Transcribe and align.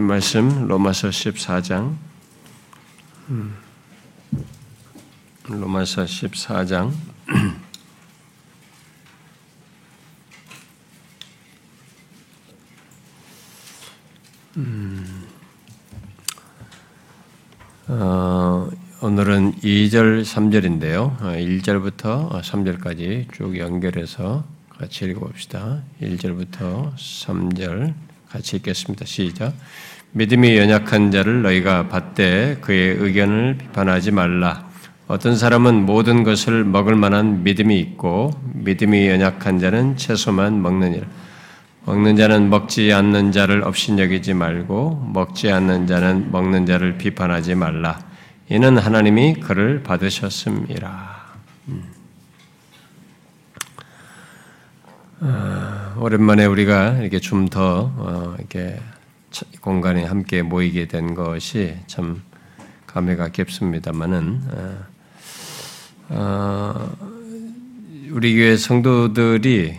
말씀 0.00 0.66
로마서 0.68 1.08
14장 1.08 1.94
로마서 5.48 6.04
14장 6.04 6.92
어, 17.88 18.68
오늘은 19.00 19.60
2절, 19.60 20.22
3절인데요. 20.22 21.18
1절부터 21.20 22.42
3절까지 22.42 23.32
쭉 23.32 23.56
연결해서 23.56 24.44
같이 24.68 25.04
읽어봅시다. 25.06 25.82
1절부터 26.02 26.94
3절 26.94 28.07
같이 28.30 28.56
읽겠습니다. 28.56 29.04
시작. 29.04 29.54
믿음이 30.12 30.56
연약한 30.56 31.10
자를 31.10 31.42
너희가 31.42 31.88
받되 31.88 32.58
그의 32.60 32.96
의견을 32.98 33.58
비판하지 33.58 34.10
말라. 34.10 34.68
어떤 35.06 35.36
사람은 35.36 35.86
모든 35.86 36.22
것을 36.22 36.64
먹을 36.64 36.94
만한 36.94 37.42
믿음이 37.42 37.78
있고 37.80 38.30
믿음이 38.54 39.08
연약한 39.08 39.58
자는 39.58 39.96
채소만 39.96 40.60
먹느니라. 40.60 41.06
먹는 41.86 42.16
자는 42.16 42.50
먹지 42.50 42.92
않는 42.92 43.32
자를 43.32 43.64
업신여기지 43.64 44.34
말고 44.34 45.10
먹지 45.14 45.50
않는 45.50 45.86
자는 45.86 46.30
먹는 46.30 46.66
자를 46.66 46.98
비판하지 46.98 47.54
말라. 47.54 47.98
이는 48.50 48.76
하나님이 48.76 49.34
그를 49.40 49.82
받으셨음이라. 49.82 51.18
음. 51.68 51.84
어, 55.20 55.87
오랜만에 56.00 56.46
우리가 56.46 56.98
이렇게 56.98 57.18
좀더 57.18 57.92
어, 57.96 58.34
이렇게 58.38 58.78
공간에 59.60 60.04
함께 60.04 60.42
모이게 60.42 60.86
된 60.86 61.14
것이 61.14 61.74
참 61.86 62.22
감회가 62.86 63.28
깊습니다만은 63.28 64.40
어, 64.50 64.78
어, 66.10 66.96
우리 68.10 68.36
교회 68.36 68.56
성도들이 68.56 69.74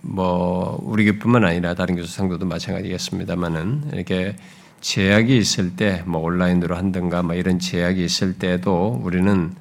뭐 0.00 0.80
우리 0.82 1.04
교뿐만 1.04 1.44
아니라 1.44 1.74
다른 1.74 1.94
교회 1.94 2.06
성도도 2.06 2.46
마찬가지겠습니다만은 2.46 3.90
이렇게 3.92 4.36
제약이 4.80 5.36
있을 5.36 5.76
때 5.76 6.02
뭐 6.06 6.20
온라인으로 6.22 6.76
한든가 6.76 7.22
뭐 7.22 7.34
이런 7.34 7.58
제약이 7.58 8.04
있을 8.04 8.34
때도 8.38 9.00
우리는 9.04 9.54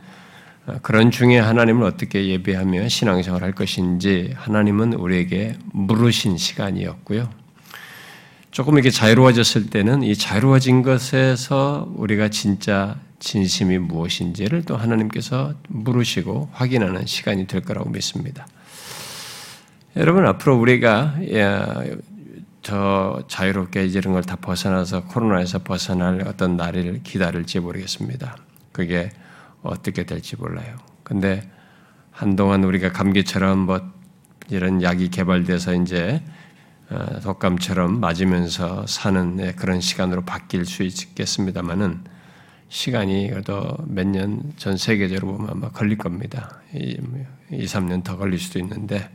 그런 0.82 1.12
중에 1.12 1.40
하나님을 1.40 1.86
어떻게 1.86 2.28
예배하며 2.28 2.88
신앙생활 2.88 3.44
할 3.44 3.54
것인지 3.54 4.34
하나님은 4.36 4.94
우리에게 4.94 5.58
물으신 5.74 6.38
시간이었고요. 6.38 7.30
조금 8.52 8.76
이렇게 8.76 8.90
자유로워졌을 8.92 9.70
때는 9.70 10.04
이 10.04 10.16
자유로워진 10.16 10.84
것에서 10.84 11.92
우리가 11.96 12.30
진짜 12.30 12.98
진심이 13.20 13.78
무엇인지를 13.78 14.64
또 14.64 14.76
하나님께서 14.78 15.54
물으시고 15.70 16.50
확인하는 16.52 17.06
시간이 17.06 17.48
될 17.48 17.62
거라고 17.62 17.90
믿습니다. 17.90 18.48
여러분 19.96 20.26
앞으로 20.26 20.58
우리가 20.58 21.16
더 22.62 23.24
자유롭게 23.28 23.86
이런 23.86 24.14
걸 24.14 24.24
다 24.24 24.36
벗어나서 24.36 25.06
코로나에서 25.06 25.60
벗어날 25.60 26.22
어떤 26.28 26.56
날을 26.58 27.02
기다릴지 27.04 27.60
모르겠습니다. 27.60 28.38
그게 28.72 29.12
어떻게 29.64 30.06
될지 30.06 30.36
몰라요. 30.36 30.78
근데 31.04 31.42
한동안 32.12 32.64
우리가 32.64 32.92
감기처럼 32.92 33.60
뭐 33.60 33.82
이런 34.50 34.82
약이 34.82 35.10
개발돼서 35.10 35.76
이제 35.76 36.22
어, 36.90 37.20
독감처럼 37.22 38.00
맞으면서 38.00 38.86
사는 38.86 39.56
그런 39.56 39.80
시간으로 39.80 40.24
바뀔 40.24 40.66
수 40.66 40.84
있겠습니다만은 40.84 42.04
시간이 42.68 43.30
그래도 43.30 43.78
몇 43.88 44.08
년 44.08 44.54
전 44.58 44.78
세계적으로 44.78 45.34
보면 45.38 45.50
아마 45.52 45.70
걸릴 45.70 45.98
겁니다. 45.98 46.62
2, 46.74 46.98
3년 47.52 48.04
더 48.04 48.18
걸릴 48.18 48.40
수도 48.40 48.60
있는데 48.60 49.10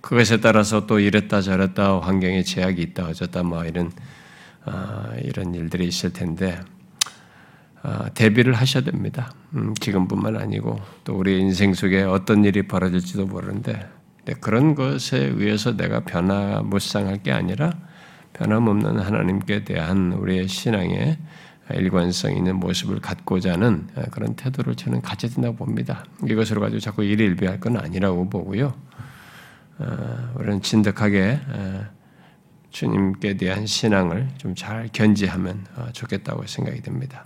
그것에 0.00 0.40
따라서 0.40 0.86
또 0.86 0.98
이랬다 0.98 1.42
저랬다 1.42 2.00
환경에 2.00 2.42
제약이 2.42 2.82
있다 2.82 3.06
어쩌다 3.06 3.42
뭐 3.42 3.64
이런 3.64 3.92
어, 4.64 5.12
이런 5.22 5.54
일들이 5.54 5.86
있을 5.86 6.12
텐데 6.12 6.60
어, 6.60 6.81
대비를 8.14 8.54
하셔야 8.54 8.84
됩니다. 8.84 9.32
음, 9.54 9.74
지금뿐만 9.74 10.36
아니고 10.36 10.80
또 11.04 11.14
우리 11.16 11.40
인생 11.40 11.74
속에 11.74 12.02
어떤 12.02 12.44
일이 12.44 12.62
벌어질지도 12.62 13.26
모르는데 13.26 13.88
그런 14.40 14.74
것에 14.74 15.18
의해서 15.18 15.76
내가 15.76 16.00
변화 16.00 16.62
무쌍할 16.62 17.22
게 17.22 17.32
아니라 17.32 17.72
변함없는 18.34 19.00
하나님께 19.00 19.64
대한 19.64 20.12
우리의 20.12 20.48
신앙의 20.48 21.18
일관성 21.74 22.36
있는 22.36 22.56
모습을 22.56 23.00
갖고자 23.00 23.52
하는 23.52 23.88
그런 24.10 24.34
태도를 24.34 24.74
저는 24.74 25.00
가져야 25.00 25.30
된다고 25.32 25.56
봅니다. 25.56 26.04
이것으로 26.26 26.60
가지고 26.60 26.80
자꾸 26.80 27.04
일일비할 27.04 27.60
건 27.60 27.76
아니라고 27.76 28.28
보고요. 28.30 28.74
어, 29.78 30.32
우리는 30.36 30.60
진득하게 30.62 31.40
주님께 32.70 33.36
대한 33.36 33.66
신앙을 33.66 34.28
좀 34.38 34.54
잘 34.54 34.88
견지하면 34.92 35.66
어, 35.76 35.88
좋겠다고 35.92 36.46
생각이 36.46 36.80
됩니다. 36.82 37.24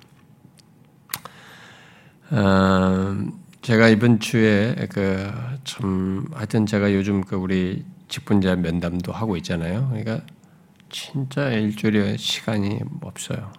어, 2.30 3.16
제가 3.62 3.88
이번 3.88 4.20
주에 4.20 4.74
그 4.90 5.30
참 5.66 6.24
하여튼 6.32 6.64
제가 6.64 6.94
요즘 6.94 7.22
그 7.22 7.34
우리 7.34 7.84
직분자 8.08 8.54
면담도 8.54 9.12
하고 9.12 9.36
있잖아요. 9.38 9.88
그러니까 9.88 10.24
진짜 10.88 11.50
일주일에 11.50 12.16
시간이 12.16 12.78
없어요. 13.02 13.52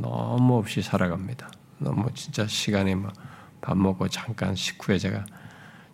너무 0.00 0.56
없이 0.58 0.82
살아갑니다. 0.82 1.48
너무 1.78 2.12
진짜 2.14 2.46
시간이 2.48 2.96
뭐밥 2.96 3.76
먹고 3.78 4.08
잠깐 4.08 4.56
식후에 4.56 4.98
제가 4.98 5.24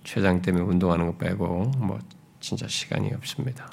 췌장 0.04 0.40
때문에 0.40 0.64
운동하는 0.64 1.06
거 1.06 1.16
빼고 1.18 1.64
뭐 1.76 1.98
진짜 2.40 2.66
시간이 2.66 3.12
없습니다. 3.12 3.70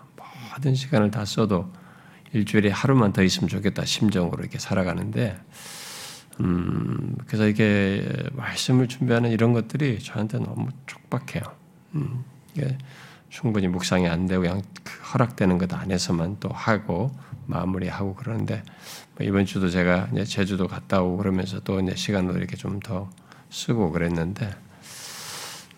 모든 0.53 0.75
시간을 0.75 1.11
다 1.11 1.23
써도 1.23 1.71
일주일에 2.33 2.71
하루만 2.71 3.13
더 3.13 3.23
있으면 3.23 3.47
좋겠다 3.47 3.85
심정으로 3.85 4.41
이렇게 4.41 4.59
살아가는데 4.59 5.37
음, 6.39 7.15
그래서 7.27 7.47
이게 7.47 8.07
말씀을 8.33 8.87
준비하는 8.87 9.31
이런 9.31 9.53
것들이 9.53 9.99
저한테 9.99 10.39
너무 10.39 10.69
촉박해요. 10.85 11.43
음, 11.95 12.23
이게 12.55 12.77
충분히 13.29 13.67
묵상이 13.67 14.07
안 14.07 14.25
되고 14.25 14.41
그냥 14.41 14.61
그 14.83 15.01
허락되는 15.13 15.57
것 15.57 15.73
안에서만 15.73 16.37
또 16.39 16.49
하고 16.49 17.11
마무리하고 17.45 18.15
그러는데 18.15 18.63
뭐 19.17 19.27
이번 19.27 19.45
주도 19.45 19.69
제가 19.69 20.09
이제 20.13 20.23
제주도 20.23 20.67
갔다 20.67 21.01
오고 21.01 21.17
그러면서 21.17 21.59
또 21.59 21.79
이제 21.79 21.95
시간도 21.95 22.37
이렇게 22.37 22.55
좀 22.55 22.79
더 22.79 23.09
쓰고 23.49 23.91
그랬는데 23.91 24.49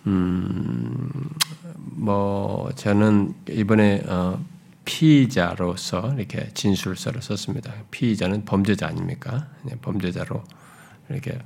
음, 0.08 1.30
뭐 1.76 2.70
저는 2.76 3.34
이번에 3.50 4.04
어, 4.08 4.44
피의자로서 4.92 6.14
이렇게 6.18 6.50
진술서를 6.54 7.22
썼습니다. 7.22 7.72
피의자는 7.92 8.44
범죄자 8.44 8.88
아닙니까? 8.88 9.48
네, 9.64 9.74
범죄자로 9.82 10.44
이렇게 11.10 11.40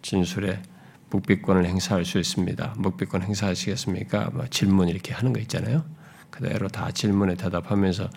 진술에 0.00 0.62
묵비권을 1.10 1.66
행사할 1.66 2.04
수 2.04 2.20
있습니다. 2.20 2.74
묵비권 2.78 3.22
행사하시겠습니까? 3.22 4.30
뭐 4.32 4.46
질문 4.46 4.88
이렇게 4.88 5.12
하는 5.12 5.32
거 5.32 5.40
있잖아요. 5.40 5.84
그대로 6.30 6.68
다 6.68 6.92
질문에 6.92 7.34
대답하면서 7.34 8.10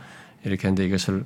이렇게 0.44 0.67
하는데 0.67 0.85
이것을 0.85 1.25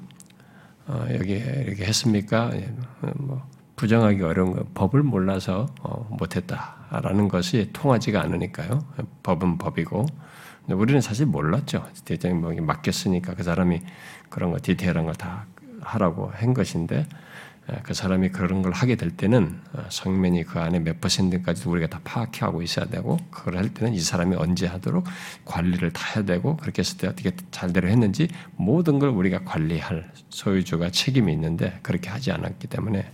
어, 0.88 1.06
여기 1.12 1.34
이렇게 1.34 1.84
했습니까? 1.84 2.52
예, 2.54 2.74
뭐 3.18 3.46
부정하기 3.76 4.22
어려운 4.24 4.54
거 4.54 4.64
법을 4.74 5.04
몰라서 5.04 5.66
어, 5.82 6.08
못했다라는 6.18 7.28
것이 7.28 7.70
통하지가 7.74 8.22
않으니까요. 8.22 8.80
법은 9.24 9.58
법이고 9.58 10.06
우리는 10.70 11.00
사실 11.02 11.26
몰랐죠. 11.26 11.88
대장이 12.06 12.34
뭐 12.34 12.54
맡겼으니까 12.54 13.36
그 13.36 13.44
사람이 13.44 13.82
그런 14.30 14.52
거 14.52 14.58
디테일한 14.62 15.06
걸 15.06 15.16
다 15.16 15.46
하라고 15.86 16.32
한 16.34 16.54
것인데 16.54 17.08
그 17.82 17.96
사람이 17.96 18.30
그런 18.30 18.62
걸 18.62 18.74
하게 18.74 18.96
될 18.96 19.10
때는 19.10 19.60
어, 19.74 19.86
성면이 19.90 20.44
그 20.44 20.60
안에 20.60 20.80
몇 20.80 21.02
퍼센트까지 21.02 21.68
우리가 21.68 21.88
다 21.88 22.00
파악하고 22.04 22.62
있어야 22.62 22.86
되고 22.86 23.18
그걸 23.32 23.58
할 23.58 23.74
때는 23.74 23.96
이 23.96 24.00
사람이 24.00 24.36
언제 24.36 24.68
하도록 24.68 25.04
관리를 25.46 25.92
다 25.92 26.14
해야 26.14 26.24
되고 26.26 26.58
그렇게 26.58 26.82
했을 26.82 27.00
때 27.00 27.08
어떻게 27.08 27.32
잘대로 27.50 27.88
했는지 27.88 28.28
모든 28.56 29.00
걸 29.00 29.10
우리가 29.10 29.46
관리할 29.46 30.12
소유주가 30.30 30.92
책임이 30.92 31.34
있는데 31.34 31.80
그렇게 31.82 32.12
하지 32.12 32.32
않았기 32.32 32.68
때문에 32.68 33.10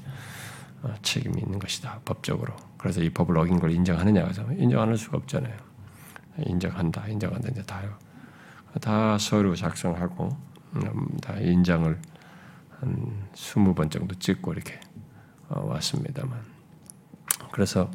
어, 0.83 0.95
책임이 1.01 1.41
있는 1.41 1.57
것이다 1.57 2.01
법적으로. 2.03 2.53
그래서 2.77 3.01
이 3.01 3.09
법을 3.09 3.37
어긴 3.37 3.57
걸 3.57 3.71
인정하느냐 3.71 4.23
그래서 4.23 4.45
인정 4.57 4.81
안할 4.81 4.97
수가 4.97 5.17
없잖아요. 5.17 5.70
인정한다, 6.37 7.07
인정한다 7.07 7.49
이제 7.49 7.61
다요. 7.63 7.93
다 8.79 9.17
서류 9.17 9.55
작성하고 9.55 10.29
음, 10.75 11.17
다 11.21 11.33
인장을 11.37 11.99
한 12.79 13.27
20번 13.33 13.91
정도 13.91 14.15
찍고 14.15 14.53
이렇게 14.53 14.79
어, 15.49 15.65
왔습니다만. 15.67 16.39
그래서 17.51 17.91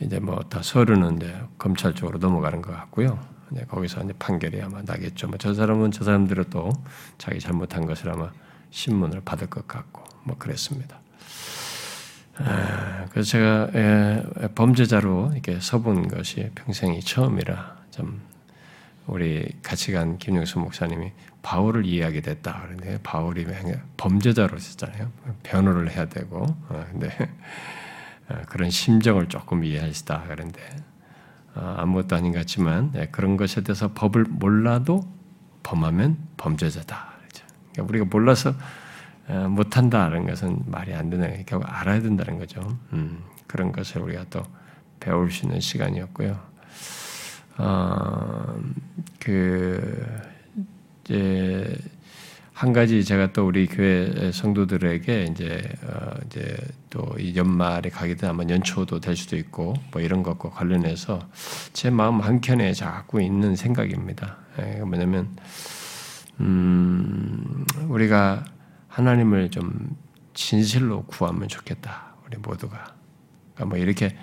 이제 0.00 0.20
뭐 0.20 0.40
다 0.48 0.62
서류는 0.62 1.16
이제 1.16 1.34
검찰 1.58 1.94
쪽으로 1.94 2.18
넘어가는 2.18 2.62
것 2.62 2.72
같고요. 2.72 3.18
이제 3.50 3.64
거기서 3.64 4.02
이제 4.04 4.12
판결이 4.18 4.60
아마 4.62 4.82
나겠죠. 4.82 5.26
뭐 5.28 5.38
저 5.38 5.54
사람은 5.54 5.90
저 5.90 6.04
사람들은 6.04 6.44
또 6.50 6.70
자기 7.18 7.40
잘못한 7.40 7.86
것을 7.86 8.10
아마 8.10 8.30
신문을 8.70 9.22
받을 9.24 9.48
것 9.48 9.66
같고 9.66 10.04
뭐 10.24 10.36
그랬습니다. 10.38 11.00
아, 12.38 13.06
그래서 13.10 13.30
제가 13.30 13.70
예, 13.74 14.22
범죄자로 14.54 15.30
이렇게 15.32 15.58
서본 15.60 16.08
것이 16.08 16.50
평생이 16.54 17.00
처음이라 17.00 17.76
좀 17.90 18.20
우리 19.06 19.48
같이 19.62 19.92
간 19.92 20.18
김영수 20.18 20.58
목사님이 20.58 21.12
바울을 21.42 21.86
이해하게 21.86 22.20
됐다. 22.22 22.62
그런데 22.64 22.98
바울이 23.02 23.46
범죄자로 23.96 24.58
썼잖아요. 24.58 25.12
변호를 25.44 25.90
해야 25.92 26.06
되고, 26.06 26.44
어, 26.68 26.86
근데 26.90 27.08
어, 28.28 28.42
그런 28.48 28.68
심정을 28.68 29.28
조금 29.28 29.62
이해하시다. 29.64 30.24
그런데 30.26 30.60
어, 31.54 31.76
아무것도 31.78 32.16
아닌 32.16 32.32
것 32.32 32.40
같지만 32.40 32.92
예, 32.96 33.06
그런 33.06 33.36
것에 33.36 33.62
대해서 33.62 33.92
법을 33.94 34.24
몰라도 34.28 35.08
범하면 35.62 36.18
범죄자다. 36.36 37.16
그러니까 37.72 37.90
우리가 37.90 38.04
몰라서 38.10 38.54
못한다는 39.28 40.26
것은 40.26 40.60
말이 40.66 40.94
안 40.94 41.10
되는 41.10 41.30
거니까 41.30 41.60
알아야 41.64 42.00
된다는 42.00 42.38
거죠. 42.38 42.78
음, 42.92 43.22
그런 43.46 43.72
것을 43.72 44.02
우리가 44.02 44.26
또 44.30 44.42
배울 45.00 45.30
수 45.30 45.46
있는 45.46 45.60
시간이었고요. 45.60 46.38
어, 47.58 48.60
그 49.18 50.06
이제 51.04 51.76
한 52.52 52.72
가지 52.72 53.04
제가 53.04 53.32
또 53.32 53.46
우리 53.46 53.66
교회 53.66 54.32
성도들에게 54.32 55.24
이제 55.24 55.62
어 55.82 56.14
이제 56.26 56.56
또 56.88 57.16
이 57.18 57.34
연말에 57.36 57.90
되면 57.90 58.16
아마 58.24 58.44
연초도 58.48 59.00
될 59.00 59.16
수도 59.16 59.36
있고 59.36 59.74
뭐 59.92 60.00
이런 60.00 60.22
것과 60.22 60.50
관련해서 60.50 61.28
제 61.72 61.90
마음 61.90 62.20
한 62.20 62.40
켠에 62.40 62.72
자꾸 62.72 63.22
있는 63.22 63.56
생각입니다. 63.56 64.36
예, 64.58 64.80
뭐냐면 64.80 65.36
음 66.40 67.64
우리가 67.88 68.44
하나님을 68.96 69.50
좀 69.50 69.94
진실로 70.32 71.04
구하면 71.04 71.48
좋겠다. 71.48 72.14
우리 72.24 72.38
모두가. 72.38 72.94
그러니까 73.52 73.64
뭐 73.66 73.76
이렇게 73.76 74.16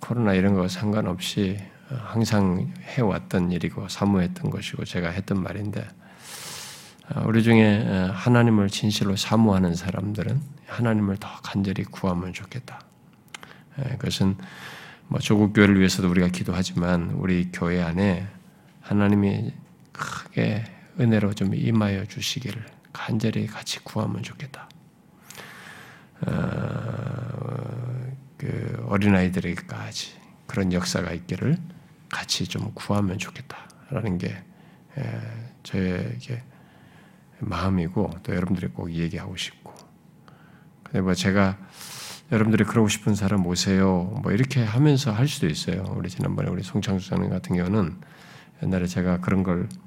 코로나 0.00 0.34
이런 0.34 0.54
거 0.54 0.66
상관없이 0.66 1.56
항상 1.88 2.74
해왔던 2.82 3.52
일이고 3.52 3.88
사모했던 3.88 4.50
것이고 4.50 4.84
제가 4.84 5.10
했던 5.10 5.40
말인데 5.40 5.86
어, 7.08 7.22
우리 7.24 7.44
중에 7.44 7.86
어, 7.86 8.10
하나님을 8.12 8.68
진실로 8.68 9.14
사모하는 9.14 9.76
사람들은 9.76 10.40
하나님을 10.66 11.18
더 11.18 11.28
간절히 11.44 11.84
구하면 11.84 12.32
좋겠다. 12.32 12.80
그것은 13.76 14.36
뭐 15.06 15.20
조국 15.20 15.52
교회를 15.52 15.78
위해서도 15.78 16.10
우리가 16.10 16.28
기도하지만 16.28 17.12
우리 17.12 17.52
교회 17.52 17.80
안에 17.80 18.26
하나님이 18.80 19.52
크게 19.92 20.64
은혜로 20.98 21.34
좀 21.34 21.54
임하여 21.54 22.06
주시기를 22.06 22.75
간절히 22.96 23.46
같이 23.46 23.78
구하면 23.84 24.22
좋겠다. 24.22 24.68
어, 26.26 27.36
그 28.38 28.84
어린아이들에게까지 28.88 30.14
그런 30.46 30.72
역사가 30.72 31.12
있기를 31.12 31.58
같이 32.10 32.46
좀 32.46 32.72
구하면 32.74 33.18
좋겠다라는 33.18 34.18
게 34.18 34.42
저에게 35.62 36.42
마음이고 37.40 38.10
또 38.22 38.34
여러분들이 38.34 38.68
꼭 38.68 38.92
얘기하고 38.92 39.36
싶고 39.36 39.74
근데 40.84 41.00
뭐 41.02 41.12
제가 41.12 41.58
여러분들이 42.32 42.64
그러고 42.64 42.88
싶은 42.88 43.14
사람 43.14 43.46
오세요 43.46 44.18
뭐 44.22 44.32
이렇게 44.32 44.64
하면서 44.64 45.12
할 45.12 45.28
수도 45.28 45.46
있어요 45.46 45.84
우리 45.96 46.08
지난번에 46.08 46.48
우리 46.48 46.62
송창수 46.62 47.10
사님 47.10 47.28
같은 47.28 47.56
경우는 47.56 48.00
옛날에 48.62 48.86
제가 48.86 49.20
그런 49.20 49.42
걸 49.42 49.68
어, 49.68 49.85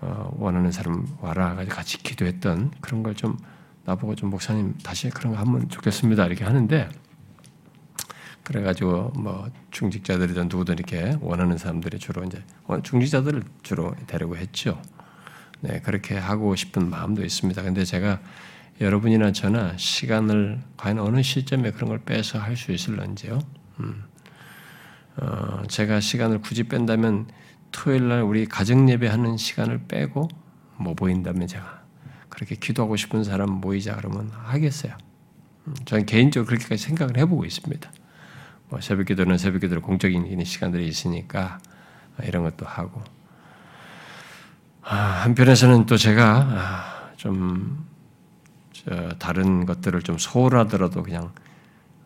원하는 0.00 0.70
사람 0.72 1.06
와라 1.20 1.56
같이 1.68 1.98
기도했던 1.98 2.72
그런 2.80 3.02
걸 3.02 3.14
좀 3.14 3.36
나보고 3.86 4.16
좀 4.16 4.30
목사님 4.30 4.74
다시 4.82 5.08
그런 5.10 5.32
거 5.32 5.38
하면 5.40 5.68
좋겠습니다 5.68 6.26
이렇게 6.26 6.44
하는데 6.44 6.88
그래가지고 8.42 9.12
뭐 9.16 9.48
중직자들이든 9.70 10.48
누구든 10.48 10.74
이렇게 10.74 11.16
원하는 11.20 11.56
사람들이 11.58 11.98
주로 11.98 12.24
이제 12.24 12.42
중직자들을 12.82 13.42
주로 13.62 13.94
데리고 14.06 14.36
했죠. 14.36 14.80
네, 15.60 15.80
그렇게 15.80 16.16
하고 16.16 16.54
싶은 16.54 16.88
마음도 16.90 17.24
있습니다. 17.24 17.60
근데 17.62 17.84
제가 17.84 18.20
여러분이나 18.80 19.32
저나 19.32 19.76
시간을 19.76 20.60
과연 20.76 20.98
어느 21.00 21.22
시점에 21.22 21.72
그런 21.72 21.88
걸 21.88 21.98
빼서 22.00 22.38
할 22.38 22.56
수 22.56 22.70
있을런지요. 22.72 23.40
음. 23.80 24.04
어, 25.16 25.62
제가 25.66 25.98
시간을 26.00 26.40
굳이 26.40 26.64
뺀다면 26.64 27.26
토요일 27.76 28.08
날 28.08 28.22
우리 28.22 28.46
가정 28.46 28.88
예배하는 28.88 29.36
시간을 29.36 29.82
빼고 29.86 30.28
뭐 30.78 30.94
보인다면 30.94 31.46
제가 31.46 31.82
그렇게 32.30 32.56
기도하고 32.56 32.96
싶은 32.96 33.22
사람 33.22 33.50
모이자 33.50 33.96
그러면 33.96 34.30
하겠어요. 34.32 34.96
음, 35.66 35.74
저는 35.84 36.06
개인적으로 36.06 36.46
그렇게까지 36.46 36.82
생각을 36.82 37.18
해보고 37.18 37.44
있습니다. 37.44 37.92
뭐 38.70 38.80
새벽 38.80 39.06
기도는 39.06 39.36
새벽 39.36 39.60
기도로 39.60 39.82
공적인 39.82 40.42
시간들이 40.42 40.88
있으니까 40.88 41.58
이런 42.22 42.44
것도 42.44 42.64
하고 42.64 43.02
아, 44.82 44.96
한편에서는 44.96 45.84
또 45.84 45.98
제가 45.98 46.46
아, 46.48 47.10
좀 47.16 47.84
다른 49.18 49.66
것들을 49.66 50.00
좀 50.00 50.16
소홀하더라도 50.16 51.02
그냥 51.02 51.30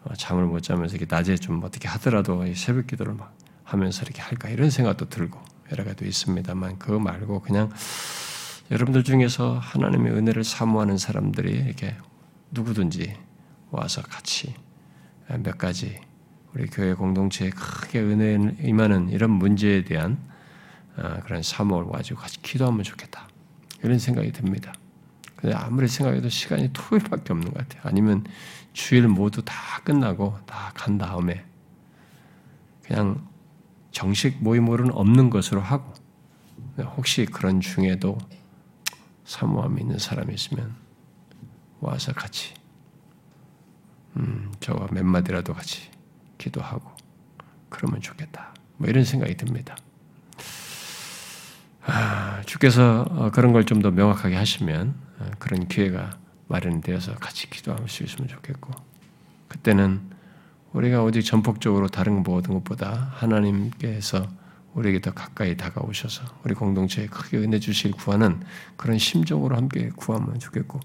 어, 0.03 0.15
잠을 0.15 0.47
못 0.47 0.63
자면서 0.63 0.97
낮에 1.09 1.37
좀 1.37 1.63
어떻게 1.63 1.87
하더라도 1.87 2.45
새벽 2.55 2.89
기도를 2.89 3.15
막 3.15 3.37
하면서 3.63 4.03
이렇게 4.03 4.21
할까 4.21 4.49
이런 4.49 4.71
생각도 4.71 5.09
들고 5.09 5.50
여러 5.73 5.85
가지도 5.85 6.07
있습니다만 6.07 6.79
그거 6.79 6.99
말고 6.99 7.41
그냥 7.41 7.71
여러분들 8.71 9.05
중에서 9.05 9.59
하나님의 9.59 10.13
은혜를 10.13 10.45
사모하는 10.45 10.99
사람들이 10.99 11.53
이렇게 11.53 11.97
누구든지 12.51 13.17
와서 13.71 14.03
같이 14.03 14.55
몇 15.43 15.59
가지 15.59 16.01
우리 16.55 16.67
교회 16.67 16.95
공동체에 16.95 17.51
크게 17.51 18.01
은혜 18.01 18.55
임하는 18.61 19.11
이런 19.11 19.31
문제에 19.31 19.85
대한 19.85 20.19
어, 20.97 21.21
그런 21.25 21.43
사모를 21.43 21.91
가지고 21.91 22.21
같이 22.21 22.43
기도하면 22.43 22.83
좋겠다. 22.83 23.29
이런 23.85 23.99
생각이 23.99 24.33
듭니다. 24.33 24.75
근데 25.37 25.55
아무리 25.55 25.87
생각해도 25.89 26.29
시간이 26.29 26.71
토요일밖에 26.73 27.33
없는 27.33 27.53
것 27.53 27.59
같아요. 27.59 27.83
아니면 27.85 28.25
주일 28.73 29.09
모두 29.09 29.43
다 29.43 29.55
끝나고 29.85 30.37
다 30.47 30.71
간 30.75 30.97
다음에 30.99 31.45
그냥 32.83 33.29
정식 33.93 34.43
모임으로는 34.43 34.93
없는 34.93 35.31
것으로 35.31 35.61
하고 35.61 35.93
혹시 36.97 37.27
그런 37.27 37.61
중에도 37.61 38.19
사모함이 39.25 39.81
있는 39.83 39.99
사람이 39.99 40.35
있으면 40.35 40.75
와서 41.81 42.13
같이 42.13 42.55
음, 44.17 44.53
저와 44.61 44.89
몇 44.93 45.05
마디라도 45.05 45.55
같이 45.55 45.89
기도하고 46.39 46.91
그러면 47.69 48.01
좋겠다. 48.01 48.55
뭐 48.77 48.89
이런 48.89 49.05
생각이 49.05 49.37
듭니다. 49.37 49.77
아, 51.85 52.43
주께서 52.47 53.03
어, 53.11 53.31
그런 53.31 53.53
걸 53.53 53.65
좀 53.65 53.83
더 53.83 53.91
명확하게 53.91 54.37
하시면 54.37 54.95
어, 55.21 55.31
그런 55.39 55.69
기회가 55.69 56.11
마련되어서 56.49 57.15
같이 57.17 57.49
기도할 57.49 57.89
수 57.89 58.03
있으면 58.03 58.29
좋겠고 58.29 58.71
그때는 59.49 60.10
우리가 60.73 61.03
오직 61.03 61.23
전폭적으로 61.23 61.89
다른 61.89 62.23
모든 62.23 62.55
것보다 62.55 63.11
하나님께서 63.15 64.27
우리에게 64.75 65.01
더 65.01 65.13
가까이 65.13 65.57
다가오셔서 65.57 66.23
우리 66.45 66.55
공동체에 66.55 67.07
크게 67.07 67.39
은혜 67.39 67.59
주실 67.59 67.91
구하는 67.91 68.41
그런 68.77 68.99
심정으로 68.99 69.57
함께 69.57 69.91
구하면 69.97 70.39
좋겠고 70.39 70.79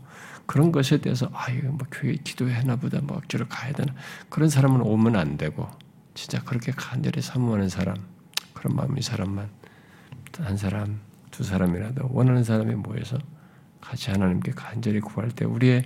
그런 0.48 0.72
것에 0.72 0.98
대해서 0.98 1.30
아 1.34 1.51
이거 1.51 1.70
뭐 1.70 1.86
교회 1.92 2.15
기도해나 2.15 2.77
보다 2.77 3.00
뭐 3.01 3.18
억지로 3.18 3.48
가야 3.48 3.74
되나 3.74 3.94
그런 4.30 4.50
사람은 4.50 4.82
오면 4.82 5.15
안 5.15 5.38
되고 5.38 5.70
진짜 6.15 6.42
그렇게 6.44 6.72
간절히 6.72 7.22
사모하는 7.22 7.70
사람 7.70 7.96
그런 8.54 8.75
마음이 8.75 9.01
사람만 9.01 9.50
한 10.39 10.58
사람, 10.58 11.00
두 11.32 11.44
사람이라도 11.44 12.10
원하는 12.12 12.44
사람이 12.44 12.75
모여서 12.75 13.18
같이 13.80 14.12
하나님께 14.12 14.51
간절히 14.51 15.00
구할 15.00 15.30
때 15.30 15.46
우리의 15.46 15.86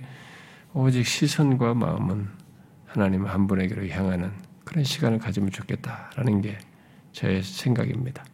오직 0.72 1.06
시선과 1.06 1.74
마음은 1.74 2.39
하나님 2.92 3.26
한 3.26 3.46
분에게로 3.46 3.88
향하는 3.88 4.30
그런 4.64 4.84
시간을 4.84 5.18
가지면 5.18 5.50
좋겠다라는 5.50 6.42
게 6.42 6.58
제 7.12 7.40
생각입니다. 7.42 8.24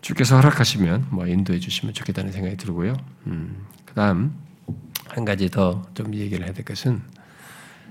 주께서 0.00 0.36
허락하시면 0.36 1.08
뭐 1.10 1.26
인도해 1.26 1.58
주시면 1.58 1.94
좋겠다는 1.94 2.30
생각이 2.32 2.56
들고요. 2.56 2.96
음, 3.26 3.66
그다음 3.84 4.34
한 5.08 5.24
가지 5.24 5.48
더 5.48 5.82
좀 5.94 6.14
얘기를 6.14 6.44
해야 6.44 6.52
될 6.52 6.64
것은 6.64 7.00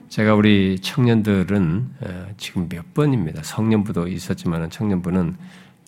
제가 0.10 0.36
우리 0.36 0.80
청년들은 0.80 1.90
어, 2.02 2.28
지금 2.38 2.70
몇 2.70 2.94
번입니다. 2.94 3.42
성년부도 3.44 4.08
있었지만 4.08 4.70
청년부는 4.70 5.36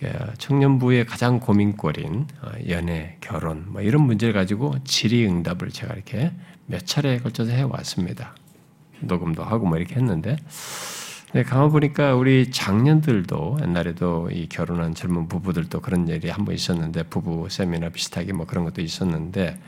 예, 0.03 0.13
청년부의 0.39 1.05
가장 1.05 1.39
고민거리인 1.39 2.27
어, 2.41 2.51
연애, 2.67 3.17
결혼 3.21 3.71
뭐 3.71 3.81
이런 3.81 4.01
문제를 4.01 4.33
가지고 4.33 4.75
질의응답을 4.83 5.69
제가 5.69 5.93
이렇게 5.93 6.33
몇 6.65 6.85
차례에 6.85 7.19
걸쳐서 7.19 7.51
해왔습니다. 7.51 8.35
녹음도 9.01 9.43
하고 9.43 9.65
뭐 9.67 9.77
이렇게 9.77 9.95
했는데 9.95 10.35
네, 11.33 11.43
가만 11.43 11.69
보니까 11.69 12.15
우리 12.15 12.49
장년들도 12.49 13.57
옛날에도 13.61 14.29
이 14.31 14.47
결혼한 14.47 14.93
젊은 14.95 15.27
부부들도 15.27 15.81
그런 15.81 16.07
일이 16.07 16.29
한 16.29 16.45
번 16.45 16.55
있었는데 16.55 17.03
부부 17.03 17.47
세미나 17.49 17.89
비슷하게 17.89 18.31
뭐 18.33 18.45
그런 18.45 18.63
것도 18.63 18.81
있었는데 18.81 19.59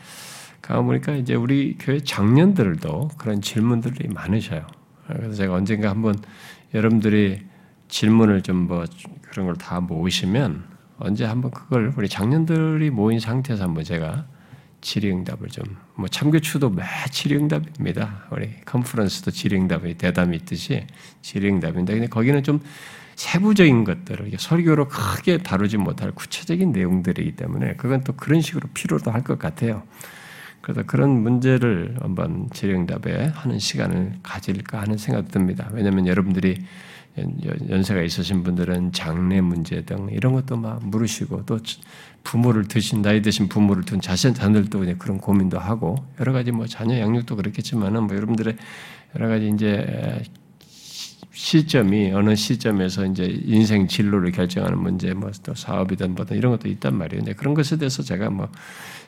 가 0.61 0.81
보니까 0.81 1.13
이제 1.13 1.35
우리 1.35 1.75
교회 1.79 1.99
장년들도 1.99 3.09
그런 3.17 3.41
질문들이 3.41 4.07
많으셔요. 4.09 4.65
그래서 5.07 5.33
제가 5.33 5.53
언젠가 5.55 5.89
한번 5.89 6.15
여러분들이 6.73 7.41
질문을 7.89 8.41
좀 8.43 8.67
뭐 8.67 8.85
그런 9.29 9.45
걸 9.47 9.55
다 9.55 9.79
모으시면 9.81 10.63
언제 10.99 11.25
한번 11.25 11.51
그걸 11.51 11.93
우리 11.97 12.07
장년들이 12.09 12.89
모인 12.89 13.19
상태에서 13.19 13.63
한번 13.65 13.83
제가 13.83 14.25
질의응답을 14.81 15.49
좀 15.49 15.65
뭐 15.97 16.07
참교추도 16.07 16.69
매 16.69 16.83
질의응답입니다. 17.11 18.27
우리 18.31 18.51
컨퍼런스도 18.65 19.31
질의응답이 19.31 19.95
대담이 19.95 20.37
있듯이 20.37 20.85
질의응답인데 21.23 21.93
근데 21.93 22.07
거기는 22.07 22.43
좀 22.43 22.59
세부적인 23.15 23.83
것들을 23.83 24.31
설교로 24.37 24.89
크게 24.89 25.39
다루지 25.39 25.77
못할 25.77 26.11
구체적인 26.11 26.71
내용들이기 26.71 27.35
때문에 27.35 27.75
그건 27.77 28.03
또 28.03 28.13
그런 28.13 28.41
식으로 28.41 28.69
필요도 28.75 29.09
할 29.09 29.23
것 29.23 29.39
같아요. 29.39 29.81
그래서 30.61 30.83
그런 30.83 31.09
문제를 31.23 31.97
한번 31.99 32.47
질의응답에 32.53 33.31
하는 33.33 33.57
시간을 33.57 34.19
가질까 34.21 34.79
하는 34.81 34.97
생각도 34.99 35.31
듭니다. 35.31 35.69
왜냐하면 35.73 36.05
여러분들이 36.05 36.63
연세가 37.69 38.03
있으신 38.03 38.43
분들은 38.43 38.91
장래 38.91 39.41
문제 39.41 39.81
등 39.83 40.09
이런 40.11 40.33
것도 40.33 40.57
막 40.57 40.85
물으시고 40.85 41.45
또 41.47 41.57
부모를 42.27 42.67
드신 42.67 43.01
나이 43.01 43.21
드신 43.21 43.47
부모를 43.47 43.83
둔 43.83 44.01
자신 44.01 44.33
자녀들도 44.33 44.97
그런 44.97 45.17
고민도 45.17 45.59
하고 45.59 45.95
여러 46.19 46.33
가지 46.33 46.51
뭐 46.51 46.67
자녀 46.67 46.99
양육도 46.99 47.37
그렇겠지만은 47.37 48.03
뭐 48.03 48.17
여러분들의 48.17 48.57
여러 49.15 49.29
가지 49.29 49.47
이제 49.47 50.21
시점이 51.31 52.11
어느 52.11 52.35
시점에서 52.35 53.05
이제 53.05 53.23
인생 53.45 53.87
진로를 53.87 54.31
결정하는 54.31 54.77
문제, 54.77 55.13
뭐 55.13 55.31
또 55.43 55.53
사업이든 55.55 56.15
뭐든 56.15 56.35
이런 56.35 56.51
것도 56.51 56.67
있단 56.67 56.95
말이에요. 56.97 57.23
근 57.23 57.33
그런 57.35 57.53
것에 57.53 57.77
대해서 57.77 58.03
제가 58.03 58.29
뭐 58.29 58.49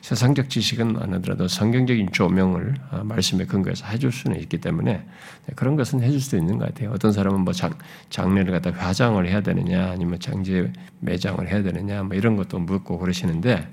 세상적 0.00 0.48
지식은 0.48 0.96
안 1.00 1.14
하더라도 1.14 1.46
성경적인 1.46 2.12
조명을 2.12 2.74
어, 2.90 3.02
말씀에 3.04 3.44
근거해서 3.44 3.86
해줄 3.86 4.12
수는 4.12 4.40
있기 4.40 4.58
때문에 4.58 4.92
네, 4.92 5.54
그런 5.54 5.76
것은 5.76 6.02
해줄 6.02 6.20
수 6.20 6.36
있는 6.36 6.58
것 6.58 6.66
같아요. 6.66 6.90
어떤 6.90 7.12
사람은 7.12 7.40
뭐 7.40 7.52
장, 7.52 7.72
장례를 8.08 8.52
갖다 8.52 8.70
화장을 8.70 9.24
해야 9.26 9.40
되느냐, 9.40 9.90
아니면 9.90 10.18
장제 10.18 10.72
매장을 11.00 11.46
해야 11.48 11.62
되느냐, 11.62 12.02
뭐 12.02 12.16
이런 12.16 12.36
것도 12.36 12.58
묻고 12.58 12.98
그러시는데 12.98 13.68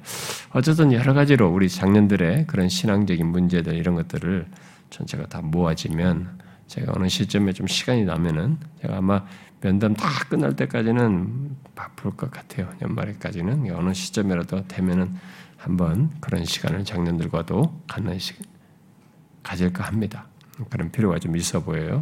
어쨌든 0.52 0.92
여러 0.92 1.14
가지로 1.14 1.50
우리 1.50 1.70
장년들의 1.70 2.48
그런 2.48 2.70
신앙적인 2.70 3.26
문제들 3.26 3.76
이런 3.76 3.96
것들을 3.96 4.46
전체가 4.90 5.28
다 5.28 5.42
모아지면 5.42 6.40
제가 6.68 6.94
어느 6.96 7.08
시점에 7.08 7.54
좀 7.54 7.68
시간이 7.68 8.04
나면은 8.04 8.58
제가 8.82 8.98
아마 8.98 9.24
면담 9.62 9.96
다 9.96 10.08
끝날 10.30 10.56
때까지는 10.56 11.56
바쁠 11.76 12.12
것 12.12 12.30
같아요. 12.30 12.70
연말에까지는 12.82 13.74
어느 13.74 13.94
시점이라도 13.94 14.68
되면은 14.68 15.16
한번 15.58 16.12
그런 16.20 16.46
시간을 16.46 16.86
작년들과도 16.86 17.82
갖는 17.88 18.20
시 18.20 18.34
가질까 19.44 19.84
합니다. 19.84 20.28
그런 20.70 20.92
필요가 20.92 21.20
좀 21.20 21.36
있어 21.36 21.62
보여요. 21.62 22.02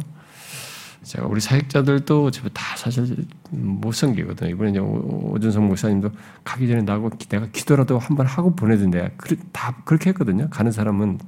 제가 1.02 1.26
우리 1.26 1.40
사역자들도 1.40 2.30
다 2.52 2.76
사실 2.76 3.26
못 3.50 3.92
섬기거든요. 3.92 4.50
이번에 4.50 4.78
오준성 4.78 5.68
목사님도 5.68 6.10
가기 6.42 6.66
전에 6.66 6.82
나고 6.82 7.10
내가 7.10 7.46
기도라도 7.46 7.98
한번 7.98 8.26
하고 8.26 8.56
보내던데 8.56 9.16
다 9.52 9.76
그렇게 9.84 10.10
했거든요. 10.10 10.48
가는 10.50 10.72
사람은 10.72 11.18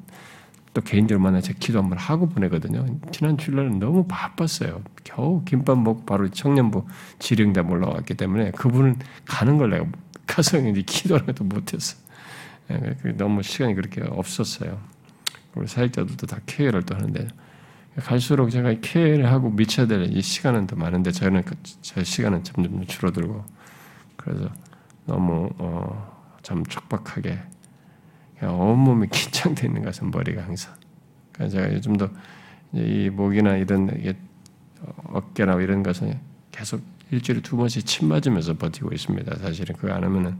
또 0.74 0.80
개인적으로 0.80 1.22
만나 1.22 1.40
제 1.40 1.54
기도 1.58 1.78
한번 1.78 1.96
하고 1.98 2.28
보내거든요. 2.28 2.86
지난 3.12 3.38
주일날은 3.38 3.78
너무 3.78 4.04
바빴어요. 4.08 4.82
겨우 5.04 5.44
김밥 5.44 5.78
먹고 5.78 6.04
바로 6.04 6.28
청년부 6.28 6.84
지령답 7.20 7.70
올라왔기 7.70 8.14
때문에 8.14 8.50
그분은 8.52 8.96
가는 9.26 9.58
걸 9.58 9.70
내가 9.70 9.86
가서 10.26 10.58
이제 10.58 10.82
기도하는 10.82 11.34
도 11.34 11.44
못했어. 11.44 11.96
예, 12.70 13.12
너무 13.12 13.42
시간이 13.42 13.74
그렇게 13.74 14.02
없었어요. 14.02 14.78
우리 15.54 15.66
사역자들도 15.66 16.26
다 16.26 16.38
케어를 16.46 16.82
또 16.84 16.94
하는데 16.94 17.26
갈수록 17.96 18.50
제가 18.50 18.74
케어를 18.80 19.26
하고 19.30 19.50
미쳐야 19.50 19.86
될 19.86 20.04
이 20.06 20.22
시간은 20.22 20.66
더 20.66 20.76
많은데 20.76 21.10
저는 21.10 21.42
그, 21.44 21.54
제 21.82 22.04
시간은 22.04 22.44
점점 22.44 22.86
줄어들고 22.86 23.44
그래서 24.16 24.50
너무 25.06 25.50
어, 25.58 26.38
참 26.42 26.64
촉박하게 26.64 27.38
온몸이 28.42 29.08
긴장되어 29.12 29.68
있는 29.68 29.82
것은 29.82 30.10
머리가 30.10 30.44
항상. 30.44 30.74
그래서 31.32 31.56
제가 31.56 31.72
요즘도 31.74 32.08
이 32.74 33.10
목이나 33.10 33.56
이런 33.56 33.90
어깨나 35.04 35.60
이런 35.60 35.82
것은 35.82 36.18
계속 36.52 36.82
일주일에 37.10 37.40
두 37.40 37.56
번씩 37.56 37.84
침 37.86 38.08
맞으면서 38.08 38.54
버티고 38.54 38.92
있습니다. 38.92 39.38
사실은 39.38 39.74
그거 39.76 39.92
안 39.92 40.04
하면은 40.04 40.36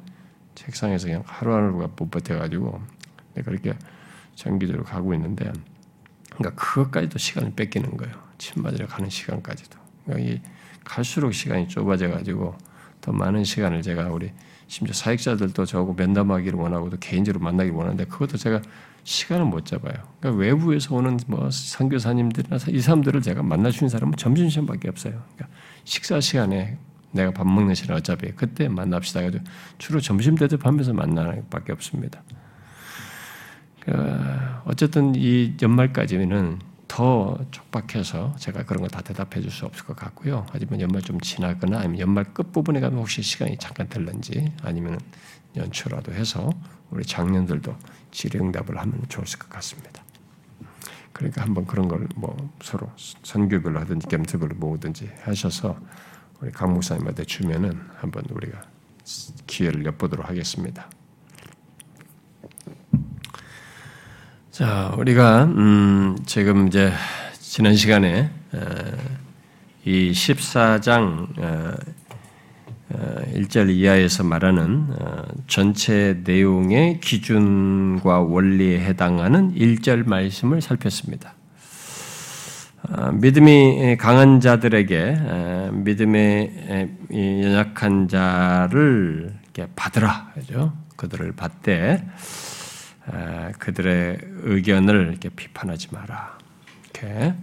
책상에서 0.59 1.07
그냥 1.07 1.23
하루하루가 1.25 1.88
못 1.97 2.11
버텨가지고 2.11 2.81
그렇게 3.45 3.75
장기적으로 4.35 4.83
가고 4.83 5.15
있는데 5.15 5.53
그러니까 6.35 6.61
그것까지도 6.61 7.19
시간을 7.19 7.53
뺏기는 7.55 7.97
거예요. 7.97 8.15
침 8.38 8.62
맞으러 8.62 8.87
가는 8.87 9.09
시간까지도. 9.09 9.79
그러니까 10.05 10.49
갈수록 10.85 11.33
시간이 11.33 11.69
좁아져 11.69 12.09
가지고 12.09 12.57
더 13.00 13.12
많은 13.12 13.45
시간을 13.45 13.83
제가 13.83 14.09
우리 14.09 14.33
심지어 14.67 14.93
사역자들도 14.93 15.65
저하고 15.65 15.95
면담하기를 15.95 16.59
원하고도 16.59 16.99
개인적으로 16.99 17.43
만나기를 17.43 17.77
원하는데 17.77 18.07
그것도 18.07 18.37
제가 18.37 18.61
시간을 19.05 19.45
못 19.47 19.65
잡아요. 19.65 19.95
그러니까 20.19 20.43
외부에서 20.43 20.95
오는 20.95 21.19
뭐 21.29 21.50
선교사님들이나 21.50 22.59
이 22.69 22.81
사람들을 22.81 23.23
제가 23.23 23.43
있는 23.43 23.88
사람은 23.88 24.17
점심시간밖에 24.17 24.88
없어요. 24.88 25.23
그러니까 25.35 25.57
식사 25.85 26.21
시간에 26.21 26.79
내가 27.12 27.31
밥 27.33 27.47
먹는 27.47 27.75
시간 27.75 27.97
어차피 27.97 28.33
그때 28.33 28.69
만납시다. 28.69 29.21
해도 29.21 29.38
주로 29.79 30.00
점심 30.00 30.35
대접하면서 30.35 30.93
만나는 30.93 31.49
밖에 31.49 31.73
없습니다. 31.73 32.23
그러니까 33.81 34.62
어쨌든 34.67 35.15
이 35.15 35.57
연말까지는 35.61 36.59
더 36.88 37.38
촉박해서 37.50 38.35
제가 38.37 38.65
그런 38.65 38.83
거 38.83 38.88
다 38.88 39.00
대답해 39.03 39.41
줄 39.41 39.50
수 39.50 39.67
없을 39.67 39.85
것 39.85 39.95
같고요. 39.97 40.47
하지만 40.53 40.81
연말 40.81 41.03
좀 41.03 41.21
지나거나 41.21 41.79
아니면 41.79 41.99
연말 42.00 42.25
끝부분에 42.33 42.81
가면 42.81 42.99
혹시 42.99 43.23
시간이 43.23 43.57
잠깐 43.59 43.88
될런지 43.88 44.53
아니면 44.62 44.99
연초라도 45.57 46.12
해서 46.12 46.50
우리 46.91 47.05
장년들도 47.05 47.75
질의응답을 48.11 48.79
하면 48.79 49.03
좋을 49.09 49.25
것 49.38 49.49
같습니다. 49.50 50.03
그러니까 51.12 51.43
한번 51.43 51.67
그런 51.67 51.88
걸 51.88 52.07
뭐 52.17 52.37
서로 52.62 52.91
선교별로 53.23 53.81
하든지 53.81 54.07
겸트별로 54.09 54.55
모으든지 54.57 55.11
하셔서 55.23 55.77
우리 56.40 56.52
강 56.52 56.73
목사님한테 56.73 57.25
주면은 57.25 57.80
한번 57.97 58.25
우리가 58.30 58.62
기회를 59.47 59.85
엿보도록 59.87 60.28
하겠습니다. 60.28 60.88
자, 64.50 64.95
우리가 64.97 65.45
음, 65.45 66.16
지금 66.26 66.68
이제 66.68 66.92
지난 67.33 67.75
시간에 67.75 68.30
이 69.85 70.12
14장 70.12 71.28
1절 73.35 73.71
이하에서 73.71 74.25
말하는 74.25 74.87
어, 74.99 75.25
전체 75.47 76.21
내용의 76.25 77.00
기준과 77.00 78.21
원리에 78.21 78.80
해당하는 78.80 79.54
1절 79.54 80.09
말씀을 80.09 80.61
살폈습니다. 80.61 81.38
어, 82.90 83.12
믿음이 83.12 83.97
강한 83.99 84.40
자들에게 84.40 85.71
믿음의 85.73 86.99
연약한 87.11 88.09
자를 88.09 89.35
받으라 89.76 90.30
그죠? 90.35 90.73
그들을 90.97 91.33
받되 91.33 92.02
그들의 93.59 94.18
의견을 94.42 95.09
이렇게 95.11 95.28
비판하지 95.28 95.88
마라. 95.92 96.38
이렇게 96.85 97.35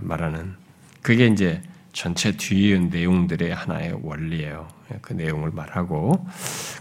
말하는 0.00 0.54
그게 1.02 1.26
이제 1.26 1.62
전체 1.98 2.30
뒤에 2.30 2.78
내용들의 2.78 3.52
하나의 3.52 3.98
원리예요. 4.04 4.68
그 5.02 5.14
내용을 5.14 5.50
말하고 5.50 6.12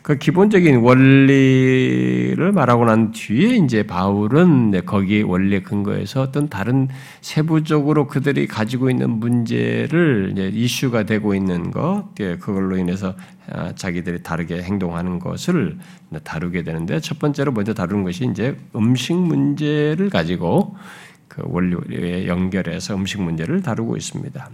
그 0.03 0.19
기본적인 0.19 0.77
원리를 0.81 2.51
말하고 2.51 2.85
난 2.85 3.11
뒤에 3.11 3.55
이제 3.55 3.81
바울은 3.81 4.79
거기 4.85 5.23
원리 5.23 5.63
근거에서 5.63 6.21
어떤 6.21 6.49
다른 6.49 6.87
세부적으로 7.21 8.05
그들이 8.05 8.45
가지고 8.45 8.91
있는 8.91 9.09
문제를 9.09 10.35
이슈가 10.53 11.07
되고 11.07 11.33
있는 11.33 11.71
것 11.71 12.09
예, 12.19 12.37
그걸로 12.37 12.77
인해서 12.77 13.15
아, 13.49 13.73
자기들이 13.73 14.21
다르게 14.21 14.61
행동하는 14.61 15.17
것을 15.17 15.79
다루게 16.23 16.61
되는데 16.61 16.99
첫 16.99 17.17
번째로 17.17 17.53
먼저 17.53 17.73
다루는 17.73 18.03
것이 18.03 18.27
이제 18.29 18.55
음식 18.75 19.15
문제를 19.15 20.11
가지고 20.11 20.77
그 21.27 21.41
원리에 21.43 22.27
연결해서 22.27 22.95
음식 22.95 23.19
문제를 23.19 23.63
다루고 23.63 23.97
있습니다. 23.97 24.47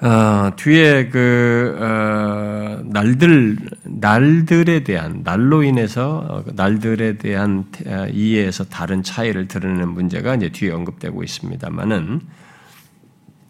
어, 0.00 0.54
뒤에 0.54 1.08
그 1.08 1.76
어, 1.80 2.82
날들 2.84 3.58
날들에 3.82 4.84
대한 4.84 5.24
날로 5.24 5.64
인해서 5.64 6.24
어, 6.28 6.44
그 6.44 6.52
날들에 6.54 7.18
대한 7.18 7.64
어, 7.84 8.06
이해에서 8.12 8.64
다른 8.64 9.02
차이를 9.02 9.48
드러내는 9.48 9.88
문제가 9.88 10.36
이제 10.36 10.50
뒤에 10.50 10.70
언급되고 10.70 11.24
있습니다만은 11.24 12.20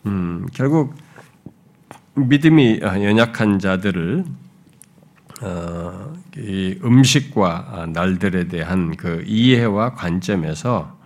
음, 0.07 0.47
결국 0.55 0.95
믿음이 2.15 2.81
연약한 2.83 3.59
자들을 3.59 4.25
어, 5.43 6.15
음식과 6.83 7.89
날들에 7.93 8.49
대한 8.49 8.97
그 8.97 9.23
이해와 9.27 9.95
관점에서 9.95 10.98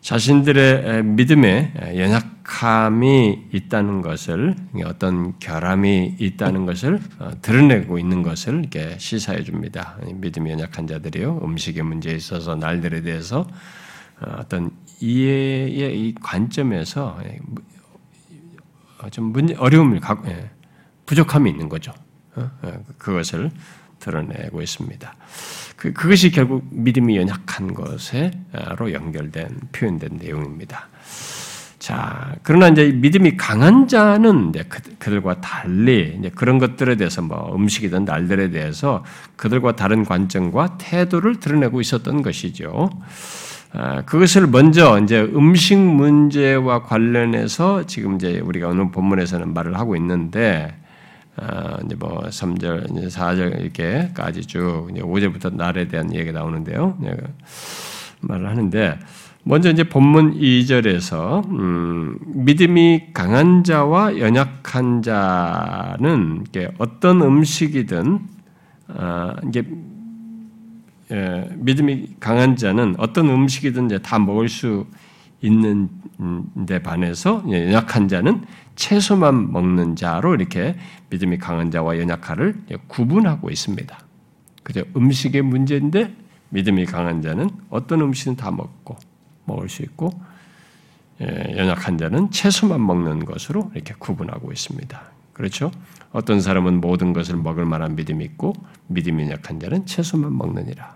자신들의 0.00 1.04
믿음에 1.04 1.74
연약함이 1.94 3.48
있다는 3.52 4.00
것을 4.00 4.56
어떤 4.84 5.38
결함이 5.38 6.16
있다는 6.18 6.64
것을 6.64 7.00
어, 7.18 7.30
드러내고 7.42 7.98
있는 7.98 8.22
것을 8.22 8.60
이렇게 8.60 8.96
시사해 8.98 9.44
줍니다. 9.44 9.98
믿음이 10.14 10.50
연약한 10.50 10.86
자들이요 10.86 11.42
음식의 11.44 11.82
문제에 11.82 12.14
있어서 12.14 12.56
날들에 12.56 13.02
대해서 13.02 13.46
어, 14.20 14.36
어떤 14.38 14.70
이해의 15.00 16.00
이 16.00 16.14
관점에서 16.14 17.18
좀 19.10 19.32
문제 19.32 19.54
어려움을 19.54 20.00
갖고 20.00 20.28
예, 20.28 20.50
부족함이 21.06 21.50
있는 21.50 21.68
거죠. 21.68 21.92
어, 22.36 22.50
그것을 22.98 23.50
드러내고 23.98 24.62
있습니다. 24.62 25.14
그, 25.80 25.94
그것이 25.94 26.30
결국 26.30 26.66
믿음이 26.70 27.16
연약한 27.16 27.72
것에로 27.72 28.92
연결된 28.92 29.48
표현된 29.72 30.18
내용입니다. 30.20 30.88
자, 31.78 32.34
그러나 32.42 32.68
이제 32.68 32.92
믿음이 32.92 33.38
강한 33.38 33.88
자는 33.88 34.50
이제 34.50 34.62
그들과 34.98 35.40
달리 35.40 36.16
이제 36.18 36.28
그런 36.34 36.58
것들에 36.58 36.96
대해서 36.96 37.22
뭐 37.22 37.56
음식이든 37.56 38.04
날들에 38.04 38.50
대해서 38.50 39.02
그들과 39.36 39.74
다른 39.74 40.04
관점과 40.04 40.76
태도를 40.76 41.40
드러내고 41.40 41.80
있었던 41.80 42.20
것이죠. 42.20 42.90
아, 43.72 44.02
그것을 44.02 44.48
먼저 44.48 45.00
이제 45.02 45.22
음식 45.34 45.78
문제와 45.78 46.82
관련해서 46.82 47.86
지금 47.86 48.16
이제 48.16 48.38
우리가 48.40 48.68
오늘 48.68 48.90
본문에서는 48.90 49.54
말을 49.54 49.78
하고 49.78 49.96
있는데 49.96 50.79
어, 51.36 51.76
이제 51.84 51.94
뭐 51.94 52.20
3절, 52.22 52.96
이제 52.96 53.06
4절 53.06 53.60
이렇게까지 53.60 54.42
쭉 54.42 54.88
이제 54.90 55.00
5절부터 55.00 55.54
날에 55.54 55.88
대한 55.88 56.14
얘기가 56.14 56.38
나오는데요. 56.38 56.98
말을 58.20 58.48
하는데 58.48 58.98
먼저 59.42 59.70
이제 59.70 59.84
본문 59.84 60.38
2절에서 60.38 61.48
음, 61.48 62.18
믿음이 62.26 63.08
강한 63.14 63.64
자와 63.64 64.18
연약한 64.18 65.02
자는 65.02 66.44
어떤 66.78 67.22
음식이든 67.22 68.20
어, 68.88 69.32
이게 69.46 69.62
예, 71.12 71.48
믿음이 71.56 72.16
강한 72.20 72.54
자는 72.54 72.94
어떤 72.98 73.28
음식이든 73.30 73.88
다 74.02 74.18
먹을 74.18 74.48
수 74.48 74.86
있는데 75.40 76.82
반해서 76.82 77.42
연약한 77.50 78.06
자는 78.08 78.42
채소만 78.80 79.52
먹는 79.52 79.94
자로 79.94 80.34
이렇게 80.34 80.74
믿음이 81.10 81.36
강한 81.36 81.70
자와 81.70 81.98
연약한을 81.98 82.62
구분하고 82.88 83.50
있습니다. 83.50 83.98
그죠? 84.62 84.82
음식의 84.96 85.42
문제인데 85.42 86.16
믿음이 86.48 86.86
강한 86.86 87.20
자는 87.20 87.50
어떤 87.68 88.00
음식은 88.00 88.36
다 88.36 88.50
먹고 88.50 88.96
먹을 89.44 89.68
수 89.68 89.82
있고 89.82 90.10
예, 91.20 91.54
연약한 91.58 91.98
자는 91.98 92.30
채소만 92.30 92.84
먹는 92.84 93.26
것으로 93.26 93.70
이렇게 93.74 93.94
구분하고 93.98 94.50
있습니다. 94.50 95.02
그렇죠? 95.34 95.70
어떤 96.12 96.40
사람은 96.40 96.80
모든 96.80 97.12
것을 97.12 97.36
먹을 97.36 97.66
만한 97.66 97.94
믿음이 97.94 98.24
있고 98.24 98.54
믿음이 98.86 99.30
약한 99.30 99.60
자는 99.60 99.84
채소만 99.84 100.36
먹느니라. 100.36 100.94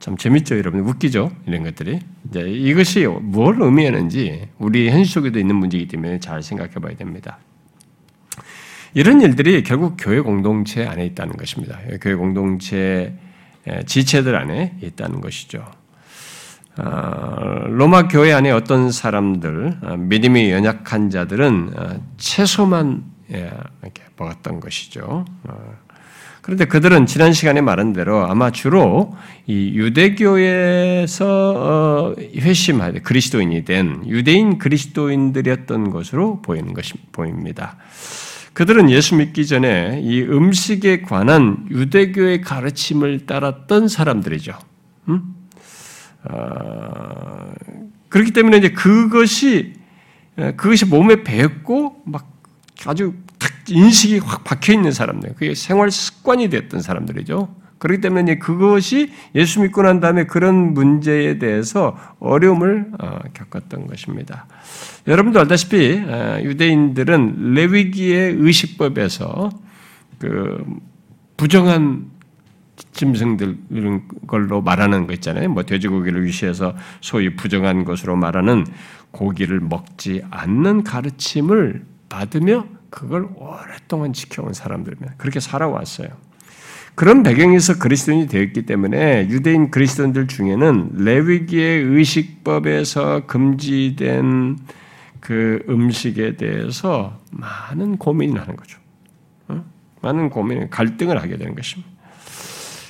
참 0.00 0.16
재밌죠, 0.16 0.56
여러분. 0.56 0.80
웃기죠? 0.80 1.32
이런 1.46 1.64
것들이. 1.64 1.98
이제 2.28 2.40
이것이 2.40 3.06
뭘 3.06 3.60
의미하는지 3.60 4.48
우리 4.58 4.90
현실 4.90 5.12
속에도 5.12 5.38
있는 5.38 5.56
문제이기 5.56 5.88
때문에 5.88 6.20
잘 6.20 6.42
생각해 6.42 6.74
봐야 6.74 6.94
됩니다. 6.96 7.38
이런 8.94 9.20
일들이 9.20 9.62
결국 9.62 9.96
교회 9.98 10.20
공동체 10.20 10.86
안에 10.86 11.04
있다는 11.06 11.36
것입니다. 11.36 11.78
교회 12.00 12.14
공동체 12.14 13.14
지체들 13.86 14.34
안에 14.34 14.78
있다는 14.82 15.20
것이죠. 15.20 15.64
어, 16.78 17.64
로마 17.66 18.06
교회 18.06 18.32
안에 18.32 18.52
어떤 18.52 18.92
사람들, 18.92 19.78
어, 19.82 19.96
믿음이 19.96 20.50
연약한 20.52 21.10
자들은 21.10 21.72
어, 21.76 22.00
채소만 22.18 23.02
예, 23.32 23.50
먹었던 24.16 24.60
것이죠. 24.60 25.24
그런데 26.48 26.64
그들은 26.64 27.04
지난 27.04 27.34
시간에 27.34 27.60
말한 27.60 27.92
대로 27.92 28.24
아마 28.24 28.50
주로 28.50 29.14
이 29.46 29.74
유대교에서 29.74 31.16
회심할 32.36 33.02
그리스도인이 33.02 33.66
된 33.66 34.02
유대인 34.06 34.56
그리스도인들이었던 34.56 35.90
것으로 35.90 36.40
보이는 36.40 36.72
것이 36.72 36.94
보입니다. 37.12 37.76
그들은 38.54 38.88
예수 38.88 39.14
믿기 39.16 39.46
전에 39.46 40.00
이 40.02 40.22
음식에 40.22 41.02
관한 41.02 41.66
유대교의 41.70 42.40
가르침을 42.40 43.26
따랐던 43.26 43.88
사람들이죠. 43.88 44.56
음? 45.10 45.34
어, 46.30 47.52
그렇기 48.08 48.30
때문에 48.30 48.56
이제 48.56 48.70
그것이 48.70 49.74
그것이 50.56 50.86
몸에 50.86 51.24
배었고 51.24 52.04
막 52.06 52.26
아주 52.86 53.12
인식이 53.68 54.18
확 54.18 54.44
박혀 54.44 54.72
있는 54.72 54.92
사람들, 54.92 55.34
그게 55.34 55.54
생활 55.54 55.90
습관이 55.90 56.48
됐던 56.48 56.80
사람들이죠. 56.80 57.54
그렇기 57.78 58.00
때문에 58.00 58.38
그것이 58.38 59.12
예수 59.34 59.60
믿고 59.60 59.82
난 59.82 60.00
다음에 60.00 60.24
그런 60.24 60.74
문제에 60.74 61.38
대해서 61.38 61.96
어려움을 62.18 62.90
어, 62.98 63.18
겪었던 63.34 63.86
것입니다. 63.86 64.46
여러분도 65.06 65.40
알다시피 65.40 66.02
어, 66.06 66.40
유대인들은 66.42 67.54
레위기의 67.54 68.34
의식법에서 68.38 69.50
그 70.18 70.64
부정한 71.36 72.06
짐승들 72.92 73.58
이런 73.70 74.02
걸로 74.26 74.60
말하는 74.60 75.06
거 75.06 75.12
있잖아요. 75.14 75.48
뭐 75.48 75.62
돼지고기를 75.62 76.24
위시해서 76.24 76.74
소위 77.00 77.34
부정한 77.36 77.84
것으로 77.84 78.16
말하는 78.16 78.66
고기를 79.12 79.60
먹지 79.60 80.22
않는 80.30 80.84
가르침을 80.84 81.84
받으며 82.08 82.66
그걸 82.90 83.28
오랫동안 83.36 84.12
지켜온 84.12 84.52
사람들입니다. 84.52 85.14
그렇게 85.16 85.40
살아왔어요. 85.40 86.08
그런 86.94 87.22
배경에서 87.22 87.78
그리스도인이 87.78 88.26
되었기 88.26 88.66
때문에 88.66 89.28
유대인 89.28 89.70
그리스도인들 89.70 90.26
중에는 90.26 90.90
레위기의 90.94 91.82
의식법에서 91.84 93.26
금지된 93.26 94.58
그 95.20 95.64
음식에 95.68 96.36
대해서 96.36 97.20
많은 97.30 97.98
고민을 97.98 98.40
하는 98.40 98.56
거죠. 98.56 98.78
어? 99.48 99.64
많은 100.02 100.30
고민, 100.30 100.68
갈등을 100.70 101.22
하게 101.22 101.36
되는 101.36 101.54
것입니다. 101.54 101.88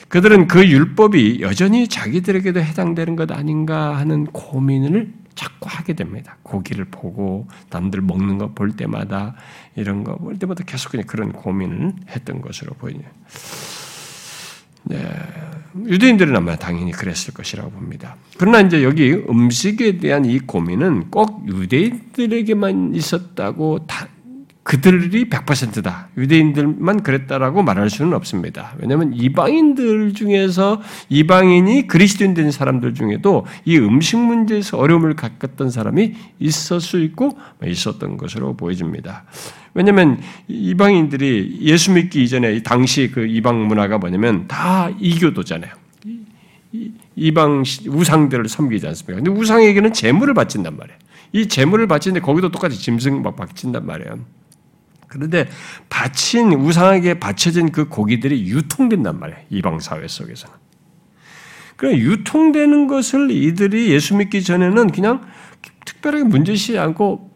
그들은 0.09 0.47
그 0.47 0.67
율법이 0.67 1.43
여전히 1.43 1.87
자기들에게도 1.87 2.61
해당되는 2.61 3.15
것 3.15 3.31
아닌가 3.31 3.97
하는 3.99 4.25
고민을 4.25 5.13
자꾸 5.39 5.69
하게 5.71 5.93
됩니다. 5.95 6.37
고기를 6.43 6.87
보고 6.87 7.47
남들 7.71 8.01
먹는 8.01 8.39
거 8.39 8.49
볼 8.49 8.73
때마다 8.77 9.37
이런 9.77 10.03
거 10.03 10.17
볼 10.17 10.37
때마다 10.37 10.65
계속 10.65 10.91
그냥 10.91 11.07
그런 11.07 11.31
고민을 11.33 11.93
했던 12.09 12.41
것으로 12.41 12.73
보이네요. 12.75 13.09
네. 14.85 14.99
유대인들은 15.87 16.35
아마 16.35 16.57
당연히 16.57 16.91
그랬을 16.93 17.35
것이라고 17.35 17.71
봅니다. 17.71 18.17
그러나 18.39 18.61
이제 18.61 18.83
여기 18.83 19.13
음식에 19.13 19.99
대한 19.99 20.25
이 20.25 20.39
고민은 20.41 21.11
꼭 21.11 21.47
유대인들에게만 21.47 22.95
있었다고 22.95 23.87
다 23.87 24.09
그들이 24.69 25.31
100%다. 25.31 26.09
유대인들만 26.19 27.03
그랬다라고 27.03 27.63
말할 27.63 27.89
수는 27.89 28.13
없습니다. 28.13 28.75
왜냐하면 28.79 29.15
이방인들 29.15 30.13
중에서 30.13 30.83
이방인이 31.09 31.87
그리스도인 31.87 32.35
된 32.35 32.51
사람들 32.51 32.93
중에도 32.93 33.47
이 33.65 33.79
음식 33.79 34.19
문제에서 34.19 34.77
어려움을 34.77 35.17
겪었던 35.17 35.71
사람이 35.71 36.13
있을 36.39 36.83
수 36.83 37.01
있고 37.01 37.39
있었던 37.65 38.19
것으로 38.19 38.59
보여집니다. 38.59 39.25
왜냐하면 39.73 40.21
이방인들이 40.49 41.61
예수 41.63 41.93
믿기 41.93 42.23
이전에 42.25 42.63
당시 42.63 43.11
그 43.11 43.25
이방 43.27 43.69
문화가 43.69 43.97
뭐냐면 43.97 44.49
다 44.49 44.91
이교도잖아요. 45.01 45.73
이방 47.17 47.63
우상들을 47.89 48.47
섬기지 48.47 48.87
않습니까? 48.87 49.25
근데 49.25 49.31
우상에게는 49.31 49.95
재물을 49.95 50.35
바친단 50.35 50.77
말이에요. 50.77 50.99
이 51.33 51.49
재물을 51.49 51.87
바치는데 51.87 52.21
거기도 52.21 52.51
똑같이 52.51 52.79
짐승 52.79 53.23
막 53.23 53.35
바친단 53.35 53.87
말이에요. 53.87 54.19
그런데 55.09 55.49
바친 55.89 56.53
우상에게 56.53 57.19
바쳐진 57.19 57.73
그 57.73 57.89
고기들이 57.89 58.47
유통된단 58.47 59.19
말이에요. 59.19 59.41
이방 59.51 59.81
사회 59.81 60.07
속에서는. 60.07 60.55
그 61.77 61.97
유통되는 61.97 62.87
것을 62.89 63.31
이들이 63.31 63.91
예수 63.91 64.17
믿기 64.17 64.43
전에는 64.43 64.91
그냥 64.91 65.23
특별하게 65.85 66.25
문제시 66.25 66.79
않고 66.79 67.31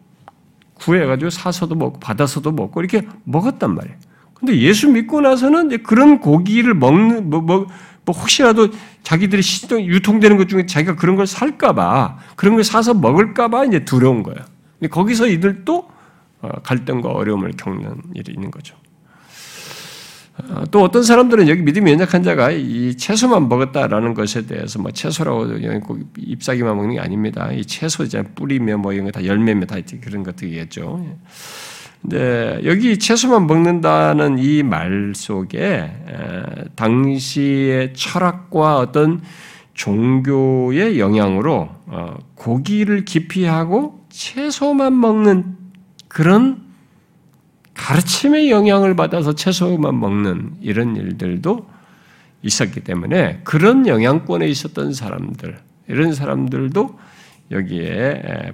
구해가지고 0.75 1.29
사서도 1.29 1.75
먹고 1.75 1.99
받아서도 1.99 2.51
먹고 2.51 2.81
이렇게 2.81 3.07
먹었단 3.23 3.73
말이에요. 3.73 3.97
근데 4.33 4.57
예수 4.59 4.89
믿고 4.89 5.21
나서는 5.21 5.83
그런 5.83 6.19
고기를 6.19 6.73
먹는 6.73 7.29
뭐, 7.29 7.39
뭐, 7.39 7.67
뭐 8.03 8.15
혹시라도 8.15 8.67
자기들이 9.03 9.41
시동 9.41 9.81
유통되는 9.81 10.35
것 10.35 10.49
중에 10.49 10.65
자기가 10.65 10.97
그런 10.97 11.15
걸 11.15 11.25
살까봐 11.25 12.17
그런 12.35 12.55
걸 12.55 12.65
사서 12.65 12.93
먹을까봐 12.93 13.65
이제 13.65 13.85
두려운 13.85 14.23
거예요. 14.23 14.39
근데 14.77 14.89
거기서 14.89 15.27
이들도 15.27 15.77
어, 15.77 15.87
갈등과 16.63 17.09
어려움을 17.09 17.53
겪는 17.57 18.01
일이 18.15 18.33
있는 18.33 18.51
거죠. 18.51 18.75
어, 20.49 20.63
또 20.71 20.81
어떤 20.81 21.03
사람들은 21.03 21.47
여기 21.47 21.61
믿음이 21.61 21.91
연약한 21.91 22.23
자가 22.23 22.49
이 22.51 22.97
채소만 22.97 23.49
먹었다라는 23.49 24.15
것에 24.15 24.47
대해서 24.47 24.79
뭐 24.81 24.89
채소라고 24.91 25.45
잎사귀만 26.17 26.75
먹는 26.75 26.95
게 26.95 26.99
아닙니다. 26.99 27.51
이 27.51 27.63
채소 27.65 28.03
이제 28.03 28.23
뿌리며 28.23 28.77
뭐 28.77 28.93
이런 28.93 29.05
거 29.05 29.11
다 29.11 29.23
열매며 29.25 29.67
다 29.67 29.75
그런 30.01 30.23
것들이겠죠. 30.23 31.05
근데 32.01 32.59
여기 32.65 32.97
채소만 32.97 33.45
먹는다는 33.47 34.37
이 34.39 34.63
말 34.63 35.13
속에 35.15 35.91
당시의 36.75 37.93
철학과 37.93 38.79
어떤 38.79 39.21
종교의 39.75 40.99
영향으로 40.99 41.69
어, 41.85 42.15
고기를 42.35 43.05
기피하고 43.05 44.05
채소만 44.09 44.99
먹는 44.99 45.62
그런 46.13 46.61
가르침의 47.73 48.51
영향을 48.51 48.95
받아서 48.95 49.33
채소만 49.33 49.99
먹는 49.99 50.57
이런 50.61 50.95
일들도 50.95 51.67
있었기 52.43 52.81
때문에 52.81 53.41
그런 53.43 53.87
영향권에 53.87 54.47
있었던 54.47 54.93
사람들, 54.93 55.57
이런 55.87 56.13
사람들도 56.13 56.99
여기에 57.49 58.53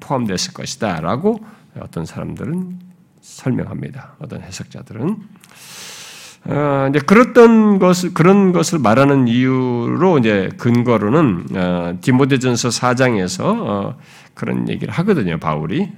포함됐을 0.00 0.54
것이다 0.54 1.02
라고 1.02 1.40
어떤 1.78 2.06
사람들은 2.06 2.78
설명합니다. 3.20 4.16
어떤 4.18 4.40
해석자들은. 4.40 5.16
어, 6.46 6.86
이제 6.88 7.00
그랬던 7.00 7.78
것을, 7.78 8.14
그런 8.14 8.52
것을 8.52 8.78
말하는 8.78 9.28
이유로 9.28 10.18
이제 10.18 10.48
근거로는, 10.56 11.46
어, 11.54 11.98
디모데전서 12.00 12.70
4장에서, 12.70 13.42
어, 13.44 13.98
그런 14.32 14.68
얘기를 14.68 14.94
하거든요, 14.94 15.38
바울이. 15.38 15.90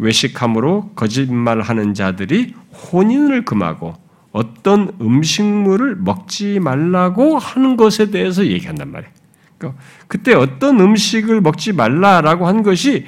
어, 0.00 0.02
외식함으로 0.02 0.90
거짓말하는 0.94 1.94
자들이 1.94 2.54
혼인을 2.92 3.44
금하고 3.44 3.94
어떤 4.32 4.92
음식물을 5.00 5.96
먹지 5.96 6.60
말라고 6.60 7.38
하는 7.38 7.76
것에 7.76 8.10
대해서 8.10 8.46
얘기한단 8.46 8.90
말이에요. 8.90 9.12
그러니까 9.58 9.82
그때 10.08 10.34
어떤 10.34 10.80
음식을 10.80 11.40
먹지 11.40 11.72
말라라고 11.72 12.46
한 12.46 12.62
것이 12.62 13.06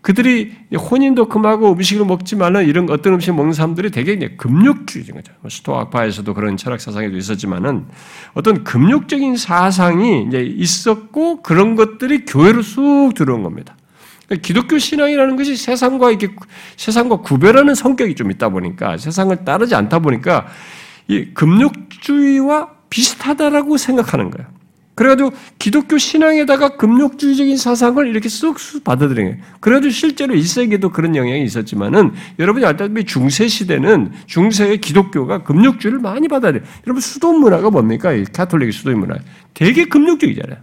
그들이 0.00 0.52
혼인도 0.74 1.28
금하고 1.28 1.72
음식을 1.72 2.04
먹지 2.04 2.36
말라 2.36 2.60
이런 2.60 2.90
어떤 2.90 3.14
음식 3.14 3.32
먹는 3.34 3.54
사람들이 3.54 3.90
되게 3.90 4.36
금욕주의인 4.36 5.14
거죠. 5.14 5.32
뭐 5.40 5.48
스토아파에서도 5.48 6.34
그런 6.34 6.58
철학 6.58 6.78
사상에도 6.80 7.16
있었지만은 7.16 7.86
어떤 8.34 8.64
금욕적인 8.64 9.38
사상이 9.38 10.26
이제 10.28 10.42
있었고 10.42 11.40
그런 11.40 11.74
것들이 11.74 12.26
교회로 12.26 12.60
쑥 12.60 13.12
들어온 13.14 13.42
겁니다. 13.42 13.76
그러니까 14.26 14.46
기독교 14.46 14.78
신앙이라는 14.78 15.36
것이 15.36 15.56
세상과 15.56 16.10
이렇게 16.10 16.28
세상과 16.76 17.16
구별하는 17.16 17.74
성격이 17.74 18.14
좀 18.14 18.30
있다 18.30 18.48
보니까 18.48 18.96
세상을 18.96 19.44
따르지 19.44 19.74
않다 19.74 19.98
보니까 19.98 20.46
이 21.08 21.26
금욕주의와 21.34 22.70
비슷하다라고 22.90 23.76
생각하는 23.76 24.30
거예요. 24.30 24.54
그래가지고 24.94 25.32
기독교 25.58 25.98
신앙에다가 25.98 26.76
금욕주의적인 26.76 27.56
사상을 27.56 28.06
이렇게 28.06 28.28
쑥쑥 28.28 28.84
받아들인 28.84 29.26
거예요. 29.26 29.42
그래도 29.58 29.90
실제로 29.90 30.34
1세기에도 30.34 30.92
그런 30.92 31.16
영향이 31.16 31.42
있었지만은 31.42 32.12
여러분이 32.38 32.64
알다시피 32.64 33.04
중세 33.04 33.48
시대는 33.48 34.12
중세의 34.26 34.80
기독교가 34.80 35.42
금욕주의를 35.42 35.98
많이 35.98 36.28
받아들여요. 36.28 36.64
여러분 36.86 37.00
수도 37.00 37.32
문화가 37.32 37.70
뭡니까? 37.70 38.12
이 38.12 38.24
카톨릭 38.24 38.72
수도 38.72 38.96
문화. 38.96 39.16
되게 39.52 39.86
금욕적이잖아요. 39.86 40.58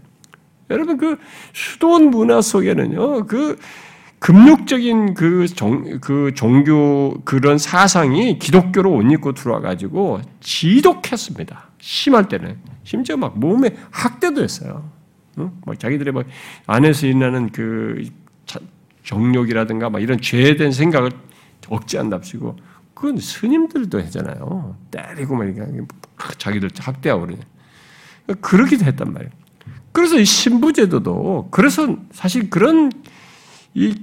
여러분 0.71 0.97
그 0.97 1.17
수도원 1.53 2.09
문화 2.09 2.41
속에는요 2.41 3.25
그 3.27 3.57
금욕적인 4.21 5.15
그, 5.15 5.47
종, 5.47 5.99
그 5.99 6.31
종교 6.35 7.19
그런 7.25 7.57
사상이 7.57 8.37
기독교로 8.37 8.93
옷 8.93 9.11
입고 9.11 9.33
들어와 9.33 9.61
가지고 9.61 10.21
지독했습니다. 10.41 11.69
심할 11.79 12.27
때는 12.29 12.59
심지어 12.83 13.17
막 13.17 13.39
몸에 13.39 13.75
학대도 13.89 14.43
했어요. 14.43 14.87
응? 15.39 15.51
막 15.65 15.79
자기들의 15.79 16.13
막 16.13 16.27
안에서 16.67 17.07
일어나는 17.07 17.49
그 17.49 18.07
정욕이라든가 19.03 19.89
막 19.89 19.99
이런 19.99 20.21
죄된 20.21 20.71
생각을 20.71 21.09
억제한답시고 21.67 22.57
그건 22.93 23.17
스님들도 23.17 24.03
하잖아요. 24.03 24.77
때리고 24.91 25.35
막 25.35 25.45
이렇게 25.45 25.83
자기들 26.37 26.69
학대하고 26.77 27.25
그러냐. 27.25 27.41
그러기도 28.39 28.85
했단 28.85 29.11
말이에요. 29.11 29.40
그래서 29.91 30.17
이 30.17 30.25
신부제도도 30.25 31.49
그래서 31.51 31.95
사실 32.11 32.49
그런 32.49 32.91
이 33.73 33.95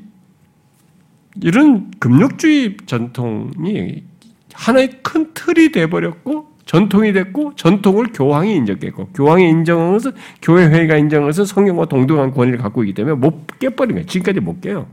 이런 1.40 1.90
금욕주의 1.98 2.76
전통이 2.86 4.04
하나의 4.52 5.00
큰 5.02 5.32
틀이 5.34 5.72
돼버렸고 5.72 6.48
전통이 6.66 7.12
됐고 7.12 7.54
전통을 7.56 8.12
교황이 8.12 8.54
인정했고 8.56 9.08
교황이 9.14 9.48
인정한 9.48 9.92
것은 9.92 10.12
교회 10.42 10.66
회의가 10.66 10.96
인정한 10.96 11.28
것은 11.28 11.46
성경과 11.46 11.86
동등한 11.86 12.32
권위를 12.32 12.58
갖고 12.58 12.82
있기 12.84 12.94
때문에 12.94 13.16
못 13.16 13.46
깨버린 13.58 13.94
거예요. 13.94 14.06
지금까지 14.06 14.40
못 14.40 14.60
깨요. 14.60 14.86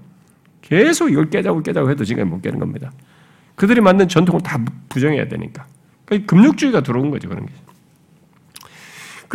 계속 0.62 1.12
이걸 1.12 1.30
깨자고 1.30 1.62
깨자고 1.64 1.90
해도 1.90 2.06
지금까지 2.06 2.30
못 2.30 2.42
깨는 2.42 2.60
겁니다. 2.60 2.92
그들이 3.56 3.82
만든 3.82 4.08
전통을 4.08 4.42
다 4.42 4.64
부정해야 4.88 5.28
되니까. 5.28 5.66
그러니까 6.06 6.34
금욕주의가 6.34 6.82
들어온 6.82 7.10
거죠 7.10 7.28
그런 7.28 7.46
게. 7.46 7.52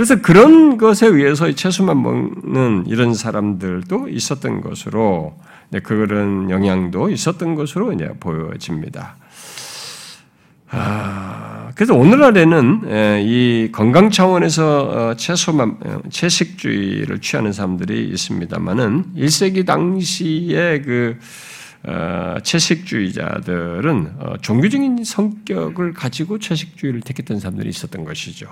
그래서 0.00 0.16
그런 0.22 0.78
것에 0.78 1.06
의해서 1.06 1.52
채소만 1.52 2.02
먹는 2.02 2.84
이런 2.86 3.12
사람들도 3.12 4.08
있었던 4.08 4.62
것으로 4.62 5.36
그런 5.82 6.48
영향도 6.48 7.10
있었던 7.10 7.54
것으로 7.54 7.92
이제 7.92 8.08
보여집니다. 8.18 9.18
아, 10.70 11.70
그래서 11.74 11.94
오늘날에는 11.94 13.26
이 13.26 13.68
건강 13.72 14.08
차원에서 14.08 15.10
어, 15.10 15.14
채소만 15.16 15.76
어, 15.84 16.00
채식주의를 16.08 17.20
취하는 17.20 17.52
사람들이 17.52 18.08
있습니다만은 18.08 19.16
1세기 19.18 19.66
당시에 19.66 20.80
그 20.80 21.18
어, 21.82 22.36
채식주의자들은 22.42 24.12
종교적인 24.40 25.04
성격을 25.04 25.92
가지고 25.92 26.38
채식주의를 26.38 27.02
택했던 27.02 27.38
사람들이 27.38 27.68
있었던 27.68 28.06
것이죠. 28.06 28.48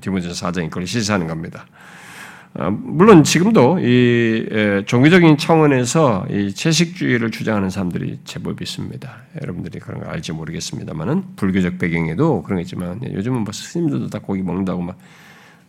디모데서 0.00 0.46
4장이 0.46 0.70
그걸 0.70 0.86
시사하는 0.86 1.26
겁니다. 1.26 1.66
아, 2.58 2.70
물론 2.70 3.22
지금도 3.22 3.80
이 3.80 4.84
종교적인 4.86 5.36
차원에서 5.36 6.26
이 6.30 6.54
채식주의를 6.54 7.30
주장하는 7.30 7.68
사람들이 7.68 8.20
제법 8.24 8.62
있습니다. 8.62 9.16
여러분들이 9.42 9.78
그런 9.78 10.00
거 10.00 10.08
알지 10.08 10.32
모르겠습니다만은 10.32 11.36
불교적 11.36 11.78
배경에도 11.78 12.42
그런 12.42 12.56
게 12.56 12.62
있지만 12.62 13.00
요즘은 13.02 13.40
뭐 13.40 13.52
스님들도 13.52 14.08
다 14.08 14.20
고기 14.20 14.42
먹는다고 14.42 14.80
막, 14.80 14.96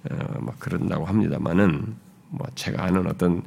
어, 0.09 0.15
막 0.39 0.55
그런다고 0.59 1.05
합니다만은 1.05 1.95
뭐 2.29 2.47
제가 2.55 2.85
아는 2.85 3.05
어떤 3.07 3.43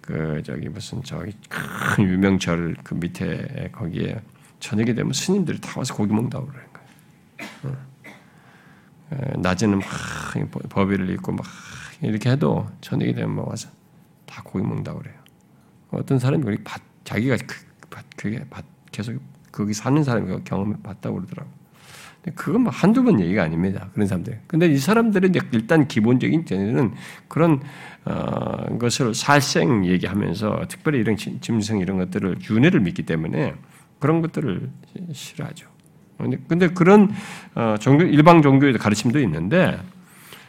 그 0.00 0.42
저기 0.44 0.68
무슨 0.68 1.02
저기 1.04 1.32
큰 1.48 2.04
유명절 2.04 2.76
그 2.82 2.94
밑에 2.94 3.70
거기에 3.70 4.20
저녁이 4.58 4.94
되면 4.94 5.12
스님들이 5.12 5.60
다 5.60 5.74
와서 5.76 5.94
고기 5.94 6.12
먹는다고 6.12 6.46
그러는 6.46 6.66
거예요. 6.72 7.76
어. 7.76 7.89
낮에는 9.38 9.78
막 9.78 9.88
법위를 10.68 11.10
입고 11.10 11.32
막 11.32 11.44
이렇게 12.02 12.30
해도 12.30 12.68
저녁이 12.80 13.14
되면 13.14 13.34
뭐 13.34 13.48
와서 13.48 13.68
다 14.26 14.42
고기 14.44 14.64
먹는다고 14.64 15.00
그래요. 15.00 15.14
어떤 15.90 16.18
사람이 16.18 16.44
우리 16.44 16.62
밭, 16.62 16.80
자기가 17.04 17.36
그, 17.46 17.56
밭, 17.90 18.04
그게 18.16 18.44
밭, 18.48 18.64
계속 18.92 19.20
거기 19.50 19.74
사는 19.74 20.02
사람이 20.02 20.44
경험해 20.44 20.76
봤다고 20.82 21.16
그러더라고. 21.16 21.50
근데 22.22 22.34
그건 22.36 22.62
뭐 22.62 22.72
한두 22.72 23.02
번 23.02 23.18
얘기가 23.18 23.42
아닙니다. 23.42 23.88
그런 23.92 24.06
사람들. 24.06 24.40
근데 24.46 24.66
이 24.66 24.76
사람들은 24.76 25.34
일단 25.52 25.88
기본적인 25.88 26.44
전에는 26.44 26.94
그런, 27.28 27.60
어, 28.04 28.78
것을 28.78 29.14
살생 29.14 29.84
얘기하면서 29.86 30.66
특별히 30.68 31.00
이런 31.00 31.16
짐승 31.16 31.78
이런 31.78 31.98
것들을 31.98 32.38
윤회를 32.48 32.80
믿기 32.80 33.02
때문에 33.04 33.54
그런 33.98 34.20
것들을 34.22 34.70
싫어하죠. 35.12 35.66
근데 36.48 36.68
그런, 36.68 37.12
어, 37.54 37.76
종교, 37.80 38.04
일방 38.04 38.42
종교의 38.42 38.74
가르침도 38.74 39.20
있는데 39.20 39.78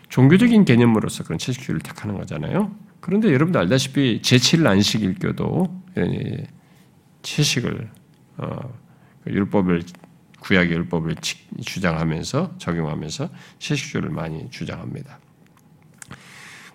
종교적인 0.09 0.65
개념으로서 0.65 1.23
그런 1.23 1.37
채식주의를 1.37 1.81
택하는 1.81 2.17
거잖아요. 2.17 2.71
그런데 2.99 3.33
여러분도 3.33 3.59
알다시피 3.59 4.21
제7 4.21 4.67
안식일교도 4.67 5.81
채식을 7.21 7.89
어, 8.37 8.73
그 9.23 9.31
율법을 9.31 9.83
구약의 10.39 10.71
율법을 10.71 11.15
주장하면서 11.63 12.55
적용하면서 12.57 13.29
채식주의를 13.59 14.09
많이 14.09 14.49
주장합니다. 14.49 15.19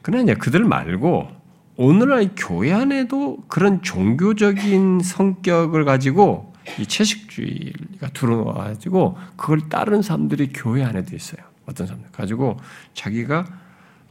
그러나 0.03 0.35
그들 0.35 0.65
말고 0.65 1.29
오늘날 1.77 2.31
교회 2.37 2.73
안에도 2.73 3.39
그런 3.49 3.83
종교적인 3.83 5.01
성격을 5.01 5.85
가지고 5.85 6.53
이 6.79 6.87
채식주의가 6.87 8.09
들어와 8.13 8.55
가지고 8.55 9.17
그걸 9.37 9.69
따르는 9.69 10.03
사람들이 10.03 10.51
교회 10.53 10.85
안에도 10.85 11.15
있어요. 11.15 11.45
어떤 11.67 11.87
사람들 11.87 12.11
가지고 12.13 12.59
자기가 12.95 13.47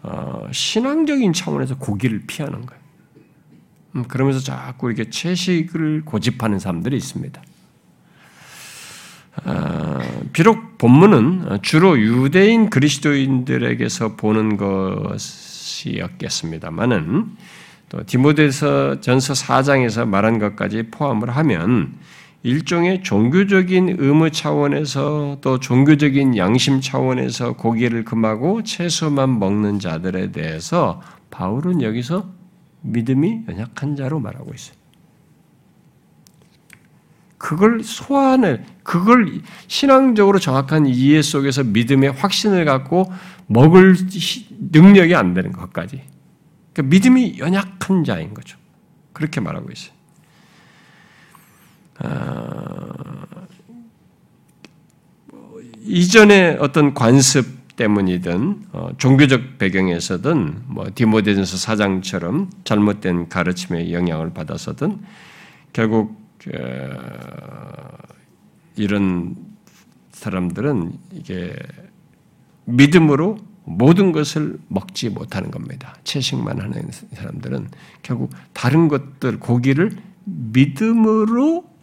어, 0.04 0.48
신앙적인 0.52 1.34
차원에서 1.34 1.78
고기를 1.78 2.24
피하는 2.28 2.66
거예요. 2.66 2.82
음, 3.96 4.04
그러면서 4.04 4.40
자꾸 4.40 4.92
이렇게 4.92 5.10
채식을 5.10 6.04
고집하는 6.06 6.60
사람들이 6.60 6.96
있습니다. 6.98 7.42
아, 9.44 10.00
비록 10.32 10.78
본문은 10.78 11.60
주로 11.62 12.00
유대인 12.00 12.70
그리스도인들에게서 12.70 14.16
보는 14.16 14.56
것이었겠습니다만은 14.58 17.36
또 17.90 18.06
디모데서 18.06 19.02
전서 19.02 19.34
4장에서 19.34 20.08
말한 20.08 20.40
것까지 20.40 20.84
포함을 20.92 21.36
하면 21.36 21.94
일종의 22.46 23.02
종교적인 23.02 23.96
의무 23.98 24.30
차원에서 24.30 25.40
또 25.42 25.60
종교적인 25.60 26.38
양심 26.38 26.80
차원에서 26.80 27.54
고기를 27.54 28.06
금하고 28.06 28.62
채소만 28.62 29.40
먹는 29.40 29.80
자들에 29.80 30.32
대해서 30.32 31.02
바울은 31.32 31.82
여기서 31.82 32.30
믿음이 32.82 33.46
연약한 33.50 33.96
자로 33.96 34.20
말하고 34.20 34.54
있어요. 34.54 34.76
그걸 37.40 37.84
소환을, 37.84 38.64
그걸 38.84 39.42
신앙적으로 39.66 40.38
정확한 40.38 40.86
이해 40.86 41.24
속에서 41.24 41.64
믿음의 41.64 42.12
확신을 42.12 42.64
갖고 42.66 43.12
먹을 43.48 43.96
능력이 44.72 45.16
안 45.16 45.34
되는 45.34 45.52
것까지. 45.52 46.00
그러니까 46.74 46.92
믿음이 46.96 47.40
연약한 47.40 48.04
자인 48.04 48.36
거죠. 48.36 48.56
그렇게 49.14 49.42
말하고 49.42 49.72
있어요. 49.72 49.96
아, 52.00 52.94
이전에 55.84 56.58
어떤 56.60 56.94
관습 56.94 57.76
때문이든 57.76 58.66
어, 58.72 58.90
종교적 58.98 59.58
배경에서든 59.58 60.64
뭐 60.68 60.88
디모데전서 60.94 61.58
사장처럼 61.58 62.50
잘못된 62.64 63.30
가르침에 63.30 63.92
영향을 63.92 64.34
받아서든 64.34 65.00
결국 65.74 66.20
어, 66.54 66.60
이런 68.76 69.36
사람들은 70.12 70.94
이게 71.14 71.54
믿음으로 72.66 73.38
모든 73.66 74.12
것을 74.12 74.60
먹지 74.68 75.10
못하는 75.10 75.52
겁니다. 75.52 75.96
채식만 76.04 76.62
하는 76.62 76.90
사람들은 77.14 77.70
결국 78.04 78.32
다른 78.54 78.88
것들 78.88 79.40
고기를 79.40 79.98
믿음으로 80.24 81.75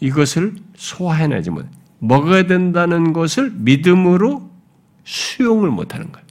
이것을 0.00 0.54
소화해내지 0.76 1.50
못, 1.50 1.66
먹어야 1.98 2.46
된다는 2.46 3.12
것을 3.12 3.50
믿음으로 3.50 4.50
수용을 5.04 5.70
못하는 5.70 6.10
거예요. 6.12 6.26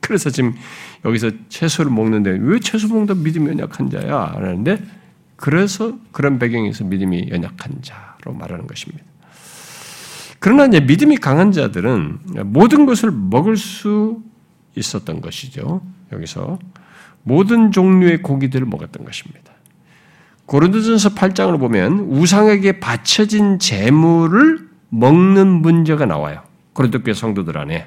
그래서 0.00 0.30
지금 0.30 0.54
여기서 1.04 1.30
채소를 1.48 1.90
먹는데 1.92 2.38
왜 2.40 2.58
채소 2.58 2.88
먹다 2.88 3.14
믿음이 3.14 3.48
연약한 3.48 3.90
자야? 3.90 4.34
라는데 4.38 4.82
그래서 5.36 5.96
그런 6.12 6.38
배경에서 6.38 6.84
믿음이 6.84 7.28
연약한 7.30 7.80
자로 7.80 8.34
말하는 8.34 8.66
것입니다. 8.66 9.04
그러나 10.38 10.66
이제 10.66 10.80
믿음이 10.80 11.18
강한 11.18 11.52
자들은 11.52 12.18
모든 12.46 12.86
것을 12.86 13.10
먹을 13.10 13.56
수 13.56 14.22
있었던 14.76 15.20
것이죠. 15.20 15.82
여기서 16.12 16.58
모든 17.22 17.70
종류의 17.70 18.22
고기들을 18.22 18.66
먹었던 18.66 19.04
것입니다. 19.04 19.52
고린도전서 20.50 21.10
8장을 21.10 21.56
보면 21.60 22.00
우상에게 22.10 22.80
바쳐진 22.80 23.60
재물을 23.60 24.68
먹는 24.88 25.46
문제가 25.46 26.06
나와요. 26.06 26.42
고린도 26.72 27.04
교 27.04 27.12
성도들 27.12 27.56
안에 27.56 27.86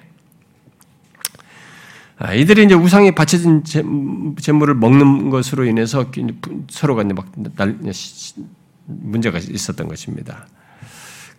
아, 2.19 2.33
이들이 2.33 2.63
이제 2.63 2.73
우상에 2.73 3.11
바쳐진 3.11 3.65
재물을 4.39 4.75
먹는 4.75 5.29
것으로 5.29 5.65
인해서 5.65 6.09
서로가 6.69 7.01
이제 7.01 7.13
막 7.13 7.27
문제가 8.85 9.39
있었던 9.39 9.89
것입니다. 9.89 10.47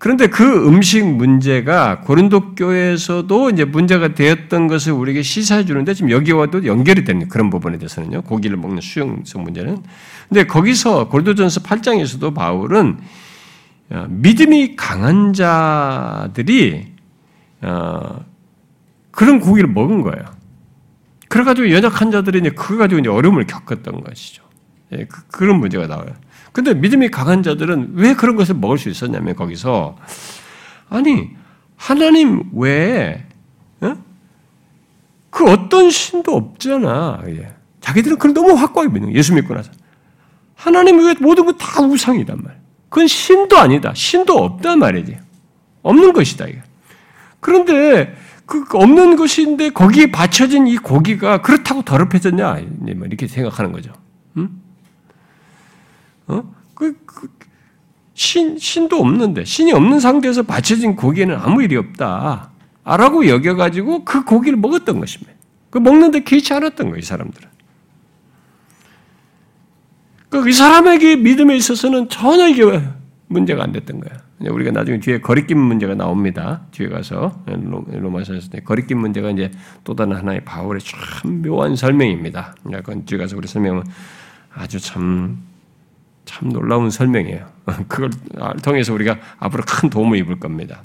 그런데 0.05 0.27
그 0.27 0.69
음식 0.69 1.03
문제가 1.03 2.01
고린도 2.01 2.57
교회에서도 2.57 3.49
이제 3.49 3.65
문제가 3.65 4.09
되었던 4.09 4.69
것을 4.69 4.93
우리에게 4.93 5.23
시사해 5.23 5.65
주는데 5.65 5.95
지금 5.95 6.11
여기와도 6.11 6.67
연결이 6.67 7.05
되는 7.05 7.27
그런 7.27 7.49
부분에 7.49 7.79
대해서는요. 7.79 8.21
고기를 8.21 8.59
먹는 8.59 8.83
수용성 8.83 9.45
문제는. 9.45 9.83
근데 10.29 10.47
거기서 10.47 11.09
고린도전서 11.09 11.63
8장에서도 11.63 12.35
바울은 12.35 12.99
어, 13.93 14.07
믿음이 14.11 14.77
강한 14.77 15.33
자들이 15.33 16.87
어, 17.63 18.27
그런 19.11 19.41
고기를 19.41 19.71
먹은 19.71 20.03
거예요. 20.03 20.23
그래가지고 21.31 21.71
연약한 21.71 22.11
자들이 22.11 22.41
이제 22.41 22.51
그거 22.51 22.77
가지고 22.77 23.01
이제 23.01 23.09
어려움을 23.09 23.47
겪었던 23.47 24.03
것이죠. 24.03 24.43
예, 24.93 25.07
그, 25.33 25.45
런 25.45 25.61
문제가 25.61 25.87
나와요. 25.87 26.11
근데 26.55 26.73
믿음이 26.73 27.09
강한 27.09 27.43
자들은 27.43 27.95
왜 27.95 28.15
그런 28.15 28.37
것을 28.37 28.55
먹을 28.55 28.79
수 28.79 28.89
있었냐면 28.89 29.35
거기서 29.35 29.97
아니 30.89 31.31
하나님 31.75 32.45
외에 32.55 33.25
어? 33.81 33.97
그 35.31 35.51
어떤 35.51 35.91
신도 35.91 36.33
없잖아. 36.33 37.23
예. 37.27 37.53
자기들은 37.81 38.19
그걸 38.19 38.35
너무 38.35 38.53
확고하게 38.53 38.93
믿는 38.93 39.09
거예요. 39.09 39.19
예수 39.19 39.35
믿고 39.35 39.53
나서 39.53 39.73
하나님 40.55 41.05
외에 41.05 41.17
모든 41.19 41.45
것다 41.45 41.83
우상이단 41.83 42.39
말이야. 42.41 42.61
그건 42.89 43.09
신도 43.09 43.59
아니다. 43.59 43.93
신도 43.93 44.35
없단 44.39 44.79
말이지. 44.79 45.19
없는 45.83 46.13
것이다. 46.13 46.47
이게. 46.47 46.63
그런데 47.41 48.15
그 48.47 48.65
없는 48.75 49.17
것인데 49.17 49.71
거기에 49.71 50.13
받쳐진 50.13 50.69
이 50.69 50.77
고기가 50.77 51.43
그렇다고 51.43 51.83
더럽혀졌냐 51.83 52.61
뭐 52.95 53.07
이렇게 53.09 53.27
생각하는 53.27 53.73
거죠. 53.73 53.93
응? 54.37 54.51
어? 56.27 56.55
그, 56.75 56.97
그, 57.05 57.29
신, 58.15 58.59
신도 58.59 58.99
없는데, 58.99 59.45
신이 59.45 59.73
없는 59.73 60.01
상태에서 60.01 60.43
바쳐진 60.43 60.97
고기에는 60.97 61.37
아무 61.37 61.63
일이 61.63 61.77
없다. 61.77 62.51
라고 62.85 63.27
여겨가지고 63.27 64.05
그 64.05 64.25
고기를 64.25 64.59
먹었던 64.59 65.01
것입니다. 65.01 65.33
그 65.71 65.79
먹는데 65.79 66.21
귀치 66.21 66.53
않았던 66.53 66.89
거예요, 66.89 66.99
이 66.99 67.03
사람들은. 67.03 67.49
그이 70.29 70.53
사람에게 70.53 71.17
믿음에 71.17 71.57
있어서는 71.57 72.09
전혀 72.09 72.49
이게 72.49 72.83
문제가 73.29 73.63
안 73.63 73.73
됐던 73.73 74.01
거야. 74.01 74.23
우리가 74.41 74.73
나중에 74.73 75.01
뒤에 75.01 75.21
거리낌 75.21 75.59
문제가 75.59 75.95
나옵니다. 75.95 76.63
뒤에 76.73 76.89
가서 76.89 77.41
로마서에서 77.47 78.51
거리낌 78.65 78.99
문제가 78.99 79.31
이제 79.31 79.51
또 79.85 79.95
다른 79.95 80.17
하나의 80.17 80.45
바울의 80.45 80.83
참 80.83 81.43
묘한 81.43 81.77
설명입니다. 81.77 82.55
그건 82.65 83.05
뒤에 83.05 83.19
가서 83.19 83.37
우리 83.37 83.47
설명은 83.49 83.85
아주 84.53 84.79
참 84.81 85.39
참 86.25 86.53
놀라운 86.53 86.91
설명이에요. 86.91 87.49
그걸 87.89 88.11
통해서 88.63 88.93
우리가 88.93 89.19
앞으로 89.39 89.65
큰 89.67 89.91
도움을 89.91 90.19
입을 90.19 90.41
겁니다. 90.41 90.83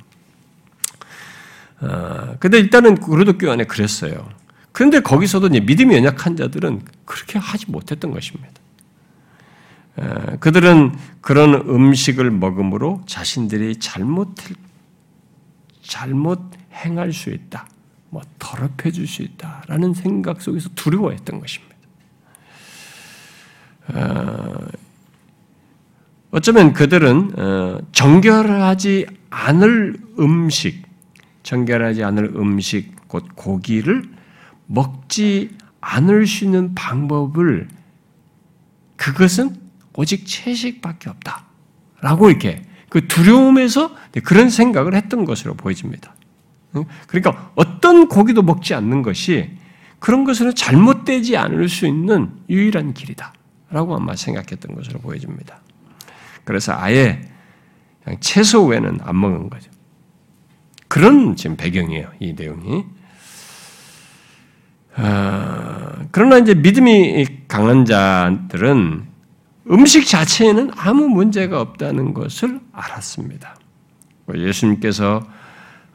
어, 1.82 2.36
근데 2.40 2.60
일단은 2.60 2.96
교회 3.38 3.52
안에 3.52 3.64
그랬어요. 3.66 4.30
그런데 4.72 5.00
거기서도 5.00 5.48
이제 5.48 5.60
믿음이 5.60 5.96
연약한 5.96 6.36
자들은 6.36 6.82
그렇게 7.06 7.40
하지 7.40 7.70
못했던 7.70 8.12
것입니다. 8.12 8.52
어, 9.98 10.38
그들은 10.40 10.96
그런 11.22 11.54
음식을 11.54 12.32
먹음으로 12.32 13.04
자신들이 13.06 13.78
잘못 13.78 14.36
잘못 15.82 16.40
행할 16.72 17.12
수 17.14 17.32
있다, 17.32 17.68
뭐 18.10 18.22
더럽혀질 18.38 19.08
수 19.08 19.24
있다라는 19.24 19.94
생각 19.96 20.42
속에서 20.42 20.70
두려워했던 20.76 21.40
것입니다. 21.40 21.76
어, 23.88 24.68
어쩌면 26.32 26.74
그들은 26.74 27.40
어, 27.40 27.80
정결하지 27.92 29.08
않을 29.30 29.98
음식, 30.20 30.84
정결하지 31.44 32.04
않을 32.04 32.34
음식, 32.36 33.08
곧 33.08 33.26
고기를 33.36 34.04
먹지 34.68 35.50
않을 35.82 36.28
수 36.28 36.46
있는 36.46 36.76
방법을 36.76 37.68
그것은 38.96 39.56
오직 39.96 40.26
채식밖에 40.28 41.10
없다. 41.10 41.46
라고 42.02 42.30
이렇게 42.30 42.64
그 42.90 43.08
두려움에서 43.08 43.96
그런 44.24 44.50
생각을 44.50 44.94
했던 44.94 45.26
것으로 45.26 45.56
보여집니다. 45.56 46.16
그러니까 47.08 47.52
어떤 47.56 48.08
고기도 48.08 48.42
먹지 48.42 48.74
않는 48.74 49.02
것이 49.02 49.58
그런 50.00 50.24
것은 50.24 50.54
잘못되지 50.56 51.36
않을 51.38 51.68
수 51.68 51.88
있는 51.88 52.32
유일한 52.50 52.94
길이다. 52.94 53.34
라고 53.72 53.96
아마 53.96 54.16
생각했던 54.16 54.76
것으로 54.76 55.00
보여집니다. 55.00 55.60
그래서 56.50 56.74
아예 56.76 57.22
채소 58.22 58.66
외에는 58.66 59.02
안 59.04 59.20
먹은 59.20 59.52
거죠. 59.52 59.70
그런 60.88 61.36
지금 61.36 61.56
배경이에요. 61.56 62.10
이 62.20 62.34
내용이. 62.34 62.86
아, 64.96 66.08
그러나 66.10 66.40
이제 66.40 66.56
믿음이 66.56 67.46
강한 67.48 67.86
자들은 67.86 69.06
음식 69.70 70.08
자체에는 70.08 70.72
아무 70.76 71.08
문제가 71.08 71.62
없다는 71.62 72.16
것을 72.16 72.60
알았습니다. 72.72 73.56
뭐 74.26 74.36
예수님께서 74.36 75.22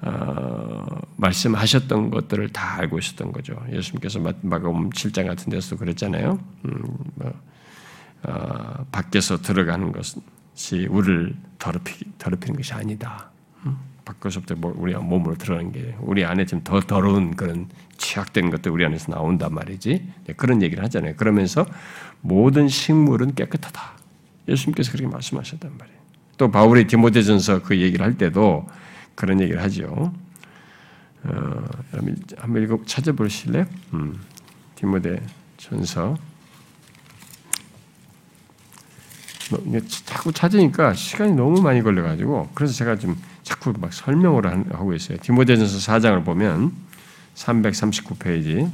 어, 0.03 0.87
말씀하셨던 1.17 2.11
것들을 2.11 2.51
다 2.51 2.77
알고 2.79 3.01
있었던 3.01 3.33
거죠. 3.33 3.61
예수님께서 3.73 4.21
마가음 4.43 4.91
7장 4.91 5.27
같은 5.27 5.51
데서 5.51 5.75
그랬잖아요. 5.75 6.39
음, 6.67 6.83
뭐, 7.17 7.33
어, 8.23 8.87
밖에서 8.93 9.39
들어가는 9.39 9.91
것은 9.91 10.23
우리를 10.89 11.35
더럽히, 11.59 12.05
더럽히는 12.19 12.57
것이 12.57 12.73
아니다. 12.75 13.31
바꿔서부터 14.05 14.55
뭐 14.57 14.75
우리 14.77 14.95
몸으로 14.95 15.35
들어가는 15.37 15.73
게 15.73 15.97
우리 16.01 16.25
안에 16.25 16.45
좀 16.45 16.63
더 16.63 16.81
더러운 16.81 17.35
그런 17.37 17.69
취약된 17.97 18.51
것들 18.51 18.71
우리 18.71 18.85
안에서 18.85 19.13
나온단 19.13 19.55
말이지. 19.55 20.13
네, 20.27 20.33
그런 20.35 20.63
얘기를 20.63 20.83
하잖아요. 20.85 21.15
그러면서 21.17 21.67
모든 22.21 22.69
식물은 22.69 23.35
깨끗하다. 23.35 23.81
예수님께서 24.49 24.93
그렇게 24.93 25.09
말씀하셨단 25.09 25.79
말이에요. 25.79 25.99
또 26.37 26.51
바울이 26.51 26.87
디모데전서 26.87 27.63
그 27.63 27.81
얘기를 27.81 28.05
할 28.05 28.19
때도 28.19 28.67
그런 29.15 29.41
얘기를 29.41 29.63
하죠. 29.63 30.13
어, 31.23 31.65
한번 32.37 32.63
읽어 32.63 32.79
찾아보실래요? 32.85 33.65
음, 33.95 34.21
디모데전서 34.75 36.17
뭐, 39.44 39.44
자꾸 40.05 40.33
찾으니까 40.33 40.95
시간이 40.95 41.33
너무 41.33 41.61
많이 41.61 41.83
걸려가지고 41.83 42.51
그래서 42.55 42.73
제가 42.75 42.97
좀 42.97 43.17
자꾸 43.43 43.73
막 43.79 43.93
설명을 43.93 44.47
하고 44.75 44.95
있어요. 44.95 45.19
디모데전서 45.21 45.79
4장을 45.79 46.25
보면 46.25 46.73
339페이지 47.35 48.71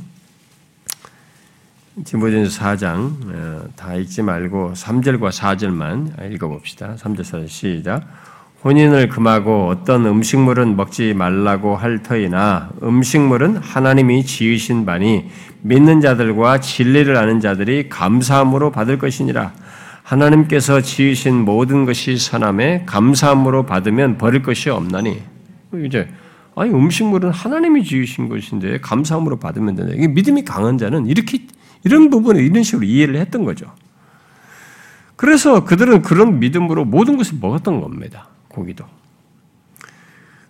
디모데전서 2.05 2.61
4장 2.63 3.35
어, 3.35 3.69
다 3.77 3.95
읽지 3.95 4.23
말고 4.23 4.73
3절과 4.75 5.31
4절만 5.31 6.33
읽어봅시다. 6.33 6.95
3절 6.97 7.21
4절 7.21 7.49
시작 7.49 8.07
혼인을 8.63 9.09
금하고 9.09 9.69
어떤 9.69 10.05
음식물은 10.05 10.77
먹지 10.77 11.15
말라고 11.15 11.77
할 11.77 12.03
터이나 12.03 12.71
음식물은 12.83 13.57
하나님이 13.57 14.25
지으신 14.25 14.85
바니 14.85 15.31
믿는 15.63 16.01
자들과 16.01 16.61
진리를 16.61 17.17
아는 17.17 17.41
자들이 17.41 17.89
감사함으로 17.89 18.71
받을 18.71 18.99
것이니라. 18.99 19.53
하나님께서 20.11 20.81
지으신 20.81 21.45
모든 21.45 21.85
것이 21.85 22.17
선함에 22.17 22.83
감사함으로 22.85 23.65
받으면 23.65 24.19
버릴 24.19 24.43
것이 24.43 24.69
없나니. 24.69 25.23
이제 25.85 26.09
아니 26.57 26.71
음식물은 26.71 27.31
하나님이 27.31 27.85
지으신 27.85 28.29
것인데 28.29 28.81
감사함으로 28.81 29.39
받으면 29.39 29.77
된다. 29.77 29.93
이게 29.95 30.09
믿음이 30.09 30.45
강한 30.45 30.79
자는 30.79 31.07
이렇게 31.07 31.47
이런 31.85 32.11
부분을 32.11 32.43
이런 32.43 32.65
식으로 32.65 32.85
이해를 32.85 33.17
했던 33.17 33.45
거죠. 33.45 33.73
그래서 35.15 35.65
그들은 35.65 36.03
그런 36.03 36.41
믿음으로 36.41 36.85
모든 36.85 37.17
것을 37.17 37.39
먹었던 37.41 37.81
겁니다. 37.81 38.27
고기도. 38.49 38.87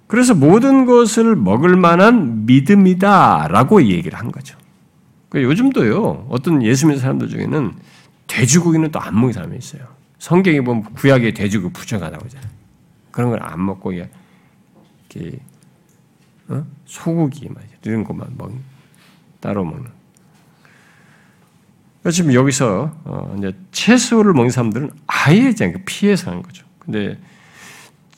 그래서 0.07 0.35
모든 0.35 0.87
것을 0.87 1.37
먹을 1.37 1.77
만한 1.77 2.47
믿음이다라고 2.47 3.83
얘기를 3.83 4.19
한 4.19 4.33
거죠. 4.33 4.57
그러니까 5.29 5.51
요즘도요, 5.51 6.29
어떤 6.31 6.63
예수 6.63 6.87
믿는 6.87 7.01
사람들 7.01 7.29
중에는 7.29 7.75
돼지고기는 8.31 8.93
또 8.93 9.01
안 9.01 9.15
먹는 9.15 9.33
사람이 9.33 9.57
있어요. 9.59 9.83
성경에 10.19 10.61
보면 10.61 10.85
구약에 10.95 11.33
돼지고기 11.33 11.73
부정하다고 11.73 12.25
하잖아요. 12.25 12.51
그런 13.11 13.31
걸 13.31 13.41
안 13.43 13.65
먹고, 13.65 13.93
이렇게, 13.93 15.41
어? 16.49 16.65
소고기, 16.87 17.49
이런 17.83 18.05
것만 18.05 18.35
먹 18.39 18.53
따로 19.41 19.65
먹는. 19.65 19.91
지금 22.13 22.33
여기서, 22.33 22.97
어, 23.05 23.35
이제 23.39 23.53
채소를 23.73 24.33
먹는 24.33 24.51
사람들은 24.51 24.91
아예 25.07 25.53
피해서 25.85 26.31
하는 26.31 26.43
거죠. 26.43 26.65
근데 26.79 27.19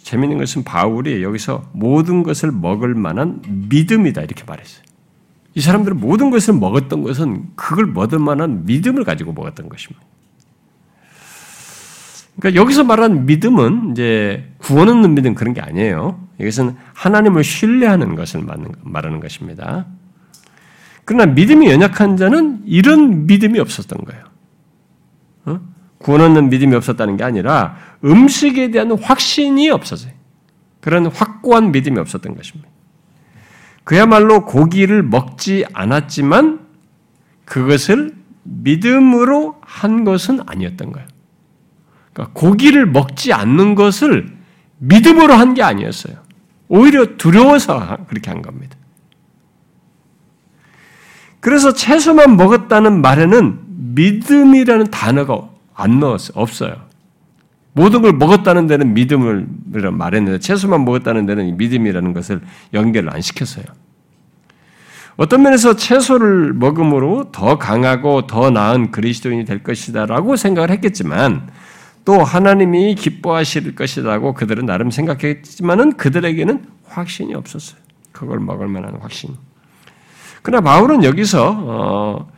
재밌는 0.02 0.38
것은 0.38 0.64
바울이 0.64 1.22
여기서 1.22 1.70
모든 1.72 2.22
것을 2.22 2.52
먹을 2.52 2.94
만한 2.94 3.40
믿음이다 3.68 4.20
이렇게 4.22 4.44
말했어요. 4.44 4.84
이 5.54 5.60
사람들은 5.60 6.00
모든 6.00 6.30
것을 6.30 6.54
먹었던 6.54 7.02
것은 7.02 7.50
그걸 7.56 7.86
먹을 7.86 8.18
만한 8.18 8.64
믿음을 8.64 9.04
가지고 9.04 9.32
먹었던 9.32 9.68
것입니다. 9.68 10.04
그러니까 12.38 12.60
여기서 12.60 12.84
말하는 12.84 13.26
믿음은 13.26 13.92
이제 13.92 14.52
구원 14.58 14.88
얻는 14.88 15.14
믿음 15.14 15.34
그런 15.34 15.52
게 15.52 15.60
아니에요. 15.60 16.18
이것은 16.40 16.76
하나님을 16.94 17.44
신뢰하는 17.44 18.14
것을 18.14 18.42
말하는 18.82 19.20
것입니다. 19.20 19.86
그러나 21.04 21.26
믿음이 21.26 21.70
연약한 21.70 22.16
자는 22.16 22.62
이런 22.64 23.26
믿음이 23.26 23.58
없었던 23.58 24.04
거예요. 24.04 24.24
어? 25.44 25.60
구원 25.98 26.22
얻는 26.22 26.48
믿음이 26.48 26.74
없었다는 26.74 27.16
게 27.16 27.24
아니라 27.24 27.76
음식에 28.04 28.70
대한 28.70 28.92
확신이 28.92 29.68
없었어요. 29.68 30.12
그런 30.80 31.06
확고한 31.06 31.70
믿음이 31.70 31.98
없었던 31.98 32.34
것입니다. 32.34 32.71
그야말로 33.84 34.44
고기를 34.44 35.02
먹지 35.02 35.64
않았지만 35.72 36.60
그것을 37.44 38.14
믿음으로 38.44 39.56
한 39.60 40.04
것은 40.04 40.40
아니었던 40.46 40.92
거예요. 40.92 41.08
그러니까 42.12 42.32
고기를 42.40 42.86
먹지 42.86 43.32
않는 43.32 43.74
것을 43.74 44.36
믿음으로 44.78 45.34
한 45.34 45.54
게 45.54 45.62
아니었어요. 45.62 46.14
오히려 46.68 47.16
두려워서 47.16 47.98
그렇게 48.08 48.30
한 48.30 48.42
겁니다. 48.42 48.76
그래서 51.40 51.74
채소만 51.74 52.36
먹었다는 52.36 53.02
말에는 53.02 53.60
믿음이라는 53.94 54.90
단어가 54.90 55.48
안 55.74 55.98
넣었어요. 56.00 56.32
없어요. 56.40 56.91
모든 57.74 58.02
걸 58.02 58.12
먹었다는 58.12 58.66
데는 58.66 58.94
믿음을 58.94 59.46
말했는데 59.92 60.38
채소만 60.40 60.84
먹었다는 60.84 61.26
데는 61.26 61.56
믿음이라는 61.56 62.12
것을 62.12 62.40
연결을 62.74 63.12
안 63.12 63.20
시켰어요. 63.20 63.64
어떤 65.16 65.42
면에서 65.42 65.76
채소를 65.76 66.54
먹음으로 66.54 67.30
더 67.32 67.58
강하고 67.58 68.26
더 68.26 68.50
나은 68.50 68.90
그리스도인이 68.90 69.44
될 69.44 69.62
것이다라고 69.62 70.36
생각을 70.36 70.70
했겠지만 70.70 71.48
또 72.04 72.22
하나님이 72.22 72.94
기뻐하실 72.94 73.74
것이라고 73.74 74.34
그들은 74.34 74.66
나름 74.66 74.90
생각했지만은 74.90 75.96
그들에게는 75.96 76.64
확신이 76.86 77.34
없었어요. 77.34 77.80
그걸 78.10 78.40
먹을 78.40 78.68
만한 78.68 78.96
확신. 79.00 79.34
그러나 80.42 80.62
바울은 80.62 81.04
여기서 81.04 81.50
어, 81.50 81.54
어, 81.58 82.32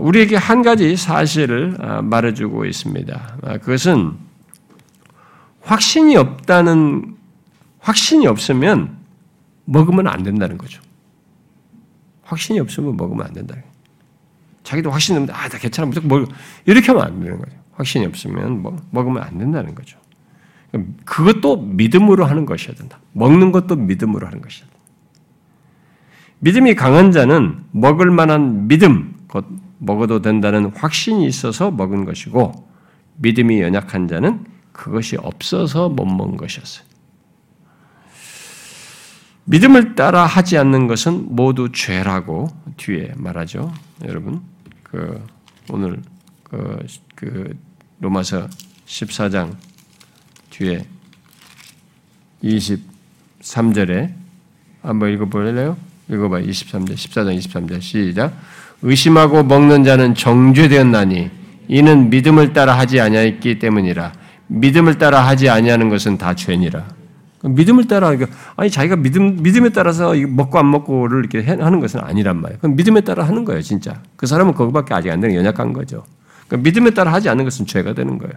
우리에게 0.00 0.36
한 0.36 0.62
가지 0.62 0.96
사실을 0.96 1.76
어, 1.80 2.02
말해주고 2.02 2.64
있습니다. 2.64 3.36
어, 3.42 3.58
그것은 3.58 4.12
확신이 5.60 6.16
없다는 6.16 7.16
확신이 7.78 8.26
없으면 8.26 8.96
먹으면 9.64 10.06
안 10.08 10.22
된다는 10.22 10.58
거죠. 10.58 10.80
확신이 12.22 12.60
없으면 12.60 12.96
먹으면 12.96 13.26
안 13.26 13.32
된다. 13.32 13.56
자기도 14.62 14.90
확신이 14.90 15.18
없는데 15.18 15.32
아, 15.32 15.48
나 15.48 15.58
괜찮아. 15.58 15.86
무조건 15.86 16.08
먹 16.08 16.28
이렇게 16.66 16.86
하면 16.88 17.04
안 17.04 17.20
되는 17.20 17.38
거죠. 17.38 17.52
확신이 17.72 18.06
없으면 18.06 18.62
뭐, 18.62 18.76
먹으면 18.90 19.22
안 19.22 19.38
된다는 19.38 19.74
거죠. 19.74 19.98
그것도 21.04 21.62
믿음으로 21.62 22.24
하는 22.24 22.46
것이어야 22.46 22.76
된다. 22.76 22.98
먹는 23.12 23.52
것도 23.52 23.76
믿음으로 23.76 24.26
하는 24.26 24.40
것이야. 24.40 24.66
믿음이 26.38 26.74
강한 26.74 27.12
자는 27.12 27.64
먹을 27.70 28.10
만한 28.10 28.66
믿음, 28.68 29.14
곧 29.32 29.46
먹어도 29.78 30.20
된다는 30.20 30.66
확신이 30.74 31.24
있어서 31.24 31.70
먹은 31.70 32.04
것이고 32.04 32.68
믿음이 33.16 33.62
연약한 33.62 34.06
자는 34.06 34.44
그것이 34.72 35.16
없어서 35.16 35.88
못 35.88 36.04
먹은 36.04 36.36
것이었어요. 36.36 36.86
믿음을 39.44 39.94
따라 39.94 40.26
하지 40.26 40.58
않는 40.58 40.86
것은 40.86 41.34
모두 41.34 41.72
죄라고 41.72 42.48
뒤에 42.76 43.14
말하죠. 43.16 43.72
여러분, 44.04 44.42
그 44.82 45.24
오늘 45.70 46.02
그, 46.44 46.86
그 47.14 47.58
로마서 48.00 48.48
14장 48.84 49.56
뒤에 50.50 50.84
23절에 52.44 54.12
한번 54.82 55.10
읽어볼래요? 55.14 55.78
읽어봐. 56.10 56.40
23절, 56.40 56.92
14장 56.92 57.38
23절 57.38 57.80
시작. 57.80 58.36
의심하고 58.82 59.44
먹는 59.44 59.84
자는 59.84 60.14
정죄되었나니 60.14 61.30
이는 61.68 62.10
믿음을 62.10 62.52
따라 62.52 62.76
하지 62.76 63.00
아니하였기 63.00 63.58
때문이라. 63.58 64.12
믿음을 64.48 64.98
따라 64.98 65.26
하지 65.26 65.48
아니하는 65.48 65.88
것은 65.88 66.18
다 66.18 66.34
죄니라. 66.34 66.84
믿음을 67.44 67.88
따라 67.88 68.14
아니 68.56 68.70
자기가 68.70 68.96
믿음 68.96 69.42
믿음에 69.42 69.70
따라서 69.70 70.14
먹고 70.14 70.58
안 70.58 70.70
먹고를 70.70 71.24
이렇게 71.24 71.50
하는 71.50 71.80
것은 71.80 72.00
아니란 72.00 72.40
말이에요. 72.40 72.58
그럼 72.60 72.76
믿음에 72.76 73.00
따라 73.00 73.24
하는 73.26 73.44
거예요, 73.44 73.62
진짜. 73.62 74.00
그 74.16 74.26
사람은 74.26 74.54
그거밖에 74.54 74.94
아직 74.94 75.10
안 75.10 75.20
되는 75.20 75.34
연약한 75.34 75.72
거죠. 75.72 76.04
그러니까 76.46 76.68
믿음에 76.68 76.90
따라 76.90 77.12
하지 77.12 77.28
않는 77.28 77.44
것은 77.44 77.66
죄가 77.66 77.94
되는 77.94 78.18
거예요. 78.18 78.34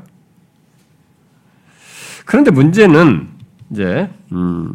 그런데 2.26 2.50
문제는 2.50 3.28
이제 3.72 4.10
음, 4.32 4.74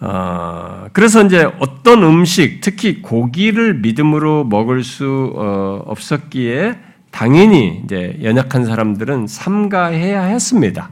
어, 0.00 0.88
그래서 0.92 1.24
이제 1.24 1.44
어떤 1.58 2.02
음식, 2.02 2.60
특히 2.60 3.00
고기를 3.00 3.74
믿음으로 3.74 4.44
먹을 4.44 4.84
수 4.84 5.32
어, 5.36 5.82
없었기에 5.86 6.78
당연히 7.10 7.80
이제 7.84 8.18
연약한 8.22 8.66
사람들은 8.66 9.26
삼가해야 9.26 10.22
했습니다. 10.22 10.90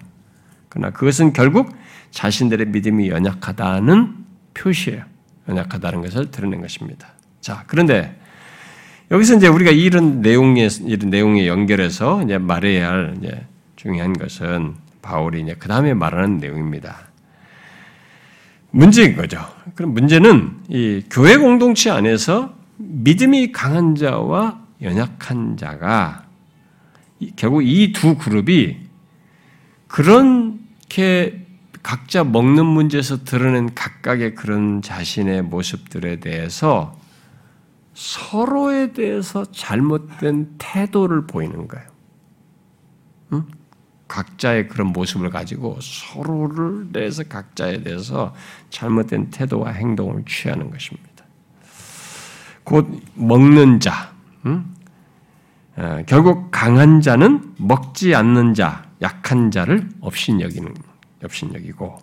그러나 0.70 0.90
그것은 0.90 1.32
결국 1.32 1.74
자신들의 2.10 2.68
믿음이 2.68 3.10
연약하다는 3.10 4.14
표시예요. 4.54 5.02
연약하다는 5.48 6.00
것을 6.02 6.30
드러낸 6.30 6.62
것입니다. 6.62 7.08
자, 7.40 7.64
그런데 7.66 8.18
여기서 9.10 9.36
이제 9.36 9.48
우리가 9.48 9.70
이런 9.70 10.22
내용의 10.22 10.68
이런 10.86 11.10
내용에 11.10 11.46
연결해서 11.46 12.22
이제 12.22 12.38
말해야 12.38 12.88
할 12.88 13.14
이제 13.18 13.46
중요한 13.76 14.14
것은 14.14 14.74
바울이 15.02 15.42
이제 15.42 15.54
그 15.58 15.68
다음에 15.68 15.92
말하는 15.92 16.38
내용입니다. 16.38 17.08
문제인 18.74 19.16
거죠. 19.16 19.38
그럼 19.74 19.94
문제는 19.94 20.58
이 20.68 21.04
교회 21.10 21.36
공동체 21.36 21.90
안에서 21.90 22.54
믿음이 22.76 23.52
강한 23.52 23.94
자와 23.94 24.60
연약한 24.82 25.56
자가 25.56 26.26
결국 27.36 27.62
이 27.62 27.92
두 27.92 28.16
그룹이 28.16 28.76
그렇게 29.86 31.46
각자 31.84 32.24
먹는 32.24 32.66
문제에서 32.66 33.24
드러낸 33.24 33.72
각각의 33.74 34.34
그런 34.34 34.82
자신의 34.82 35.42
모습들에 35.42 36.18
대해서 36.18 36.98
서로에 37.94 38.92
대해서 38.92 39.44
잘못된 39.52 40.56
태도를 40.58 41.26
보이는 41.26 41.68
거예요. 41.68 41.86
응? 43.34 43.44
각자의 44.08 44.68
그런 44.68 44.88
모습을 44.88 45.30
가지고 45.30 45.78
서로를 45.80 46.92
대해서 46.92 47.22
각자에 47.24 47.82
대해서 47.82 48.34
잘못된 48.70 49.30
태도와 49.30 49.70
행동을 49.70 50.24
취하는 50.26 50.70
것입니다. 50.70 51.24
곧 52.64 53.02
먹는 53.14 53.80
자, 53.80 54.12
응? 54.46 54.64
어, 55.76 56.02
결국 56.06 56.50
강한 56.50 57.00
자는 57.00 57.54
먹지 57.58 58.14
않는 58.14 58.54
자, 58.54 58.84
약한 59.02 59.50
자를 59.50 59.88
업신여기는 60.00 60.72
업신여기고 61.22 61.98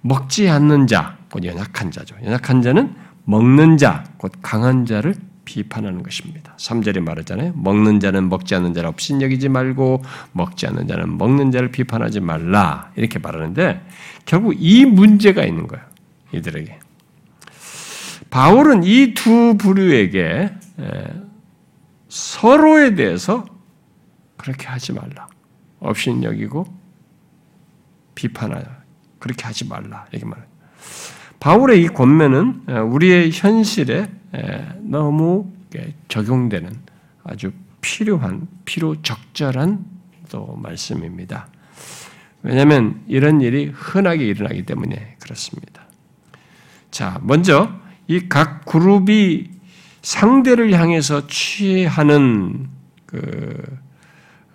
먹지 0.00 0.48
않는 0.48 0.86
자, 0.86 1.18
곧 1.30 1.44
연약한 1.44 1.90
자죠. 1.90 2.16
연약한 2.24 2.62
자는 2.62 2.94
먹는 3.24 3.76
자, 3.76 4.04
곧 4.16 4.32
강한 4.40 4.86
자를 4.86 5.14
비판하는 5.48 6.02
것입니다. 6.02 6.54
3절에 6.58 7.00
말하잖아요. 7.00 7.54
먹는 7.56 8.00
자는 8.00 8.28
먹지 8.28 8.54
않는 8.54 8.74
자를 8.74 8.90
업신여기지 8.90 9.48
말고 9.48 10.02
먹지 10.32 10.66
않는 10.66 10.86
자는 10.86 11.16
먹는 11.16 11.50
자를 11.50 11.70
비판하지 11.70 12.20
말라. 12.20 12.92
이렇게 12.96 13.18
말하는데 13.18 13.80
결국 14.26 14.54
이 14.58 14.84
문제가 14.84 15.44
있는 15.44 15.66
거예요. 15.66 15.82
이들에게. 16.32 16.78
바울은 18.28 18.84
이 18.84 19.14
두 19.14 19.56
부류에게 19.56 20.52
서로에 22.08 22.94
대해서 22.94 23.46
그렇게 24.36 24.66
하지 24.66 24.92
말라. 24.92 25.28
업신여기고 25.80 26.66
비판하라. 28.14 28.82
그렇게 29.18 29.44
하지 29.44 29.66
말라. 29.66 30.04
이렇게 30.10 30.26
말해요. 30.26 30.46
바울의 31.40 31.82
이 31.82 31.88
권면은 31.88 32.64
우리의 32.92 33.30
현실에 33.32 34.10
너무 34.80 35.50
적용되는 36.08 36.70
아주 37.24 37.52
필요한, 37.80 38.46
필요 38.64 39.00
적절한 39.02 39.84
또 40.30 40.56
말씀입니다. 40.56 41.48
왜냐하면 42.42 43.02
이런 43.08 43.40
일이 43.40 43.66
흔하게 43.74 44.26
일어나기 44.26 44.64
때문에 44.64 45.16
그렇습니다. 45.20 45.82
자, 46.90 47.18
먼저 47.22 47.70
이 48.08 48.28
각 48.28 48.64
그룹이 48.64 49.50
상대를 50.02 50.72
향해서 50.72 51.26
취하는 51.26 52.68
그 53.06 53.78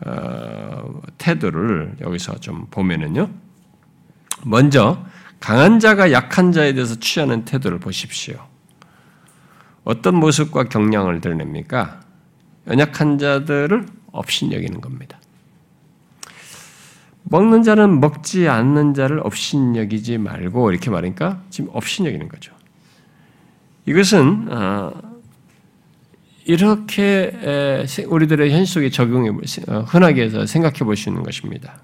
어, 0.06 1.02
태도를 1.18 1.96
여기서 2.02 2.40
좀 2.40 2.66
보면은요. 2.72 3.30
먼저 4.46 5.06
강한 5.40 5.80
자가 5.80 6.12
약한 6.12 6.52
자에 6.52 6.74
대해서 6.74 6.96
취하는 6.96 7.46
태도를 7.46 7.80
보십시오. 7.80 8.46
어떤 9.84 10.16
모습과 10.16 10.66
경량을 10.66 11.22
드러냅니까? 11.22 12.02
연약한 12.68 13.18
자들을 13.18 13.86
업신 14.12 14.54
여기는 14.54 14.80
겁니다. 14.82 15.20
먹는 17.24 17.64
자는 17.64 18.00
먹지 18.00 18.48
않는 18.48 18.94
자를 18.94 19.20
업신 19.24 19.76
여기지 19.76 20.18
말고 20.18 20.72
이렇게 20.72 20.90
말하니까 20.90 21.42
지금 21.50 21.70
업신 21.74 22.06
여기는 22.06 22.28
거죠. 22.28 22.54
이것은 23.86 24.48
어, 24.52 24.94
이렇게 26.46 27.86
우리들의 28.08 28.52
현실 28.52 28.74
속에 28.74 28.90
적용해 28.90 29.32
어, 29.68 29.80
흔하게 29.82 30.24
해서 30.24 30.46
생각해 30.46 30.80
볼 30.80 30.96
수 30.96 31.10
있는 31.10 31.24
것입니다. 31.24 31.80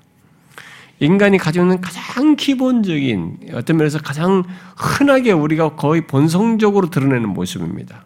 인간이 1.00 1.38
가지고 1.38 1.66
있는 1.66 1.82
가장 1.82 2.36
기본적인 2.36 3.52
어떤 3.54 3.78
면에서 3.78 4.00
가장 4.00 4.43
흔하게 4.76 5.32
우리가 5.32 5.76
거의 5.76 6.06
본성적으로 6.06 6.89
드러내는 6.89 7.30
모습입니다. 7.30 8.06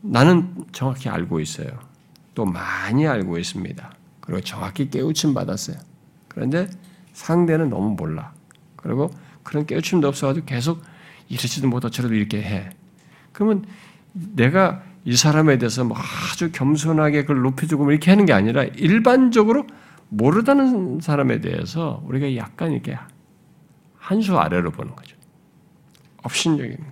나는 0.00 0.54
정확히 0.72 1.08
알고 1.08 1.40
있어요. 1.40 1.68
또 2.34 2.46
많이 2.46 3.06
알고 3.06 3.38
있습니다. 3.38 3.92
그리고 4.20 4.40
정확히 4.40 4.88
깨우침 4.88 5.34
받았어요. 5.34 5.76
그런데 6.28 6.68
상대는 7.12 7.68
너무 7.68 7.94
몰라. 7.96 8.32
그리고 8.76 9.10
그런 9.42 9.66
깨우침도 9.66 10.08
없어가지고 10.08 10.46
계속 10.46 10.82
이러지도 11.28 11.68
못하고 11.68 11.90
저러도 11.90 12.14
이렇게 12.14 12.40
해. 12.42 12.70
그러면 13.32 13.64
내가 14.12 14.82
이 15.04 15.16
사람에 15.16 15.58
대해서 15.58 15.84
뭐 15.84 15.96
아주 15.98 16.50
겸손하게 16.50 17.22
그걸 17.22 17.42
높여주고 17.42 17.90
이렇게 17.90 18.10
하는 18.10 18.26
게 18.26 18.32
아니라 18.32 18.64
일반적으로 18.64 19.66
모르다는 20.10 21.00
사람에 21.00 21.40
대해서 21.40 22.02
우리가 22.06 22.36
약간 22.36 22.72
이렇게 22.72 22.96
한 23.98 24.22
수 24.22 24.36
아래로 24.38 24.72
보는 24.72 24.94
거죠. 24.96 25.16
업신적인 26.22 26.76
거죠. 26.76 26.90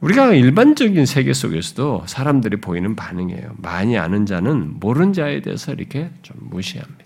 우리가 0.00 0.34
일반적인 0.34 1.06
세계 1.06 1.32
속에서도 1.32 2.04
사람들이 2.06 2.56
보이는 2.60 2.94
반응이에요. 2.94 3.54
많이 3.58 3.96
아는 3.96 4.26
자는 4.26 4.78
모르는 4.80 5.12
자에 5.14 5.40
대해서 5.40 5.72
이렇게 5.72 6.10
좀 6.22 6.36
무시합니다. 6.40 7.04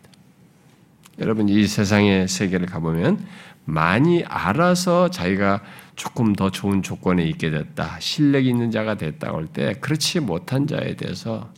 여러분 1.20 1.48
이 1.48 1.66
세상의 1.66 2.28
세계를 2.28 2.66
가보면 2.66 3.24
많이 3.66 4.24
알아서 4.24 5.10
자기가 5.10 5.62
조금 5.94 6.32
더 6.32 6.50
좋은 6.50 6.82
조건에 6.82 7.24
있게 7.24 7.50
됐다, 7.50 8.00
실력이 8.00 8.48
있는 8.48 8.70
자가 8.70 8.94
됐다 8.96 9.32
할 9.32 9.46
때 9.48 9.74
그렇지 9.74 10.20
못한 10.20 10.66
자에 10.66 10.96
대해서 10.96 11.52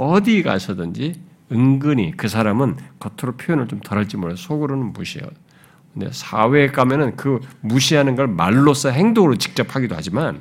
어디 0.00 0.42
가서든지 0.42 1.20
은근히 1.52 2.12
그 2.16 2.28
사람은 2.28 2.76
겉으로 3.00 3.36
표현을 3.36 3.68
좀 3.68 3.80
덜할지 3.80 4.16
몰라 4.16 4.34
속으로는 4.34 4.94
무시해요. 4.94 5.28
근데 5.92 6.08
사회에 6.10 6.68
가면은 6.68 7.16
그 7.16 7.40
무시하는 7.60 8.16
걸 8.16 8.26
말로써 8.26 8.88
행동으로 8.88 9.36
직접 9.36 9.76
하기도 9.76 9.94
하지만 9.94 10.40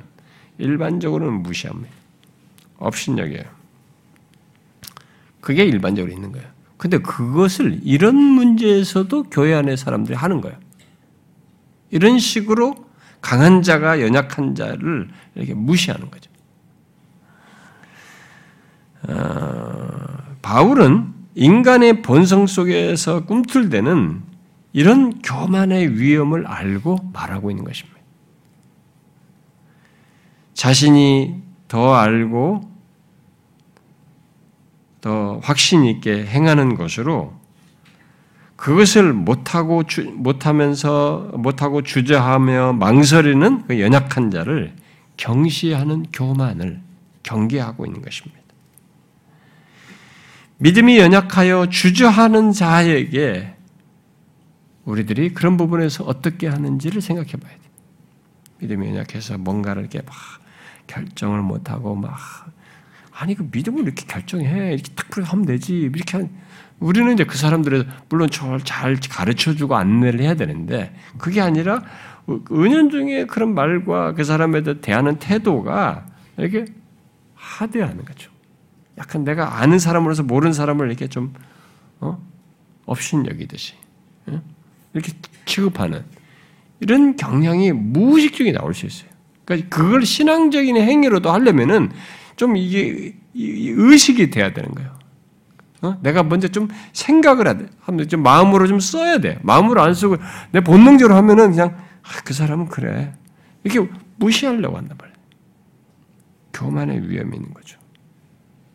일반적으로는 0.59 1.43
무시합니다. 1.43 1.89
업신여겨요. 2.77 3.43
그게 5.41 5.65
일반적으로 5.65 6.13
있는 6.13 6.31
거예요. 6.31 6.47
근데 6.77 6.97
그것을 6.99 7.81
이런 7.83 8.15
문제에서도 8.15 9.23
교회 9.23 9.53
안에 9.55 9.75
사람들이 9.75 10.15
하는 10.15 10.39
거예요. 10.39 10.57
이런 11.89 12.17
식으로 12.17 12.75
강한 13.19 13.61
자가 13.61 13.99
연약한 13.99 14.55
자를 14.55 15.09
이렇게 15.35 15.53
무시하는 15.53 16.09
거죠. 16.09 16.28
어, 19.07 20.17
바울은 20.41 21.13
인간의 21.35 22.01
본성 22.01 22.47
속에서 22.47 23.25
꿈틀대는 23.25 24.21
이런 24.73 25.21
교만의 25.21 25.99
위험을 25.99 26.45
알고 26.45 27.11
말하고 27.13 27.49
있는 27.49 27.63
것입니다. 27.63 27.99
자신이 30.53 31.41
더 31.67 31.93
알고 31.93 32.69
더 35.01 35.39
확신 35.41 35.85
있게 35.85 36.25
행하는 36.25 36.75
것으로 36.75 37.33
그것을 38.57 39.13
못하고 39.13 39.83
주, 39.83 40.03
못하면서 40.11 41.31
못하고 41.35 41.81
주저하며 41.81 42.73
망설이는 42.73 43.67
그 43.67 43.79
연약한 43.79 44.31
자를 44.31 44.75
경시하는 45.15 46.07
교만을 46.11 46.81
경계하고 47.23 47.85
있는 47.85 48.01
것입니다. 48.01 48.38
믿음이 50.61 50.97
연약하여 50.97 51.67
주저하는 51.67 52.51
자에게 52.51 53.55
우리들이 54.83 55.33
그런 55.33 55.55
부분에서 55.55 56.03
어떻게 56.03 56.47
하는지를 56.47 57.01
생각해 57.01 57.31
봐야 57.31 57.53
돼. 57.53 57.59
믿음이 58.59 58.89
연약해서 58.89 59.37
뭔가를 59.37 59.83
이렇게 59.83 60.01
막 60.01 60.13
결정을 60.87 61.41
못하고 61.41 61.95
막 61.95 62.17
아니 63.11 63.35
그 63.35 63.47
믿음을 63.49 63.83
이렇게 63.83 64.05
결정해 64.05 64.73
이렇게 64.73 64.91
딱 64.95 65.09
그렇게 65.09 65.29
하면 65.29 65.45
되지 65.45 65.77
이렇게 65.77 66.17
한 66.17 66.29
우리는 66.79 67.13
이제 67.13 67.23
그 67.23 67.37
사람들을 67.37 67.87
물론 68.09 68.29
잘 68.29 68.97
가르쳐주고 69.09 69.75
안내를 69.75 70.21
해야 70.21 70.33
되는데 70.33 70.93
그게 71.17 71.39
아니라 71.39 71.83
은연중에 72.51 73.25
그런 73.25 73.53
말과 73.53 74.13
그 74.13 74.25
사람에 74.25 74.63
대하는 74.81 75.19
태도가 75.19 76.05
이렇게 76.37 76.65
하대하는 77.35 78.03
거죠. 78.03 78.29
약간 78.99 79.23
내가 79.23 79.61
아는 79.61 79.79
사람으로서 79.79 80.23
모르는 80.23 80.53
사람을 80.53 80.87
이렇게 80.87 81.07
좀 81.07 81.33
어? 81.99 82.21
없인 82.85 83.25
여기듯이 83.27 83.75
이렇게 84.93 85.13
취급하는 85.45 86.03
이런 86.79 87.15
경향이 87.15 87.71
무의식적이 87.71 88.53
나올 88.53 88.73
수 88.73 88.85
있어요. 88.85 89.09
그러니까 89.45 89.69
그걸 89.69 90.05
신앙적인 90.05 90.77
행위로도 90.77 91.31
하려면은 91.31 91.91
좀 92.35 92.55
이게 92.57 93.15
의식이 93.35 94.29
돼야 94.29 94.53
되는 94.53 94.71
거예요. 94.71 94.97
어? 95.81 95.97
내가 96.01 96.23
먼저 96.23 96.47
좀 96.47 96.67
생각을 96.93 97.69
돼. 97.97 98.05
좀 98.05 98.21
마음으로 98.23 98.67
좀 98.67 98.79
써야 98.79 99.19
돼. 99.19 99.39
마음으로 99.43 99.81
안 99.81 99.93
쓰고 99.93 100.17
내 100.51 100.61
본능적으로 100.61 101.15
하면은 101.15 101.51
그냥 101.51 101.77
아, 102.03 102.21
그 102.23 102.33
사람은 102.33 102.67
그래. 102.67 103.13
이렇게 103.63 103.89
무시하려고 104.17 104.77
한단 104.77 104.97
말이에요. 104.97 105.17
교만의 106.53 107.09
위험이 107.09 107.37
있는 107.37 107.53
거죠. 107.53 107.79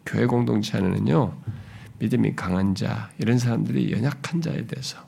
교회 0.06 0.26
공동체 0.26 0.76
안에는요, 0.78 1.36
믿음이 1.98 2.34
강한 2.36 2.74
자, 2.74 3.10
이런 3.18 3.38
사람들이 3.38 3.92
연약한 3.92 4.40
자에 4.40 4.66
대해서 4.66 4.98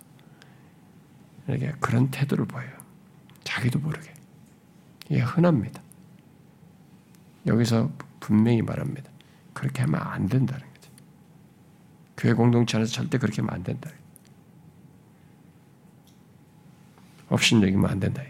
이렇게 1.49 1.73
그런 1.81 2.11
태도를 2.11 2.47
보여요. 2.47 2.71
자기도 3.45 3.79
모르게. 3.79 4.13
이게 5.09 5.21
흔합니다. 5.21 5.81
여기서 7.47 7.91
분명히 8.21 8.63
말합니다. 8.63 9.11
그렇게 9.53 9.83
하면 9.83 10.01
안 10.01 10.27
된다는 10.29 10.67
거죠. 10.75 10.91
교회 12.17 12.33
공동체 12.33 12.77
안에서 12.77 12.93
절대 12.93 13.19
그렇게 13.19 13.41
하면 13.41 13.55
안 13.55 13.63
된다. 13.63 13.91
업신여기면 17.29 17.91
안 17.91 18.01
된다. 18.01 18.23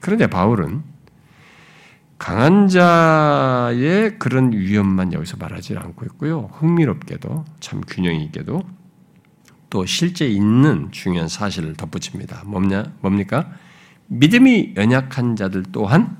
그런데 0.00 0.26
바울은 0.26 0.91
강한 2.22 2.68
자의 2.68 4.16
그런 4.16 4.52
위험만 4.52 5.12
여기서 5.12 5.38
말하지 5.38 5.76
않고 5.76 6.04
있고요. 6.04 6.50
흥미롭게도 6.52 7.44
참 7.58 7.80
균형 7.80 8.14
있게도 8.14 8.62
또 9.70 9.86
실제 9.86 10.28
있는 10.28 10.92
중요한 10.92 11.26
사실을 11.26 11.74
덧붙입니다. 11.74 12.44
뭡냐? 12.46 12.92
뭡니까? 13.00 13.50
믿음이 14.06 14.74
연약한 14.76 15.34
자들 15.34 15.64
또한 15.72 16.16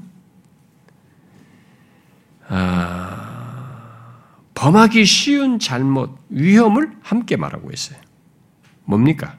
아, 2.48 4.24
범하기 4.55 5.05
쉬운 5.05 5.61
잘못, 5.61 6.18
위험을 6.30 6.96
함께 7.00 7.36
말하고 7.36 7.70
있어요. 7.70 8.00
뭡니까? 8.86 9.38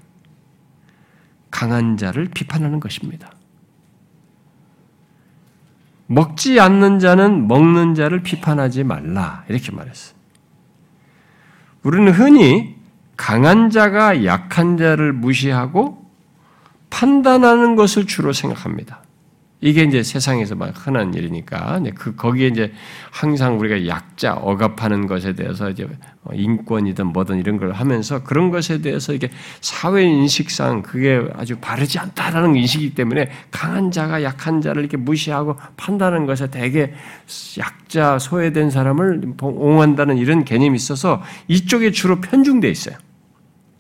강한 1.51 1.97
자를 1.97 2.29
비판하는 2.29 2.79
것입니다. 2.79 3.33
먹지 6.07 6.59
않는 6.59 6.99
자는 6.99 7.47
먹는 7.47 7.95
자를 7.95 8.23
비판하지 8.23 8.83
말라. 8.83 9.43
이렇게 9.47 9.71
말했어. 9.71 10.13
우리는 11.83 12.11
흔히 12.11 12.75
강한 13.17 13.69
자가 13.69 14.25
약한 14.25 14.77
자를 14.77 15.13
무시하고 15.13 16.03
판단하는 16.89 17.75
것을 17.75 18.05
주로 18.05 18.33
생각합니다. 18.33 19.02
이게 19.63 19.83
이제 19.83 20.03
세상에서 20.03 20.55
막 20.55 20.73
흔한 20.75 21.13
일이니까 21.13 21.79
그 21.95 22.17
거기에 22.17 22.47
이제 22.49 22.73
항상 23.11 23.57
우리가 23.57 23.87
약자 23.87 24.33
억압하는 24.33 25.07
것에 25.07 25.35
대해서 25.35 25.69
이제 25.69 25.87
인권이든 26.33 27.07
뭐든 27.07 27.39
이런 27.39 27.57
걸 27.57 27.71
하면서 27.71 28.23
그런 28.23 28.51
것에 28.51 28.81
대해서 28.81 29.13
이게 29.13 29.29
사회 29.61 30.03
인식상 30.03 30.81
그게 30.81 31.25
아주 31.33 31.55
바르지 31.59 31.97
않다라는 31.97 32.57
인식이기 32.57 32.93
때문에 32.93 33.29
강한 33.51 33.89
자가 33.89 34.21
약한 34.23 34.59
자를 34.59 34.81
이렇게 34.81 34.97
무시하고 34.97 35.55
판단하는 35.77 36.25
것에 36.25 36.51
되게 36.51 36.93
약자 37.57 38.19
소외된 38.19 38.69
사람을 38.69 39.21
옹호한다는 39.41 40.17
이런 40.17 40.43
개념이 40.43 40.75
있어서 40.75 41.21
이쪽에 41.47 41.91
주로 41.91 42.19
편중돼 42.19 42.69
있어요. 42.69 42.97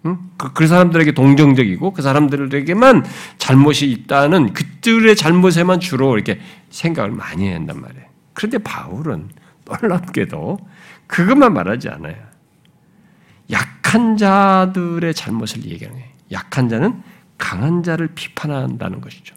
그, 0.03 0.51
그 0.53 0.67
사람들에게 0.67 1.13
동정적이고 1.13 1.93
그 1.93 2.01
사람들에게만 2.01 3.05
잘못이 3.37 3.89
있다는 3.89 4.53
그들의 4.53 5.15
잘못에만 5.15 5.79
주로 5.79 6.15
이렇게 6.15 6.39
생각을 6.69 7.11
많이 7.11 7.51
한단 7.51 7.79
말이에요. 7.81 8.05
그런데 8.33 8.57
바울은 8.57 9.29
놀랍게도 9.65 10.59
그것만 11.07 11.53
말하지 11.53 11.89
않아요. 11.89 12.15
약한 13.51 14.17
자들의 14.17 15.13
잘못을 15.13 15.63
얘기하는 15.65 15.97
거예요. 15.99 16.13
약한 16.31 16.67
자는 16.67 17.01
강한 17.37 17.83
자를 17.83 18.09
비판한다는 18.13 18.99
것이죠. 18.99 19.35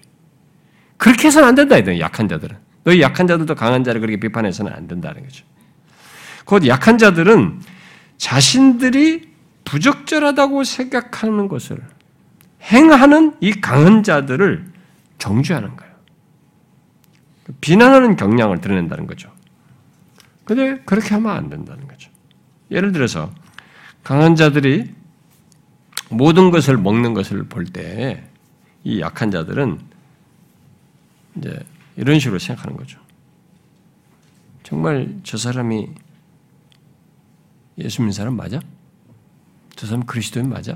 그렇게 0.97 1.29
해서는 1.29 1.49
안 1.49 1.55
된다, 1.55 1.77
이든 1.77 1.99
약한 2.01 2.29
자들은. 2.29 2.57
너희 2.85 3.01
약한 3.01 3.27
자들도 3.27 3.55
강한 3.55 3.85
자를 3.85 4.01
그렇게 4.01 4.19
비판해서는 4.19 4.73
안 4.73 4.89
된다는 4.89 5.23
거죠. 5.23 5.45
곧 6.45 6.67
약한 6.67 6.99
자들은 6.99 7.61
자신들이 8.17 9.36
부적절하다고 9.67 10.65
생각하는 10.65 11.49
것을 11.49 11.79
행하는 12.63 13.37
이 13.41 13.53
강한 13.53 14.03
자들을 14.03 14.73
정죄하는 15.19 15.77
거예요. 15.77 15.95
비난하는 17.61 18.17
경향을 18.17 18.61
드러낸다는 18.61 19.07
거죠. 19.07 19.31
근데 20.45 20.79
그렇게 20.85 21.11
하면 21.15 21.33
안 21.37 21.51
된다는 21.51 21.87
거죠. 21.87 22.11
예를 22.71 22.93
들어서 22.93 23.33
강한 24.03 24.35
자들이 24.37 24.95
모든 26.09 26.51
것을 26.51 26.77
먹는 26.79 27.13
것을 27.15 27.45
볼 27.45 27.67
때 27.67 28.25
이 28.85 29.01
약한 29.01 29.33
자들은 29.33 29.81
이제 31.37 31.59
이런 31.97 32.21
식으로 32.21 32.39
생각하는 32.39 32.77
거죠. 32.77 33.01
정말 34.63 35.17
저 35.25 35.37
사람이 35.37 35.89
예수 37.79 38.03
믿는 38.03 38.13
사람 38.13 38.37
맞아? 38.37 38.61
저 39.77 39.87
사람 39.87 40.05
그리스도인 40.05 40.49
맞아? 40.49 40.75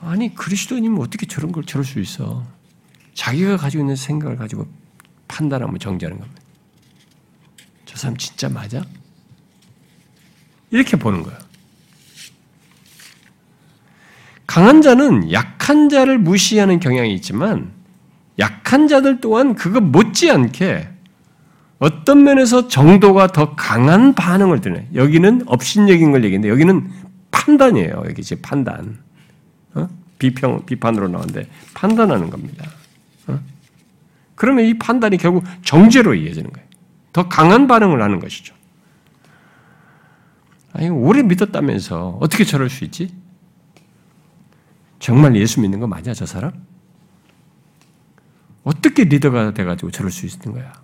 아니 0.00 0.34
그리스도인이면 0.34 1.00
어떻게 1.00 1.26
저런 1.26 1.52
걸 1.52 1.64
저럴 1.64 1.84
수 1.84 2.00
있어? 2.00 2.44
자기가 3.14 3.56
가지고 3.56 3.82
있는 3.82 3.96
생각을 3.96 4.36
가지고 4.36 4.66
판단하면 5.28 5.78
정지하는 5.78 6.18
겁니다. 6.18 6.42
저 7.84 7.96
사람 7.96 8.16
진짜 8.16 8.48
맞아? 8.48 8.82
이렇게 10.70 10.96
보는 10.96 11.22
거야. 11.22 11.38
강한 14.46 14.82
자는 14.82 15.32
약한 15.32 15.88
자를 15.88 16.18
무시하는 16.18 16.80
경향이 16.80 17.14
있지만 17.14 17.72
약한 18.38 18.88
자들 18.88 19.20
또한 19.20 19.54
그거 19.54 19.80
못지않게 19.80 20.93
어떤 21.84 22.24
면에서 22.24 22.66
정도가 22.66 23.26
더 23.26 23.54
강한 23.56 24.14
반응을 24.14 24.62
드네. 24.62 24.88
여기는 24.94 25.42
업신여긴 25.44 26.12
걸 26.12 26.24
얘기인데 26.24 26.48
여기는 26.48 26.90
판단이에요. 27.30 28.04
여기 28.06 28.22
지 28.22 28.40
판단. 28.40 29.00
어? 29.74 29.86
비평 30.18 30.64
비판으로 30.64 31.08
나오는데 31.08 31.46
판단하는 31.74 32.30
겁니다. 32.30 32.64
어? 33.26 33.38
그러면 34.34 34.64
이 34.64 34.78
판단이 34.78 35.18
결국 35.18 35.44
정죄로 35.62 36.14
이어지는 36.14 36.50
거예요. 36.52 36.66
더 37.12 37.28
강한 37.28 37.66
반응을 37.66 38.00
하는 38.00 38.18
것이죠. 38.18 38.54
아니 40.72 40.88
오래 40.88 41.22
믿었다면서 41.22 42.16
어떻게 42.18 42.44
저럴 42.44 42.70
수 42.70 42.84
있지? 42.84 43.14
정말 45.00 45.36
예수 45.36 45.60
믿는 45.60 45.80
거 45.80 45.86
맞아 45.86 46.14
저 46.14 46.24
사람? 46.24 46.50
어떻게 48.62 49.04
리더가 49.04 49.52
돼가지고 49.52 49.90
저럴 49.90 50.10
수 50.10 50.24
있는 50.24 50.52
거야? 50.52 50.83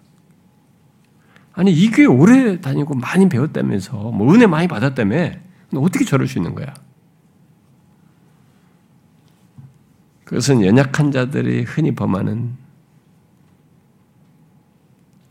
아니 1.60 1.72
이 1.72 1.90
교회 1.90 2.06
오래 2.06 2.58
다니고 2.58 2.94
많이 2.94 3.28
배웠다면서 3.28 3.94
뭐 4.12 4.32
은혜 4.32 4.46
많이 4.46 4.66
받았다며 4.66 5.32
어떻게 5.74 6.06
저럴 6.06 6.26
수 6.26 6.38
있는 6.38 6.54
거야? 6.54 6.72
그것은 10.24 10.64
연약한 10.64 11.12
자들이 11.12 11.64
흔히 11.64 11.94
범하는 11.94 12.56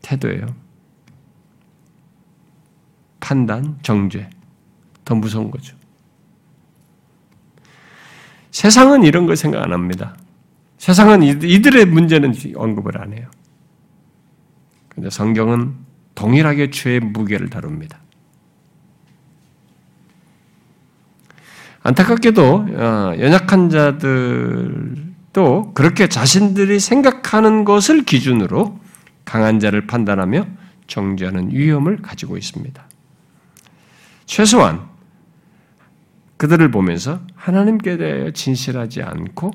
태도예요. 0.04 0.46
판단, 3.20 3.80
정죄. 3.82 4.30
더 5.06 5.16
무서운 5.16 5.50
거죠. 5.50 5.76
세상은 8.52 9.04
이런 9.04 9.26
걸 9.26 9.36
생각 9.36 9.64
안 9.64 9.74
합니다. 9.74 10.16
세상은 10.78 11.24
이들의 11.24 11.86
문제는 11.86 12.36
언급을 12.56 13.02
안 13.02 13.14
해요. 13.14 13.32
근데 14.90 15.10
성경은 15.10 15.89
동일하게 16.20 16.70
죄의 16.70 16.99
무게를 16.99 17.49
다룹니다. 17.49 17.97
안타깝게도 21.82 22.67
어, 22.76 23.13
연약한 23.17 23.70
자들도 23.70 25.72
그렇게 25.74 26.09
자신들이 26.09 26.82
생각하는 26.82 27.63
것을 27.63 28.03
기준으로 28.03 28.78
강한 29.24 29.61
자를 29.61 29.88
판단하며 29.88 30.45
정죄하는 30.88 31.51
위험을 31.51 32.01
가지고 32.01 32.36
있습니다. 32.36 32.84
최소한 34.26 34.89
그들을 36.36 36.70
보면서 36.70 37.22
하나님께 37.36 37.95
대해 37.95 38.34
진실하지 38.34 39.03
않고 39.03 39.51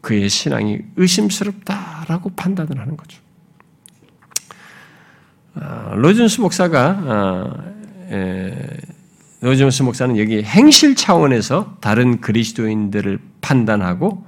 그의 0.00 0.30
신앙이 0.30 0.78
의심스럽다라고 0.96 2.30
판단을 2.30 2.80
하는 2.80 2.96
거죠. 2.96 3.20
어, 5.54 5.94
로준스 5.96 6.40
목사가 6.40 6.98
어, 7.04 7.64
로준스 9.40 9.82
목사는 9.82 10.18
여기 10.18 10.42
행실 10.42 10.94
차원에서 10.94 11.76
다른 11.80 12.20
그리스도인들을 12.20 13.18
판단하고 13.40 14.24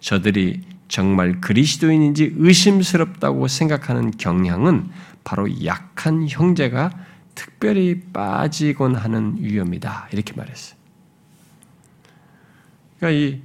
저들이 0.00 0.62
정말 0.88 1.40
그리스도인인지 1.40 2.34
의심스럽다고 2.36 3.48
생각하는 3.48 4.10
경향은 4.12 4.88
바로 5.22 5.64
약한 5.64 6.26
형제가 6.28 6.90
특별히 7.34 8.00
빠지곤 8.12 8.94
하는 8.94 9.36
위험이다. 9.38 10.08
이렇게 10.12 10.34
말했어요. 10.34 10.76
그러니까 12.98 13.18
이 13.20 13.40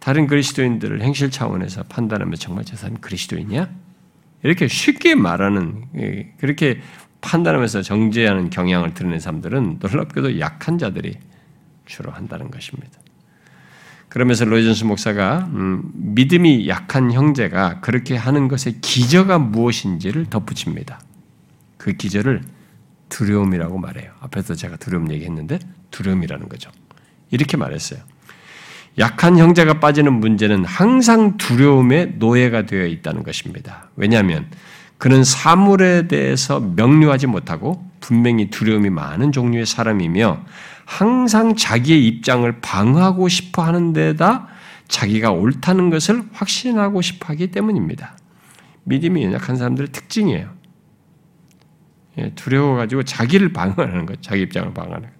다른 0.00 0.26
그리스도인들을 0.26 1.02
행실 1.02 1.30
차원에서 1.30 1.84
판단하면 1.84 2.34
정말 2.36 2.64
저 2.64 2.76
사람 2.76 2.96
그리스도인이야? 2.96 3.68
이렇게 4.42 4.68
쉽게 4.68 5.14
말하는 5.14 5.84
예, 5.96 6.32
그렇게 6.38 6.80
판단하면서 7.20 7.82
정죄하는 7.82 8.50
경향을 8.50 8.94
드러낸 8.94 9.18
사람들은 9.18 9.78
놀랍게도 9.80 10.38
약한 10.38 10.78
자들이 10.78 11.18
주로 11.86 12.12
한다는 12.12 12.50
것입니다. 12.50 12.98
그러면서 14.08 14.44
로이전스 14.44 14.84
목사가 14.84 15.48
음, 15.52 15.90
믿음이 15.94 16.68
약한 16.68 17.12
형제가 17.12 17.80
그렇게 17.80 18.16
하는 18.16 18.48
것의 18.48 18.80
기저가 18.80 19.38
무엇인지를 19.38 20.26
덧붙입니다. 20.26 21.00
그 21.76 21.92
기저를 21.92 22.42
두려움이라고 23.08 23.78
말해요. 23.78 24.12
앞에서 24.20 24.54
제가 24.54 24.76
두려움 24.76 25.10
얘기했는데 25.12 25.58
두려움이라는 25.90 26.48
거죠. 26.48 26.70
이렇게 27.30 27.56
말했어요. 27.56 28.00
약한 28.98 29.38
형제가 29.38 29.80
빠지는 29.80 30.12
문제는 30.14 30.64
항상 30.64 31.36
두려움의 31.36 32.14
노예가 32.18 32.66
되어 32.66 32.86
있다는 32.86 33.22
것입니다. 33.22 33.90
왜냐하면 33.96 34.46
그는 34.98 35.22
사물에 35.22 36.08
대해서 36.08 36.58
명료하지 36.58 37.28
못하고 37.28 37.88
분명히 38.00 38.50
두려움이 38.50 38.90
많은 38.90 39.30
종류의 39.30 39.66
사람이며 39.66 40.44
항상 40.84 41.54
자기의 41.54 42.06
입장을 42.06 42.60
방하고 42.60 43.28
싶어 43.28 43.62
하는 43.62 43.92
데다 43.92 44.48
자기가 44.88 45.30
옳다는 45.30 45.90
것을 45.90 46.22
확신하고 46.32 47.02
싶어 47.02 47.28
하기 47.28 47.48
때문입니다. 47.48 48.16
믿음이 48.84 49.22
연약한 49.22 49.56
사람들의 49.56 49.92
특징이에요. 49.92 50.50
예, 52.18 52.32
두려워가지고 52.34 53.04
자기를 53.04 53.52
방어하는 53.52 54.06
것, 54.06 54.20
자기 54.22 54.42
입장을 54.42 54.72
방어하는 54.74 55.08
것. 55.08 55.17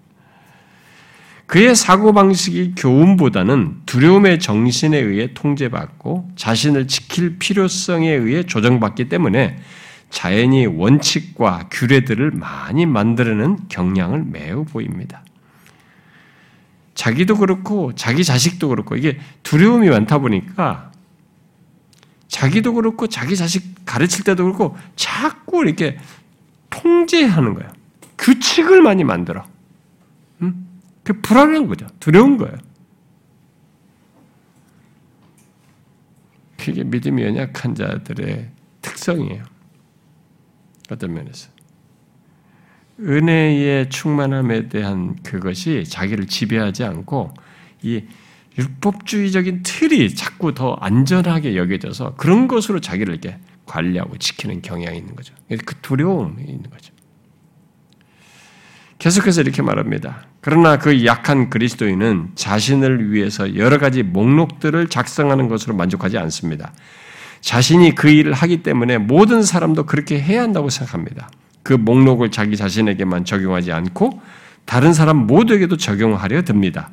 그의 1.49 1.75
사고방식이 1.75 2.75
교훈보다는 2.77 3.81
두려움의 3.87 4.39
정신에 4.39 4.99
의해 4.99 5.33
통제받고 5.33 6.33
자신을 6.37 6.89
지킬 6.89 7.39
필요성에 7.39 8.07
의해 8.13 8.43
조정받기 8.43 9.09
때문에 9.09 9.59
자연히 10.11 10.67
원칙과 10.67 11.71
규례들을 11.71 12.33
많이 12.33 12.85
만들어내는 12.85 13.69
경향을 13.71 14.25
매우 14.25 14.67
보입니다. 14.67 15.25
자기도 16.95 17.39
그렇고 17.39 17.95
자기 17.95 18.25
자식도 18.25 18.69
그렇고 18.69 18.97
이게 18.97 19.19
두려움이 19.43 19.89
많다 19.89 20.19
보니까 20.19 20.93
자기도 22.29 22.75
그렇고 22.75 23.07
자기 23.07 23.37
자식 23.37 23.87
가르칠 23.87 24.23
때도 24.23 24.45
그렇고 24.45 24.77
자꾸 24.97 25.65
이렇게 25.65 25.97
통제하는 26.69 27.55
거예요. 27.55 27.71
규칙을 28.19 28.83
많이 28.83 29.03
만들어. 29.03 29.47
음? 31.09 31.15
그 31.15 31.21
불안한 31.23 31.67
거죠. 31.69 31.87
두려운 32.01 32.37
거예요. 32.37 32.57
그게 36.59 36.85
믿음이 36.85 37.23
연약한 37.23 37.75
자들의 37.75 38.51
특성이에요. 38.83 39.43
어떤 40.91 41.15
면에서. 41.15 41.51
은혜의 43.01 43.89
충만함에 43.91 44.69
대한 44.69 45.17
그것이 45.23 45.85
자기를 45.85 46.27
지배하지 46.27 46.85
않고 46.85 47.33
이 47.83 48.05
율법주의적인 48.59 49.63
틀이 49.63 50.15
자꾸 50.17 50.53
더 50.53 50.75
안전하게 50.75 51.57
여겨져서 51.57 52.17
그런 52.17 52.49
것으로 52.49 52.81
자기를 52.81 53.15
이렇게 53.15 53.39
관리하고 53.67 54.19
지키는 54.19 54.63
경향이 54.63 54.99
있는 54.99 55.15
거죠. 55.15 55.33
그 55.49 55.77
두려움이 55.81 56.43
있는 56.43 56.69
거죠. 56.69 56.93
계속해서 58.99 59.43
이렇게 59.43 59.63
말합니다. 59.63 60.28
그러나 60.41 60.79
그 60.79 61.05
약한 61.05 61.51
그리스도인은 61.51 62.31
자신을 62.35 63.13
위해서 63.13 63.57
여러 63.57 63.79
가지 63.79 64.03
목록들을 64.03 64.89
작성하는 64.89 65.49
것으로 65.49 65.75
만족하지 65.75 66.17
않습니다. 66.19 66.73
자신이 67.41 67.95
그 67.95 68.09
일을 68.09 68.33
하기 68.33 68.63
때문에 68.63 68.99
모든 68.99 69.43
사람도 69.43 69.87
그렇게 69.87 70.21
해야 70.21 70.43
한다고 70.43 70.71
생각합니다. 70.71 71.31
그 71.63 71.73
목록을 71.73 72.31
자기 72.31 72.57
자신에게만 72.57 73.25
적용하지 73.25 73.73
않고 73.73 74.21
다른 74.65 74.93
사람 74.93 75.27
모두에게도 75.27 75.77
적용하려 75.77 76.43
듭니다. 76.43 76.91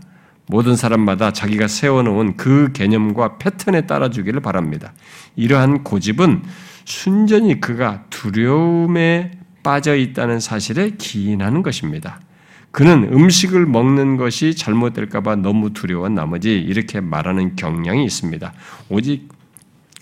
모든 0.48 0.76
사람마다 0.76 1.34
자기가 1.34 1.68
세워놓은 1.68 2.38
그 2.38 2.72
개념과 2.74 3.38
패턴에 3.38 3.82
따라주기를 3.82 4.41
바랍니다. 4.41 4.93
이러한 5.36 5.84
고집은 5.84 6.43
순전히 6.86 7.60
그가 7.60 8.04
두려움에 8.10 9.32
빠져 9.64 9.96
있다는 9.96 10.39
사실에 10.39 10.91
기인하는 10.91 11.64
것입니다. 11.64 12.20
그는 12.76 13.05
음식을 13.05 13.65
먹는 13.65 14.17
것이 14.17 14.53
잘못될까봐 14.53 15.38
너무 15.38 15.71
두려워 15.71 16.09
나머지 16.09 16.59
이렇게 16.59 16.99
말하는 16.99 17.55
경향이 17.55 18.03
있습니다. 18.03 18.51
오직 18.89 19.30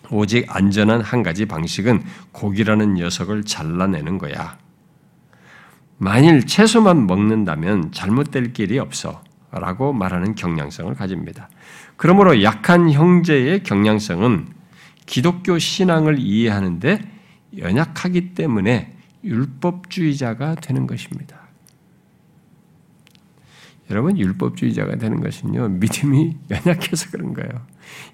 오직 0.09 0.47
안전한 0.47 1.01
한 1.01 1.21
가지 1.21 1.45
방식은 1.45 2.01
고기라는 2.31 2.95
녀석을 2.95 3.43
잘라내는 3.43 4.17
거야. 4.17 4.57
만일 5.99 6.47
채소만 6.47 7.05
먹는다면 7.05 7.91
잘못될 7.91 8.53
길이 8.53 8.79
없어. 8.79 9.21
라고 9.51 9.93
말하는 9.93 10.33
경향성을 10.33 10.95
가집니다. 10.95 11.49
그러므로 11.95 12.41
약한 12.41 12.89
형제의 12.91 13.61
경향성은 13.61 14.47
기독교 15.05 15.59
신앙을 15.59 16.17
이해하는데 16.17 17.01
연약하기 17.55 18.33
때문에 18.33 18.95
율법주의자가 19.23 20.55
되는 20.55 20.87
것입니다. 20.87 21.42
여러분 23.93 24.17
율법주의자가 24.17 24.97
되는 24.97 25.21
것은요 25.21 25.69
믿음이 25.69 26.35
연약해서 26.49 27.11
그런 27.11 27.33
거예요. 27.33 27.51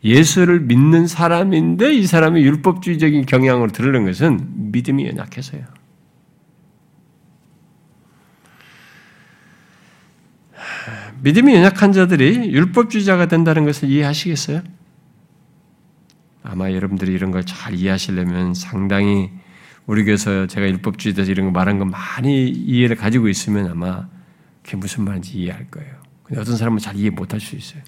예수를 0.03 0.59
믿는 0.59 1.07
사람인데 1.07 1.93
이 1.93 2.05
사람이 2.05 2.41
율법주의적인 2.41 3.25
경향으로 3.25 3.71
들으는 3.71 4.05
것은 4.05 4.71
믿음이 4.71 5.07
연약해서요. 5.07 5.63
믿음이 11.21 11.55
연약한 11.55 11.91
자들이 11.93 12.51
율법주의자가 12.51 13.27
된다는 13.27 13.65
것을 13.65 13.89
이해하시겠어요? 13.89 14.61
아마 16.43 16.71
여러분들이 16.71 17.13
이런 17.13 17.31
걸 17.31 17.43
잘 17.45 17.73
이해하시려면 17.75 18.53
상당히 18.53 19.29
우리 19.85 20.03
교회에서 20.03 20.47
제가 20.47 20.67
율법주의자에서 20.67 21.31
이런 21.31 21.47
거 21.47 21.51
말한 21.51 21.79
거 21.79 21.85
많이 21.85 22.49
이해를 22.49 22.95
가지고 22.95 23.27
있으면 23.29 23.71
아마 23.71 24.07
그게 24.69 24.77
무슨 24.77 25.03
말인지 25.03 25.35
이해할 25.35 25.67
거예요. 25.71 25.95
근데 26.21 26.39
어떤 26.39 26.55
사람은 26.55 26.77
잘 26.77 26.95
이해 26.95 27.09
못할 27.09 27.39
수 27.39 27.55
있어요. 27.55 27.81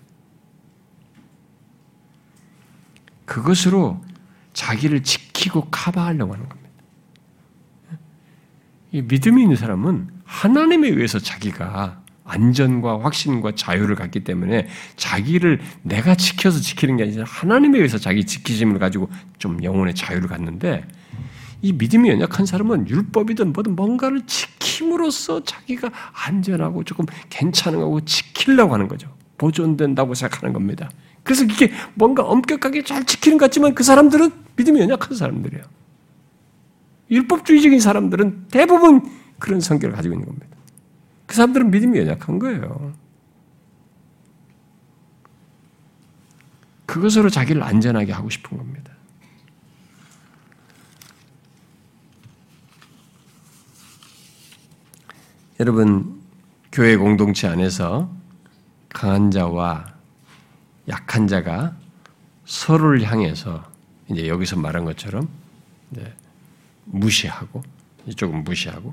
그것으로 3.26 4.04
자기를 4.54 5.04
지키고 5.04 5.68
커버하려고 5.70 6.34
하는 6.34 6.50
겁니다. 6.50 6.70
이 8.92 9.04
믿음이 9.04 9.44
있는 9.44 9.56
사람은 9.56 10.10
하나님에 10.26 10.90
의해서 10.90 11.20
자기가 11.20 12.02
안전과 12.24 13.04
확신과 13.04 13.54
자유를 13.54 13.96
갖기 13.96 14.24
때문에 14.24 14.68
자기를 14.96 15.62
내가 15.84 16.16
지켜서 16.16 16.60
지키는 16.60 16.98
게 16.98 17.04
아니라 17.04 17.26
하나님에 17.28 17.78
의해서 17.78 18.00
자기 18.00 18.26
지키심을 18.26 18.80
가지고 18.80 19.08
좀 19.38 19.64
영혼의 19.64 19.94
자유를 19.94 20.28
갖는데 20.28 20.84
이 21.62 21.74
믿음이 21.74 22.10
연약한 22.10 22.46
사람은 22.46 22.90
율법이든 22.90 23.54
뭐든 23.54 23.76
뭔가를 23.76 24.26
지킴으로써 24.26 25.44
자기가 25.44 25.92
안전하고 26.14 26.84
조금 26.84 27.06
괜찮은 27.30 27.80
거고 27.80 28.02
지키려고 28.02 28.74
하는 28.74 28.88
거죠. 28.88 29.14
보존된다고 29.38 30.14
생각하는 30.14 30.54
겁니다. 30.54 30.90
그래서 31.24 31.44
이게 31.44 31.72
뭔가 31.94 32.24
엄격하게 32.24 32.84
잘 32.84 33.06
지키는 33.06 33.38
것 33.38 33.46
같지만 33.46 33.76
그 33.76 33.84
사람들은 33.84 34.32
믿음이 34.56 34.80
연약한 34.80 35.16
사람들이에요. 35.16 35.64
율법주의적인 37.12 37.80
사람들은 37.80 38.48
대부분 38.50 39.02
그런 39.38 39.60
성격을 39.60 39.96
가지고 39.96 40.16
있는 40.16 40.28
겁니다. 40.28 40.48
그 41.28 41.36
사람들은 41.36 41.70
믿음이 41.70 42.00
연약한 42.00 42.40
거예요. 42.40 42.94
그것으로 46.86 47.30
자기를 47.30 47.64
안전하게 47.64 48.12
하고 48.12 48.30
싶은 48.30 48.58
겁니다. 48.58 48.91
여러분, 55.62 56.20
교회 56.72 56.98
공동체 56.98 57.48
안에서 57.48 58.12
강한 58.90 59.30
자와 59.30 59.94
약한 60.90 61.28
자가 61.28 61.78
서로를 62.46 63.04
향해서 63.04 63.64
이제 64.10 64.28
여기서 64.28 64.56
말한 64.56 64.86
것처럼 64.86 65.30
무시하고 66.86 67.62
이쪽은 68.08 68.44
무시하고 68.44 68.92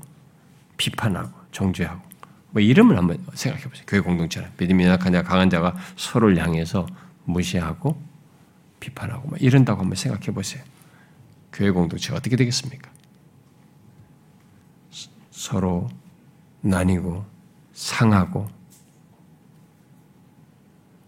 비판하고 0.77 1.31
정죄하고 1.51 2.07
뭐 2.51 2.61
이름을 2.61 2.95
한번 2.99 3.25
생각해 3.33 3.63
보세요. 3.63 3.83
교회 3.87 3.99
공동체는 4.01 4.51
믿음이 4.59 4.85
약한 4.85 5.11
자, 5.11 5.23
강한 5.23 5.49
자가 5.49 5.75
서로를 5.95 6.37
향해서 6.37 6.85
무시하고 7.25 7.99
비판하고 8.79 9.27
막 9.27 9.41
이런다고 9.41 9.81
한번 9.81 9.95
생각해 9.95 10.27
보세요. 10.35 10.63
교회 11.51 11.71
공동체가 11.71 12.17
어떻게 12.17 12.35
되겠습니까? 12.35 12.91
서로 15.31 15.89
나뉘고 16.61 17.25
상하고 17.73 18.47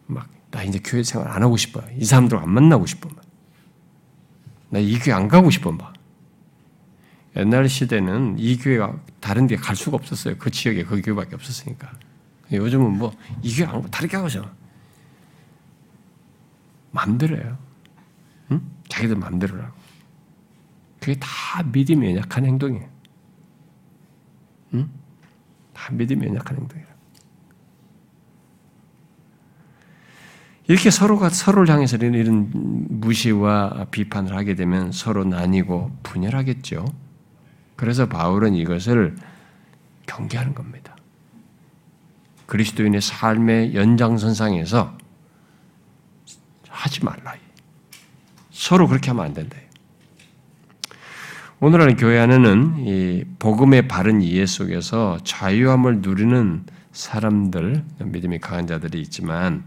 막 0.07 0.27
나 0.51 0.63
이제 0.63 0.79
교회 0.83 1.01
생활 1.01 1.29
안 1.29 1.41
하고 1.43 1.55
싶어. 1.55 1.81
이 1.97 2.03
사람들 2.03 2.37
안 2.37 2.49
만나고 2.49 2.85
싶어. 2.85 3.09
나 4.69 4.79
이 4.79 4.99
교회 4.99 5.13
안 5.13 5.27
가고 5.29 5.49
싶어. 5.49 5.71
막. 5.71 5.93
옛날 7.37 7.69
시대는 7.69 8.35
이 8.37 8.57
교회가 8.57 8.99
다른 9.21 9.47
데 9.47 9.55
갈 9.55 9.77
수가 9.77 9.95
없었어요. 9.95 10.35
그 10.37 10.51
지역에 10.51 10.83
그 10.83 11.01
교회밖에 11.01 11.35
없었으니까. 11.35 11.91
요즘은 12.51 12.97
뭐 12.97 13.13
이 13.41 13.55
교회 13.55 13.65
안 13.67 13.75
가고 13.75 13.89
다르게 13.89 14.17
하고죠. 14.17 14.43
마음대로예요. 16.91 17.57
응? 18.51 18.61
자기들 18.89 19.15
마음대로라고. 19.15 19.73
그게 20.99 21.17
다 21.17 21.63
믿음이 21.63 22.09
연약한 22.09 22.45
행동이에요. 22.45 22.89
응? 24.73 24.89
다 25.81 25.89
믿음이 25.91 26.27
연약한 26.27 26.57
행동이에요. 26.57 26.91
이렇게 30.67 30.91
서로가 30.91 31.29
서로를 31.29 31.73
향해서 31.73 31.97
이런 31.97 32.51
무시와 32.53 33.87
비판을 33.89 34.35
하게 34.35 34.53
되면 34.53 34.91
서로 34.91 35.23
나뉘고 35.23 35.91
분열하겠죠. 36.03 36.85
그래서 37.75 38.07
바울은 38.07 38.53
이것을 38.53 39.15
경계하는 40.05 40.53
겁니다. 40.53 40.95
그리스도인의 42.45 43.01
삶의 43.01 43.73
연장선상에서 43.73 44.97
하지 46.69 47.03
말라. 47.03 47.35
서로 48.51 48.87
그렇게 48.87 49.09
하면 49.09 49.25
안 49.25 49.33
된다. 49.33 49.57
오늘날 51.63 51.95
교회 51.95 52.17
안에는 52.17 52.87
이 52.87 53.23
복음의 53.37 53.87
바른 53.87 54.23
이해 54.23 54.47
속에서 54.47 55.19
자유함을 55.23 55.99
누리는 56.01 56.63
사람들, 56.91 57.83
믿음이 57.99 58.39
강한 58.39 58.65
자들이 58.65 58.99
있지만 59.01 59.63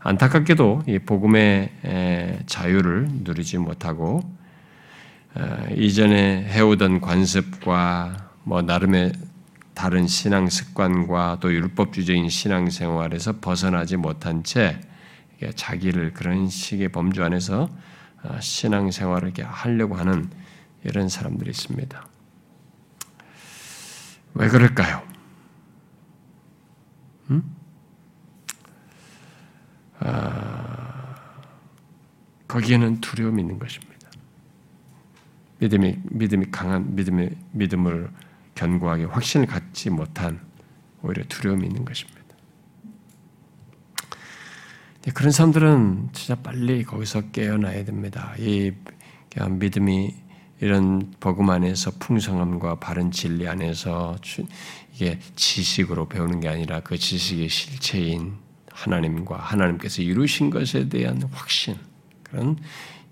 안타깝게도 0.00 0.82
이 0.88 0.98
복음의 0.98 2.42
자유를 2.46 3.06
누리지 3.22 3.58
못하고 3.58 4.20
어, 5.36 5.66
이전에 5.76 6.42
해오던 6.42 7.00
관습과 7.00 8.30
뭐 8.42 8.60
나름의 8.62 9.12
다른 9.74 10.08
신앙 10.08 10.48
습관과 10.48 11.38
또 11.38 11.54
율법주의적인 11.54 12.30
신앙 12.30 12.68
생활에서 12.68 13.38
벗어나지 13.40 13.96
못한 13.96 14.42
채 14.42 14.80
자기를 15.54 16.14
그런 16.14 16.48
식의 16.48 16.88
범주 16.88 17.22
안에서 17.22 17.68
어, 18.24 18.38
신앙 18.40 18.90
생활을 18.90 19.32
하려고 19.40 19.94
하는 19.94 20.28
이런 20.88 21.08
사람들이 21.08 21.50
있습니다. 21.50 22.08
왜 24.34 24.48
그럴까요? 24.48 25.02
음? 27.30 27.56
아, 30.00 31.14
거기에는 32.46 33.00
두려움이 33.00 33.42
있는 33.42 33.58
것입니다. 33.58 34.08
믿음이 35.58 35.98
믿음이 36.04 36.46
강한 36.50 36.94
믿음의 36.94 37.36
믿음을 37.52 38.10
견고하게 38.54 39.04
확신을 39.04 39.46
갖지 39.46 39.90
못한 39.90 40.40
오히려 41.02 41.24
두려움이 41.24 41.66
있는 41.66 41.84
것입니다. 41.84 42.18
그런 45.14 45.32
사람들은 45.32 46.10
진짜 46.12 46.34
빨리 46.34 46.84
거기서 46.84 47.30
깨어나야 47.30 47.84
됩니다. 47.84 48.34
이 48.38 48.72
믿음이 49.48 50.27
이런 50.60 51.14
복음 51.20 51.50
안에서 51.50 51.92
풍성함과 51.98 52.76
바른 52.76 53.10
진리 53.10 53.46
안에서 53.46 54.16
이게 54.94 55.18
지식으로 55.36 56.08
배우는 56.08 56.40
게 56.40 56.48
아니라 56.48 56.80
그 56.80 56.98
지식의 56.98 57.48
실체인 57.48 58.34
하나님과 58.72 59.36
하나님께서 59.36 60.02
이루신 60.02 60.50
것에 60.50 60.88
대한 60.88 61.22
확신 61.32 61.76
그런 62.22 62.56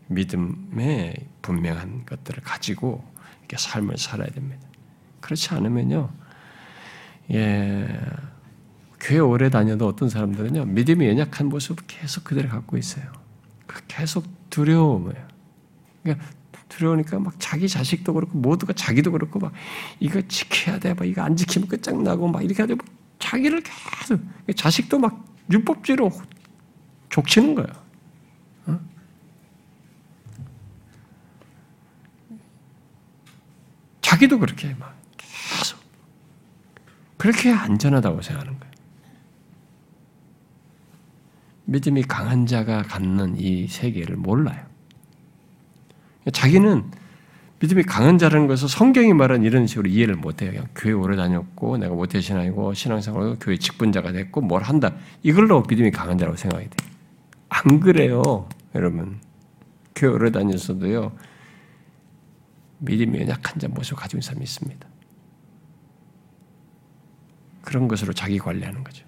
믿음의 0.09 1.17
분명한 1.43 2.07
것들을 2.07 2.43
가지고 2.43 3.05
이렇게 3.41 3.57
삶을 3.57 3.99
살아야 3.99 4.29
됩니다. 4.29 4.67
그렇지 5.21 5.55
않으면요, 5.55 6.11
예, 7.33 8.01
교회 9.01 9.19
오래 9.19 9.51
다녀도 9.51 9.87
어떤 9.87 10.09
사람들은요, 10.09 10.67
믿음이 10.67 11.07
연약한 11.09 11.49
모습을 11.49 11.85
계속 11.87 12.25
그대로 12.25 12.49
갖고 12.49 12.77
있어요. 12.77 13.05
그 13.67 13.83
계속 13.89 14.25
두려움이에요. 14.51 15.27
그러니까 16.03 16.27
두려우니까 16.69 17.19
막 17.21 17.35
자기 17.39 17.69
자식도 17.69 18.13
그렇고 18.15 18.39
모두가 18.39 18.73
자기도 18.73 19.13
그렇고 19.13 19.39
막 19.39 19.53
이거 20.01 20.21
지켜야 20.29 20.79
돼, 20.79 20.95
막 20.95 21.07
이거 21.07 21.23
안 21.23 21.37
지키면 21.37 21.69
끝장나고 21.69 22.29
막 22.29 22.45
이렇게 22.45 22.63
하고 22.63 22.77
자기를 23.19 23.63
계속 23.63 24.21
자식도 24.55 24.99
막 24.99 25.25
율법죄로 25.51 26.11
족치는 27.09 27.55
거예요. 27.55 27.69
어? 28.67 28.81
자기도 34.01 34.39
그렇게 34.39 34.75
막 34.75 34.95
그렇게 37.17 37.51
안전하다고 37.51 38.23
생각하는 38.23 38.59
거예요. 38.59 38.75
믿음이 41.65 42.03
강한 42.03 42.47
자가 42.47 42.83
갖는 42.83 43.37
이 43.39 43.67
세계를 43.67 44.17
몰라요. 44.17 44.66
자기는 46.33 46.85
믿음이 47.61 47.85
강한 47.85 48.19
자라는 48.19 48.47
것을 48.49 48.69
성경이 48.69 49.15
말한 49.15 49.43
이런 49.43 49.67
식으로 49.67 49.89
이해를 49.89 50.17
못해요. 50.17 50.51
그냥 50.51 50.67
교회 50.75 50.93
오래 50.93 51.17
다녔고 51.17 51.79
내가 51.79 51.95
모태 51.95 52.21
신앙이고 52.21 52.75
신앙생활로 52.75 53.39
교회 53.39 53.57
직분자가 53.57 54.13
됐고 54.13 54.43
뭘 54.43 54.63
한다. 54.63 54.95
이걸로 55.23 55.63
믿음이 55.63 55.91
강한 55.91 56.19
자라고 56.19 56.37
생각이 56.37 56.65
돼요. 56.65 56.91
안 57.49 57.81
그래요, 57.81 58.49
여러분. 58.75 59.21
교회 59.95 60.11
오래 60.11 60.31
다녔어도요. 60.31 61.13
믿음이 62.79 63.21
연약한 63.21 63.59
자 63.59 63.69
모습을 63.69 63.97
가지고 63.97 64.19
있는 64.19 64.27
사람이 64.27 64.45
있습니다. 64.45 64.87
그런 67.63 67.89
것으로 67.89 68.13
자기 68.13 68.39
관리하는 68.39 68.85
거죠. 68.85 69.05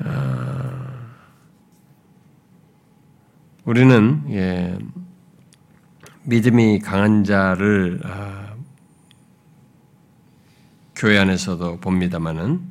아, 0.00 0.77
우리는 3.68 4.24
예, 4.30 4.78
믿음이 6.22 6.78
강한 6.78 7.22
자를 7.22 8.00
아, 8.02 8.54
교회 10.96 11.18
안에서도 11.18 11.78
봅니다만은 11.80 12.62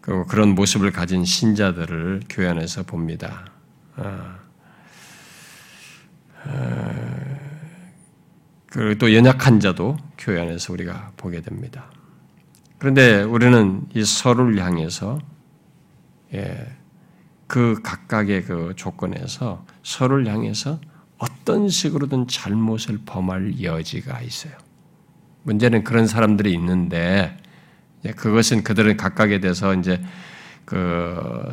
그리고 0.00 0.24
그런 0.24 0.54
모습을 0.54 0.90
가진 0.90 1.26
신자들을 1.26 2.22
교회 2.30 2.48
안에서 2.48 2.82
봅니다. 2.84 3.44
아, 3.96 4.38
아, 6.44 6.94
그리고 8.70 8.94
또 8.94 9.14
연약한 9.14 9.60
자도 9.60 9.98
교회 10.16 10.40
안에서 10.40 10.72
우리가 10.72 11.12
보게 11.18 11.42
됩니다. 11.42 11.90
그런데 12.78 13.20
우리는 13.20 13.82
이 13.92 14.02
서로를 14.02 14.64
향해서 14.64 15.18
예, 16.32 16.79
그 17.50 17.80
각각의 17.82 18.44
그 18.44 18.74
조건에서 18.76 19.66
서로를 19.82 20.28
향해서 20.28 20.78
어떤 21.18 21.68
식으로든 21.68 22.28
잘못을 22.28 23.00
범할 23.04 23.60
여지가 23.60 24.20
있어요. 24.20 24.52
문제는 25.42 25.82
그런 25.82 26.06
사람들이 26.06 26.52
있는데 26.52 27.36
그것은 28.14 28.62
그들은 28.62 28.96
각각에 28.96 29.40
대해서 29.40 29.74
이제 29.74 30.00
그 30.64 31.50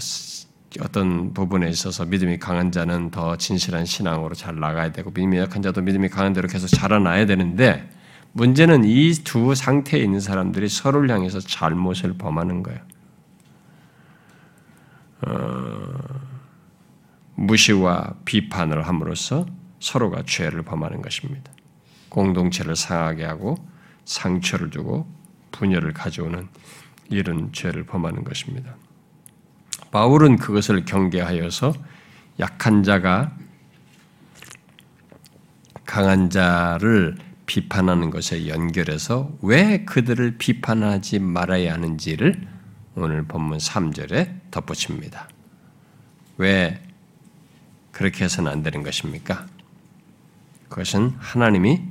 어떤 0.82 1.34
부분에 1.34 1.68
있어서 1.68 2.06
믿음이 2.06 2.38
강한 2.38 2.72
자는 2.72 3.10
더 3.10 3.36
진실한 3.36 3.86
신앙으로 3.86 4.36
잘 4.36 4.60
나가야 4.60 4.92
되고 4.92 5.10
믿음이 5.10 5.40
약한 5.40 5.64
자도 5.64 5.82
믿음이 5.82 6.10
강한 6.10 6.32
대로 6.32 6.48
계속 6.48 6.68
자라나야 6.68 7.26
되는데 7.26 7.90
문제는 8.34 8.84
이 8.86 9.16
두 9.24 9.56
상태에 9.56 10.00
있는 10.00 10.20
사람들이 10.20 10.70
서로를 10.70 11.10
향해서 11.10 11.40
잘못을 11.40 12.20
범하는 12.20 12.62
거예요. 12.62 12.80
어, 15.26 15.94
무시와 17.36 18.16
비판을 18.26 18.88
함으로써 18.88 19.46
서로가 19.80 20.24
죄를 20.26 20.64
범하는 20.64 21.02
것입니다. 21.02 21.52
공동체를 22.10 22.76
상하게 22.76 23.26
하고 23.26 23.58
상처를 24.06 24.72
주고 24.72 25.08
분열을 25.52 25.94
가져오는 25.94 26.48
이런 27.10 27.52
죄를 27.54 27.86
범하는 27.86 28.24
것입니다. 28.24 28.76
바울은 29.92 30.38
그것을 30.38 30.86
경계하여서 30.86 31.74
약한 32.40 32.84
자가 32.84 33.36
강한 35.86 36.30
자를 36.30 37.16
비판하는 37.46 38.10
것에 38.10 38.48
연결해서 38.48 39.32
왜 39.42 39.86
그들을 39.86 40.38
비판하지 40.38 41.20
말아야 41.20 41.74
하는지를 41.74 42.57
오늘 43.00 43.24
본문 43.24 43.60
3절에 43.60 44.50
덧붙입니다. 44.50 45.30
왜 46.38 46.82
그렇게 47.92 48.24
해서는 48.24 48.52
안 48.52 48.64
되는 48.64 48.82
것입니까? 48.82 49.46
그것은 50.68 51.14
하나님이 51.20 51.84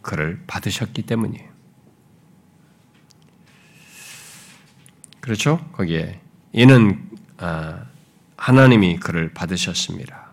그를 0.00 0.40
받으셨기 0.46 1.02
때문이에요. 1.02 1.48
그렇죠? 5.20 5.58
거기에 5.72 6.20
이는 6.52 7.02
아, 7.38 7.86
하나님이 8.36 9.00
그를 9.00 9.34
받으셨습니다. 9.34 10.28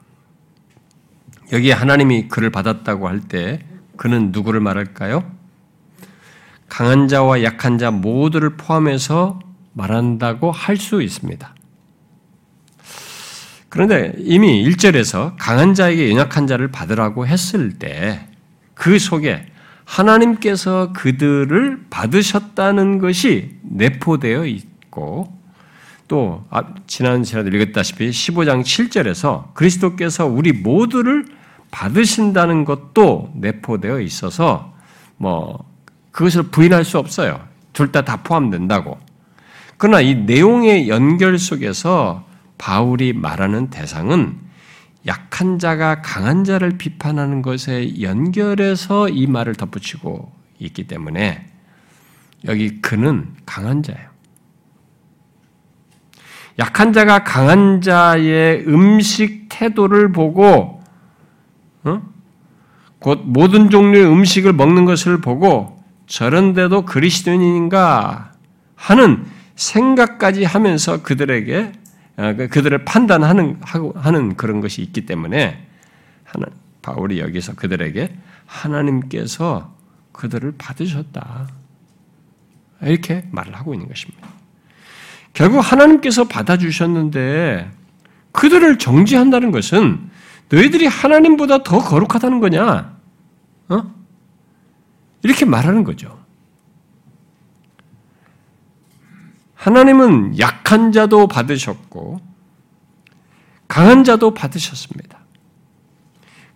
여기 1.52 1.72
하나님이 1.72 2.28
그를 2.28 2.52
받았다고 2.52 3.08
할 3.08 3.22
때 3.22 3.66
그는 3.98 4.32
누구를 4.32 4.60
말할까요? 4.60 5.30
강한 6.70 7.08
자와 7.08 7.44
약한 7.44 7.80
자 7.80 7.90
모두를 7.90 8.56
포함해서 8.56 9.40
말한다고 9.74 10.52
할 10.52 10.78
수 10.78 11.02
있습니다. 11.02 11.56
그런데 13.70 14.14
이미 14.18 14.64
1절에서 14.68 15.36
강한 15.38 15.74
자에게 15.74 16.10
연약한 16.12 16.46
자를 16.48 16.70
받으라고 16.72 17.26
했을 17.28 17.78
때 17.80 18.32
그 18.82 18.98
속에 18.98 19.46
하나님께서 19.86 20.92
그들을 20.94 21.86
받으셨다는 21.92 22.98
것이 22.98 23.58
내포되어 23.62 24.46
있고 24.48 25.32
또 26.08 26.44
지난 26.88 27.24
시간에 27.24 27.56
읽었다시피 27.56 28.10
15장 28.10 28.64
7절에서 28.64 29.54
그리스도께서 29.54 30.26
우리 30.26 30.52
모두를 30.52 31.26
받으신다는 31.70 32.66
것도 32.66 33.32
내포되어 33.36 34.00
있어서 34.02 34.74
뭐 35.18 35.64
그것을 36.12 36.44
부인할 36.50 36.84
수 36.84 36.98
없어요. 36.98 37.40
둘 37.72 37.92
다 37.92 38.02
다 38.02 38.24
포함된다고. 38.24 38.98
그러나 39.82 40.00
이 40.00 40.14
내용의 40.14 40.90
연결 40.90 41.40
속에서 41.40 42.24
바울이 42.60 43.14
말하는 43.14 43.72
대상은 43.72 44.38
약한 45.08 45.58
자가 45.58 46.04
강한 46.04 46.44
자를 46.44 46.78
비판하는 46.78 47.42
것에 47.42 48.00
연결해서 48.00 49.10
이 49.10 49.26
말을 49.26 49.56
덧붙이고 49.56 50.32
있기 50.60 50.86
때문에 50.86 51.48
여기 52.46 52.80
그는 52.80 53.34
강한 53.48 53.82
자예요. 53.82 54.08
약한 56.60 56.94
자가 56.94 57.24
강한 57.24 57.82
자의 57.82 58.64
음식 58.68 59.48
태도를 59.50 60.12
보고 60.12 60.80
어? 61.86 62.02
곧 63.00 63.22
모든 63.26 63.72
종류의 63.72 64.06
음식을 64.06 64.54
먹는 64.54 64.86
것을 64.86 65.22
보고 65.22 65.84
저런데도 66.06 66.86
그리스도인인가 66.86 68.34
하는 68.76 69.41
생각까지 69.62 70.44
하면서 70.44 71.02
그들에게 71.04 71.72
어, 72.18 72.34
그, 72.36 72.48
그들을 72.48 72.84
판단하는 72.84 73.60
하는 73.96 74.36
그런 74.36 74.60
것이 74.60 74.82
있기 74.82 75.06
때문에 75.06 75.68
하나, 76.24 76.48
바울이 76.82 77.20
여기서 77.20 77.54
그들에게 77.56 78.14
하나님께서 78.46 79.76
그들을 80.12 80.54
받으셨다 80.58 81.48
이렇게 82.82 83.26
말을 83.32 83.56
하고 83.56 83.74
있는 83.74 83.88
것입니다. 83.88 84.28
결국 85.34 85.60
하나님께서 85.60 86.26
받아주셨는데 86.26 87.72
그들을 88.32 88.78
정지한다는 88.78 89.52
것은 89.52 90.10
너희들이 90.50 90.88
하나님보다 90.88 91.64
더 91.64 91.80
거룩하다는 91.80 92.40
거냐? 92.40 92.98
어? 93.70 93.94
이렇게 95.24 95.46
말하는 95.46 95.84
거죠. 95.84 96.21
하나님은 99.62 100.40
약한 100.40 100.92
자도 100.92 101.28
받으셨고 101.28 102.20
강한 103.68 104.04
자도 104.04 104.34
받으셨습니다. 104.34 105.20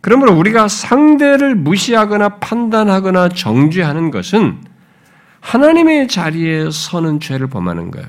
그러므로 0.01 0.33
우리가 0.33 0.67
상대를 0.67 1.53
무시하거나 1.53 2.39
판단하거나 2.39 3.29
정죄하는 3.29 4.09
것은 4.09 4.59
하나님의 5.39 6.07
자리에 6.07 6.71
서는 6.71 7.19
죄를 7.19 7.45
범하는 7.45 7.91
거예요. 7.91 8.07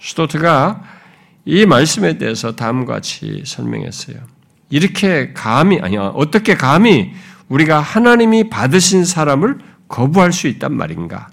스토트가 0.00 0.82
이 1.44 1.66
말씀에 1.66 2.18
대해서 2.18 2.56
다음과 2.56 2.94
같이 2.94 3.44
설명했어요. 3.46 4.16
이렇게 4.70 5.32
감히 5.34 5.78
아니야 5.80 6.06
어떻게 6.06 6.56
감히 6.56 7.12
우리가 7.48 7.78
하나님이 7.78 8.50
받으신 8.50 9.04
사람을 9.04 9.58
거부할 9.86 10.32
수 10.32 10.48
있단 10.48 10.76
말인가? 10.76 11.28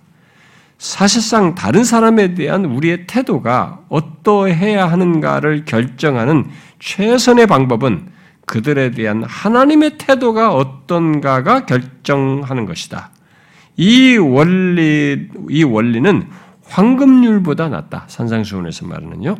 사실상 0.82 1.54
다른 1.54 1.84
사람에 1.84 2.34
대한 2.34 2.66
우리의 2.66 3.06
태도가 3.06 3.82
어떠해야 3.88 4.92
하는가를 4.92 5.64
결정하는 5.66 6.48
최선의 6.80 7.46
방법은 7.46 8.08
그들에 8.48 8.90
대한 8.90 9.24
하나님의 9.24 10.00
태도가 10.00 10.56
어떤가가 10.56 11.68
결정하는 11.68 12.66
것이다. 12.66 13.12
이 13.78 14.18
원리, 14.18 15.30
이 15.52 15.64
원리는 15.64 16.28
황금률보다 16.64 17.70
낫다. 17.70 18.06
산상수훈에서 18.08 18.88
말하는요. 18.88 19.38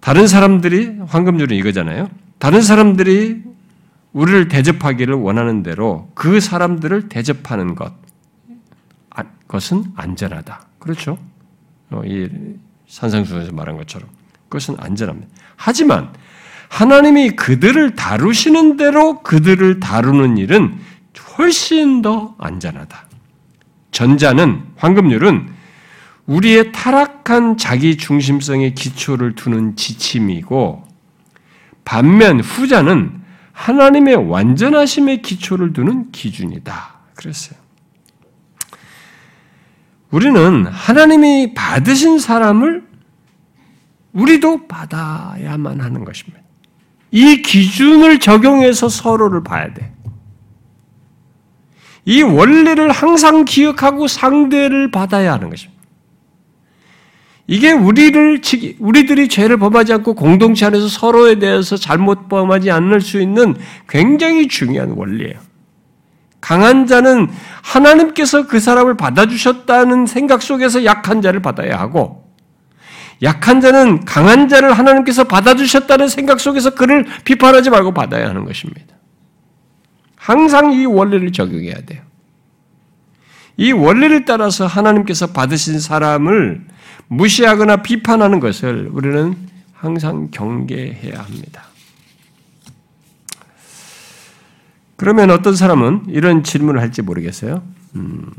다른 0.00 0.26
사람들이, 0.26 0.96
황금률은 1.06 1.56
이거잖아요. 1.56 2.08
다른 2.40 2.60
사람들이 2.60 3.44
우리를 4.12 4.48
대접하기를 4.48 5.14
원하는 5.14 5.62
대로 5.62 6.10
그 6.16 6.40
사람들을 6.40 7.08
대접하는 7.08 7.76
것. 7.76 8.01
그것은 9.52 9.84
안전하다. 9.96 10.66
그렇죠? 10.78 11.18
어, 11.90 12.00
이 12.06 12.26
산상수에서 12.88 13.52
말한 13.52 13.76
것처럼 13.76 14.08
그것은 14.48 14.76
안전합니다. 14.78 15.28
하지만 15.56 16.10
하나님이 16.70 17.32
그들을 17.32 17.94
다루시는 17.94 18.78
대로 18.78 19.22
그들을 19.22 19.78
다루는 19.78 20.38
일은 20.38 20.78
훨씬 21.36 22.00
더 22.00 22.34
안전하다. 22.38 23.08
전자는 23.90 24.62
황금률은 24.76 25.52
우리의 26.24 26.72
타락한 26.72 27.58
자기 27.58 27.98
중심성의 27.98 28.74
기초를 28.74 29.34
두는 29.34 29.76
지침이고 29.76 30.88
반면 31.84 32.40
후자는 32.40 33.20
하나님의 33.52 34.16
완전하심의 34.30 35.20
기초를 35.20 35.74
두는 35.74 36.10
기준이다. 36.10 37.00
그랬어요. 37.16 37.61
우리는 40.12 40.66
하나님이 40.66 41.54
받으신 41.54 42.18
사람을 42.18 42.84
우리도 44.12 44.68
받아야만 44.68 45.80
하는 45.80 46.04
것입니다. 46.04 46.38
이 47.10 47.42
기준을 47.42 48.20
적용해서 48.20 48.88
서로를 48.88 49.42
봐야 49.42 49.72
돼. 49.72 49.92
이 52.04 52.22
원리를 52.22 52.90
항상 52.90 53.44
기억하고 53.44 54.06
상대를 54.06 54.90
받아야 54.90 55.32
하는 55.32 55.48
것입니다. 55.48 55.80
이게 57.46 57.72
우리를 57.72 58.40
우리들이 58.78 59.28
죄를 59.28 59.56
범하지 59.56 59.94
않고 59.94 60.14
공동체 60.14 60.66
안에서 60.66 60.88
서로에 60.88 61.38
대해서 61.38 61.76
잘못 61.76 62.28
범하지 62.28 62.70
않을 62.70 63.00
수 63.00 63.20
있는 63.20 63.56
굉장히 63.88 64.46
중요한 64.48 64.90
원리예요. 64.90 65.51
강한 66.42 66.86
자는 66.86 67.28
하나님께서 67.62 68.46
그 68.48 68.60
사람을 68.60 68.96
받아주셨다는 68.96 70.06
생각 70.06 70.42
속에서 70.42 70.84
약한 70.84 71.22
자를 71.22 71.40
받아야 71.40 71.78
하고, 71.78 72.28
약한 73.22 73.60
자는 73.60 74.04
강한 74.04 74.48
자를 74.48 74.72
하나님께서 74.72 75.24
받아주셨다는 75.24 76.08
생각 76.08 76.40
속에서 76.40 76.74
그를 76.74 77.06
비판하지 77.24 77.70
말고 77.70 77.94
받아야 77.94 78.28
하는 78.28 78.44
것입니다. 78.44 78.96
항상 80.16 80.72
이 80.72 80.84
원리를 80.84 81.30
적용해야 81.32 81.76
돼요. 81.86 82.02
이 83.56 83.70
원리를 83.70 84.24
따라서 84.24 84.66
하나님께서 84.66 85.28
받으신 85.28 85.78
사람을 85.78 86.66
무시하거나 87.06 87.82
비판하는 87.82 88.40
것을 88.40 88.88
우리는 88.92 89.36
항상 89.72 90.28
경계해야 90.32 91.20
합니다. 91.20 91.71
그러면 95.02 95.32
어떤 95.32 95.56
사람은 95.56 96.04
이런 96.10 96.44
질문을 96.44 96.80
할지 96.80 97.02
모르겠어요. 97.02 97.60
음, 97.96 98.30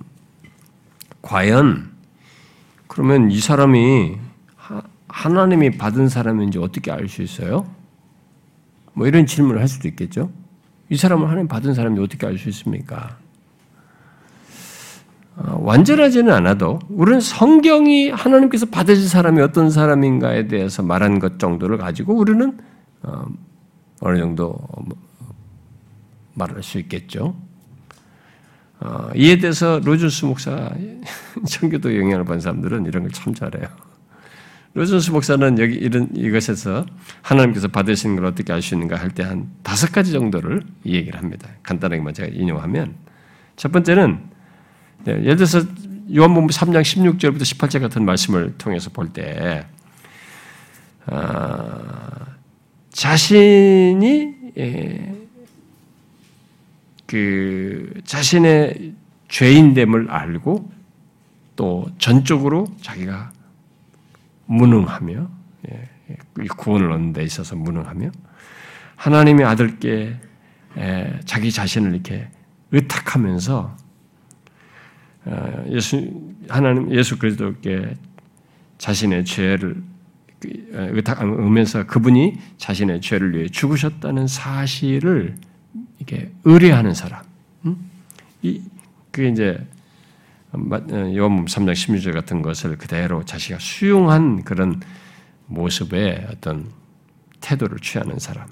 과연 1.22 1.92
그러면 2.88 3.30
이 3.32 3.38
사람이 3.42 4.18
하, 4.56 5.30
나님이 5.30 5.78
받은 5.78 6.08
사람인지 6.08 6.60
어떻게 6.60 6.90
알 6.90 7.10
수 7.10 7.22
있어요? 7.22 7.66
뭐 8.94 9.08
이런 9.08 9.26
질문을 9.26 9.60
할 9.60 9.68
수도 9.68 9.90
있겠죠. 9.90 10.32
이 10.90 10.96
사람을 10.96 11.28
하나님 11.28 11.50
받은 11.50 11.74
사람이 11.74 12.00
어떻게 12.00 12.26
알 12.26 12.38
수 12.38 12.48
있습니까? 12.48 13.18
어, 15.36 15.60
완전하지는 15.62 16.32
않아도 16.32 16.80
우리는 16.88 17.20
성경이 17.20 18.10
하나님께서 18.12 18.68
받으신 18.68 19.10
사람이 19.10 19.42
어떤 19.42 19.70
사람인가에 19.70 20.48
대해서 20.48 20.82
말한 20.82 21.20
것 21.20 21.40
정도를 21.40 21.78
가지고 21.78 22.16
우리는 22.16 22.58
어, 23.02 23.26
어느 24.00 24.18
정도 24.18 24.58
말할 26.34 26.64
수 26.64 26.80
있겠죠. 26.80 27.36
어, 28.80 29.10
이에 29.16 29.38
대해서 29.38 29.80
로저스 29.84 30.26
목사 30.26 30.72
청교도 31.48 31.96
영향을 31.98 32.26
받은 32.26 32.42
사람들은 32.42 32.86
이런 32.86 33.04
걸 33.04 33.12
참 33.12 33.34
잘해요. 33.34 33.68
로저스 34.76 35.12
목사는 35.12 35.60
여기 35.60 35.76
이런 35.76 36.10
이것에서 36.16 36.86
하나님께서 37.22 37.68
받으시는 37.68 38.16
걸 38.16 38.26
어떻게 38.26 38.44
알 38.44 38.48
수 38.48 38.52
있는가 38.58 38.96
할 38.96 39.10
때 39.12 39.22
한 39.24 39.52
다섯 39.62 39.92
가지 39.92 40.12
정도를 40.12 40.64
얘기를 40.86 41.20
합니다. 41.20 41.48
간단하게만 41.62 42.14
제가 42.16 42.30
인용하면 42.30 42.96
첫 43.56 43.72
번째는 43.72 44.20
네, 45.06 45.14
예를 45.22 45.36
들어서 45.36 45.62
요한복음 46.14 46.48
3장 46.50 46.82
16절부터 46.82 47.42
18절 47.42 47.82
같은 47.82 48.04
말씀을 48.04 48.56
통해서 48.58 48.90
볼때 48.90 49.68
아, 51.06 52.26
자신이 52.90 54.34
예, 54.58 55.23
그 57.06 58.02
자신의 58.06 58.94
죄인됨을 59.28 60.10
알고 60.10 60.72
또 61.56 61.86
전적으로 61.98 62.68
자기가 62.82 63.32
무능하며 64.46 65.30
예, 65.70 65.90
구원을 66.58 66.92
얻는 66.92 67.14
데 67.14 67.24
있어서 67.24 67.56
무능하며 67.56 68.12
하나님의 68.96 69.46
아들께 69.46 70.20
예, 70.78 71.20
자기 71.26 71.52
자신을 71.52 71.94
이렇게 71.94 72.28
의탁하면서 72.72 73.78
어, 75.26 75.64
예수 75.70 76.12
하나님 76.50 76.92
예수 76.94 77.18
그리스도께 77.18 77.96
자신의 78.78 79.26
죄를 79.26 79.82
그, 80.40 80.50
어, 80.74 80.90
의탁하면서 80.92 81.86
그분이 81.86 82.38
자신의 82.58 83.02
죄를 83.02 83.36
위해 83.36 83.48
죽으셨다는 83.48 84.28
사실을 84.28 85.36
이게 86.00 86.32
의뢰하는 86.44 86.94
사람. 86.94 87.24
이 88.42 88.62
그게 89.12 89.30
이제 89.30 89.66
요한복음 90.54 91.46
3장 91.46 91.74
16절 91.74 92.14
같은 92.14 92.42
것을 92.42 92.78
그대로 92.78 93.24
자기가 93.24 93.60
수용한 93.60 94.44
그런 94.44 94.82
모습의 95.48 96.28
어떤 96.32 96.70
태도를 97.42 97.80
취하는 97.80 98.20
사람. 98.20 98.48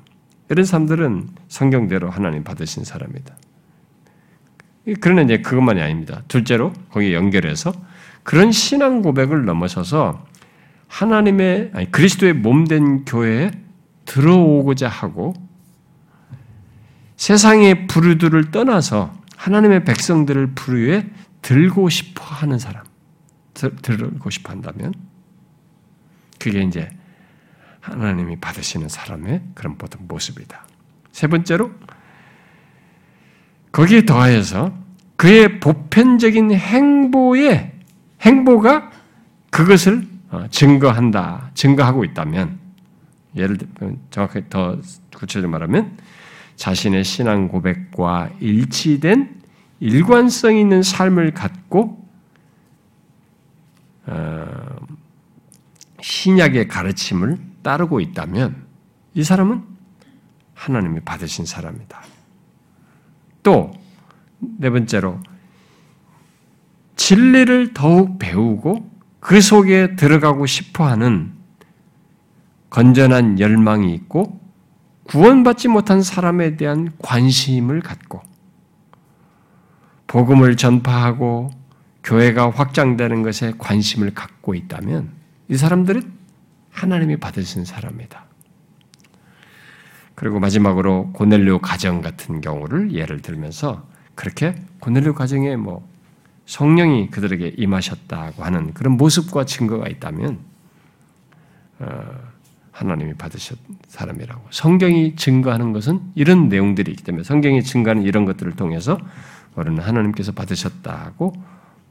이런 0.49 0.65
사람들은 0.65 1.29
성경대로 1.47 2.09
하나님 2.09 2.43
받으신 2.43 2.83
사람이다. 2.83 3.35
그러나 4.99 5.21
이제 5.21 5.41
그것만이 5.41 5.81
아닙니다. 5.81 6.23
둘째로 6.27 6.73
거기에 6.89 7.13
연결해서 7.13 7.71
그런 8.23 8.51
신앙 8.51 9.01
고백을 9.01 9.45
넘어서서 9.45 10.25
하나님의 10.87 11.71
아니 11.73 11.91
그리스도의 11.91 12.33
몸된 12.33 13.05
교회에 13.05 13.51
들어오고자 14.05 14.89
하고 14.89 15.33
세상의 17.21 17.85
부류들을 17.85 18.49
떠나서 18.49 19.15
하나님의 19.37 19.85
백성들을 19.85 20.55
부류에 20.55 21.07
들고 21.43 21.87
싶어 21.89 22.23
하는 22.25 22.57
사람, 22.57 22.83
들고 23.53 24.31
싶어 24.31 24.51
한다면, 24.51 24.91
그게 26.39 26.63
이제 26.63 26.89
하나님이 27.79 28.37
받으시는 28.37 28.89
사람의 28.89 29.43
그런 29.53 29.77
모습이다. 29.99 30.65
세 31.11 31.27
번째로, 31.27 31.69
거기에 33.71 34.07
더하여서 34.07 34.73
그의 35.15 35.59
보편적인 35.59 36.51
행보에, 36.51 37.71
행보가 38.21 38.89
그것을 39.51 40.07
어, 40.31 40.47
증거한다, 40.49 41.51
증거하고 41.53 42.03
있다면, 42.03 42.57
예를 43.35 43.59
들면 43.59 43.99
정확하게 44.09 44.45
더 44.49 44.79
구체적으로 45.15 45.51
말하면, 45.51 45.97
자신의 46.55 47.03
신앙 47.03 47.47
고백과 47.47 48.29
일치된 48.39 49.41
일관성 49.79 50.57
있는 50.57 50.83
삶을 50.83 51.33
갖고 51.33 52.05
어, 54.05 54.47
신약의 56.01 56.67
가르침을 56.67 57.37
따르고 57.61 57.99
있다면 57.99 58.65
이 59.13 59.23
사람은 59.23 59.63
하나님이 60.53 60.99
받으신 61.01 61.45
사람이다. 61.45 62.01
또 63.43 63.81
네 64.41 64.69
번째로 64.69 65.19
진리를 66.95 67.73
더욱 67.73 68.19
배우고 68.19 68.89
그 69.19 69.41
속에 69.41 69.95
들어가고 69.95 70.45
싶어하는 70.45 71.33
건전한 72.69 73.39
열망이 73.39 73.93
있고 73.93 74.40
구원받지 75.11 75.67
못한 75.67 76.01
사람에 76.01 76.55
대한 76.55 76.93
관심을 76.99 77.81
갖고 77.81 78.21
복음을 80.07 80.55
전파하고 80.55 81.51
교회가 82.01 82.49
확장되는 82.51 83.21
것에 83.21 83.53
관심을 83.57 84.13
갖고 84.13 84.55
있다면 84.55 85.11
이 85.49 85.57
사람들은 85.57 86.13
하나님이 86.71 87.17
받으신 87.17 87.65
사람이다. 87.65 88.23
그리고 90.15 90.39
마지막으로 90.39 91.11
고넬료 91.11 91.59
가정 91.59 92.01
같은 92.01 92.39
경우를 92.39 92.93
예를 92.93 93.21
들면서 93.21 93.85
그렇게 94.15 94.55
고넬료 94.79 95.13
가정에 95.13 95.57
뭐 95.57 95.85
성령이 96.45 97.09
그들에게 97.11 97.55
임하셨다고 97.57 98.45
하는 98.45 98.73
그런 98.73 98.95
모습과 98.95 99.43
증거가 99.43 99.89
있다면 99.89 100.39
어, 101.79 102.30
하나님이 102.71 103.13
받으셨 103.15 103.57
사람이라고 103.87 104.41
성경이 104.49 105.15
증거하는 105.15 105.73
것은 105.73 106.01
이런 106.15 106.49
내용들이 106.49 106.91
있기 106.91 107.03
때문에 107.03 107.23
성경이 107.23 107.63
증거하는 107.63 108.03
이런 108.03 108.25
것들을 108.25 108.53
통해서 108.55 108.97
우리는 109.55 109.81
하나님께서 109.81 110.31
받으셨다고 110.31 111.33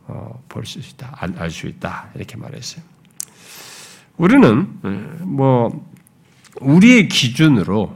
어, 0.07 0.43
볼수 0.49 0.79
있다, 0.79 1.17
알 1.21 1.51
수 1.51 1.67
있다 1.67 2.09
이렇게 2.15 2.37
말했어요. 2.37 2.83
우리는 4.17 4.69
어, 4.83 4.89
뭐 5.25 5.87
우리의 6.61 7.09
기준으로 7.09 7.95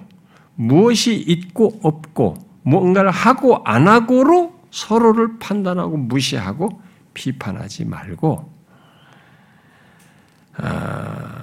무엇이 0.54 1.16
있고 1.16 1.80
없고 1.82 2.36
뭔가를 2.62 3.10
하고 3.10 3.62
안 3.64 3.88
하고로 3.88 4.54
서로를 4.70 5.38
판단하고 5.38 5.96
무시하고 5.96 6.80
비판하지 7.14 7.84
말고 7.84 8.52
아, 10.56 11.33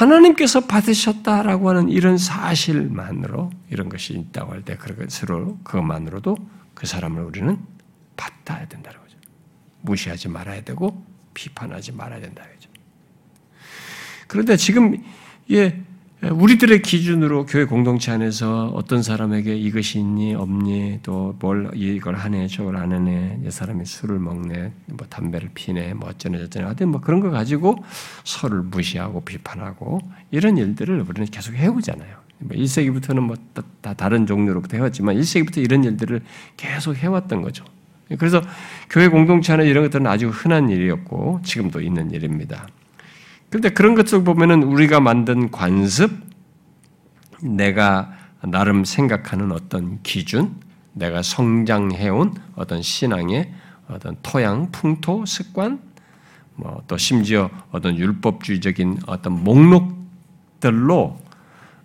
하나님께서 0.00 0.60
받으셨다라고 0.66 1.70
하는 1.70 1.88
이런 1.88 2.18
사실만으로 2.18 3.50
이런 3.70 3.88
것이 3.88 4.12
있다고 4.12 4.52
할 4.52 4.62
때 4.62 4.76
그것으로 4.76 5.58
그것만으로도 5.64 6.36
그 6.74 6.86
사람을 6.86 7.22
우리는 7.22 7.58
받아야 8.16 8.66
된다는 8.68 9.00
거죠. 9.00 9.16
무시하지 9.80 10.28
말아야 10.28 10.62
되고 10.62 11.02
비판하지 11.32 11.92
말아야 11.92 12.20
된다 12.20 12.42
죠 12.58 12.68
그런데 14.26 14.56
지금 14.56 15.02
예, 15.50 15.82
우리들의 16.22 16.80
기준으로 16.80 17.44
교회 17.44 17.66
공동체 17.66 18.10
안에서 18.10 18.68
어떤 18.74 19.02
사람에게 19.02 19.54
이것이 19.54 19.98
있니 19.98 20.34
없니 20.34 21.00
또 21.02 21.36
뭘 21.38 21.70
이걸 21.74 22.14
하네 22.14 22.48
저걸 22.48 22.76
안 22.76 22.92
하네 22.92 23.40
이 23.46 23.50
사람이 23.50 23.84
술을 23.84 24.18
먹네 24.18 24.72
뭐 24.86 25.06
담배를 25.08 25.50
피네 25.54 25.92
뭐 25.94 26.08
어쩌네 26.08 26.38
저쩌네 26.38 26.64
하여튼 26.64 26.88
뭐 26.88 27.00
그런 27.02 27.20
거 27.20 27.30
가지고 27.30 27.76
서를 28.24 28.62
무시하고 28.62 29.20
비판하고 29.20 30.00
이런 30.30 30.56
일들을 30.56 31.04
우리는 31.06 31.26
계속 31.30 31.54
해오잖아요. 31.54 32.16
1세기부터는 32.50 33.20
뭐 33.20 33.36
다 33.82 33.94
다른 33.94 34.26
종류로부터 34.26 34.78
해왔지만 34.78 35.16
1세기부터 35.16 35.58
이런 35.58 35.84
일들을 35.84 36.22
계속 36.56 36.96
해왔던 36.96 37.42
거죠. 37.42 37.64
그래서 38.18 38.40
교회 38.90 39.08
공동체 39.08 39.52
안에 39.52 39.66
이런 39.68 39.84
것들은 39.84 40.06
아주 40.06 40.28
흔한 40.28 40.70
일이었고 40.70 41.40
지금도 41.44 41.80
있는 41.80 42.10
일입니다. 42.10 42.66
그런데 43.50 43.70
그런 43.70 43.94
것을 43.94 44.24
보면은 44.24 44.62
우리가 44.62 45.00
만든 45.00 45.50
관습, 45.50 46.10
내가 47.42 48.12
나름 48.42 48.84
생각하는 48.84 49.52
어떤 49.52 50.02
기준, 50.02 50.60
내가 50.92 51.22
성장해온 51.22 52.34
어떤 52.54 52.82
신앙의 52.82 53.52
어떤 53.88 54.16
토양, 54.22 54.70
풍토, 54.72 55.24
습관, 55.26 55.80
뭐 56.56 56.82
또 56.88 56.96
심지어 56.96 57.50
어떤 57.70 57.96
율법주의적인 57.98 59.00
어떤 59.06 59.44
목록들로 59.44 61.18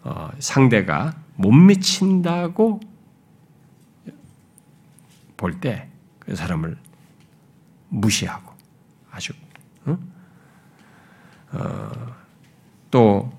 어, 0.04 0.30
상대가 0.40 1.14
못 1.36 1.52
미친다고 1.52 2.80
볼 5.38 5.60
때 5.60 5.92
그 6.32 6.36
사람을 6.36 6.78
무시하고 7.90 8.54
아주 9.12 9.34
어? 9.86 9.98
어, 11.54 11.92
또 12.90 13.32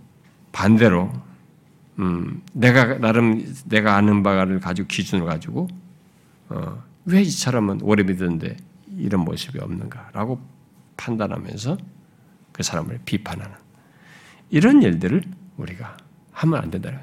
반대로 0.52 1.12
음, 1.98 2.42
내가 2.52 2.98
나름 2.98 3.44
내가 3.66 3.96
아는 3.96 4.22
바를 4.22 4.60
가지고 4.60 4.88
기준을 4.88 5.26
가지고 5.26 5.68
어, 6.48 6.82
왜 7.04 7.22
이 7.22 7.30
사람은 7.30 7.80
오래 7.82 8.02
믿었는데 8.02 8.56
이런 8.96 9.22
모습이 9.22 9.58
없는가라고 9.58 10.40
판단하면서 10.96 11.78
그 12.52 12.62
사람을 12.62 13.00
비판하는 13.04 13.54
이런 14.50 14.82
일들을 14.82 15.22
우리가 15.56 15.96
하면 16.32 16.60
안 16.62 16.70
된다는 16.70 17.00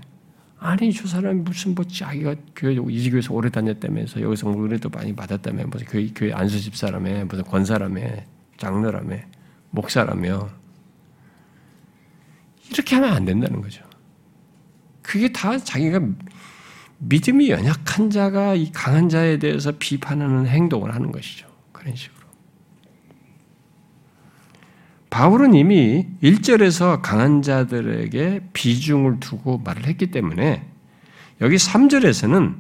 아니 0.60 0.94
저 0.94 1.08
사람이 1.08 1.42
무슨 1.42 1.74
뭐 1.74 1.86
자기가 1.86 2.36
교회 2.56 2.74
이 2.74 3.10
교회에서 3.10 3.34
오래 3.34 3.50
다녔다면서 3.50 4.22
여기서 4.22 4.52
은혜도 4.52 4.90
많이 4.90 5.16
받았다며 5.16 5.66
무슨 5.68 5.88
교회, 5.88 6.08
교회 6.14 6.34
안수 6.34 6.60
집사라며 6.60 7.26
무슨 7.26 7.44
권사라며 7.44 8.02
장로라며 8.58 9.18
목사라며 9.72 10.50
이렇게 12.72 12.96
하면 12.96 13.14
안 13.14 13.26
된다는 13.26 13.62
거죠. 13.62 13.84
그게 15.02 15.32
다 15.32 15.58
자기가 15.58 16.02
믿음이 17.00 17.50
연약한 17.50 18.10
자가 18.10 18.56
이 18.56 18.72
강한 18.72 19.10
자에 19.10 19.40
대해서 19.40 19.74
비판하는 19.78 20.48
행동을 20.48 20.94
하는 20.94 21.12
것이죠. 21.12 21.48
그런 21.72 21.96
식으로. 21.96 22.20
바울은 25.10 25.54
이미 25.54 26.08
1절에서 26.22 27.02
강한 27.02 27.42
자들에게 27.42 28.50
비중을 28.54 29.20
두고 29.20 29.58
말을 29.60 29.86
했기 29.86 30.12
때문에 30.12 30.68
여기 31.42 31.56
3절에서는 31.56 32.56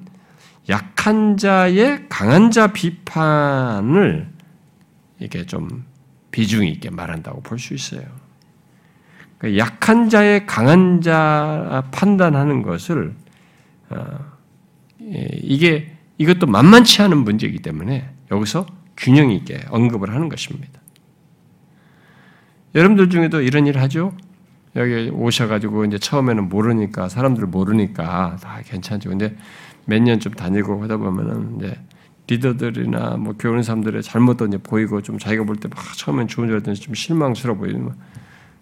약한 0.69 1.37
자의 1.37 2.07
강한 2.09 2.49
자 2.51 2.71
비판을 2.73 4.31
이렇게 5.19 5.45
좀 5.45 5.85
비중 6.31 6.65
있게 6.65 6.89
말한다고 6.89 7.41
볼 7.41 7.59
수 7.59 7.73
있어요. 7.73 8.18
그러니까 9.39 9.63
약한 9.65 10.09
자의 10.09 10.45
강한 10.45 11.01
자 11.01 11.83
판단하는 11.91 12.61
것을 12.61 13.15
어, 13.89 14.19
예, 15.01 15.27
이게 15.41 15.95
이것도 16.19 16.45
만만치 16.45 17.01
않은 17.01 17.17
문제이기 17.19 17.59
때문에 17.59 18.09
여기서 18.31 18.67
균형 18.97 19.31
있게 19.31 19.61
언급을 19.69 20.13
하는 20.13 20.29
것입니다. 20.29 20.79
여러분들 22.75 23.09
중에도 23.09 23.41
이런 23.41 23.65
일 23.65 23.79
하죠? 23.79 24.13
여기 24.75 25.09
오셔가지고 25.09 25.85
이제 25.85 25.97
처음에는 25.97 26.49
모르니까 26.49 27.09
사람들 27.09 27.47
모르니까 27.47 28.37
다 28.41 28.59
괜찮죠. 28.63 29.09
근데 29.09 29.35
몇 29.85 29.99
년 30.03 30.19
좀 30.19 30.33
다니고 30.33 30.83
하다 30.83 30.97
보면은 30.97 31.55
이제 31.57 31.79
리더들이나 32.27 33.17
뭐 33.17 33.33
교훈 33.39 33.63
사람들의 33.63 34.03
잘못도 34.03 34.45
이제 34.47 34.57
보이고 34.59 35.01
좀 35.01 35.17
자기가 35.17 35.45
볼 35.45 35.55
때 35.55 35.67
막 35.69 35.77
처음엔 35.97 36.27
좋은 36.27 36.47
줄 36.47 36.57
알았더니 36.57 36.75
좀 36.77 36.93
실망스러워 36.93 37.57
보이는 37.57 37.89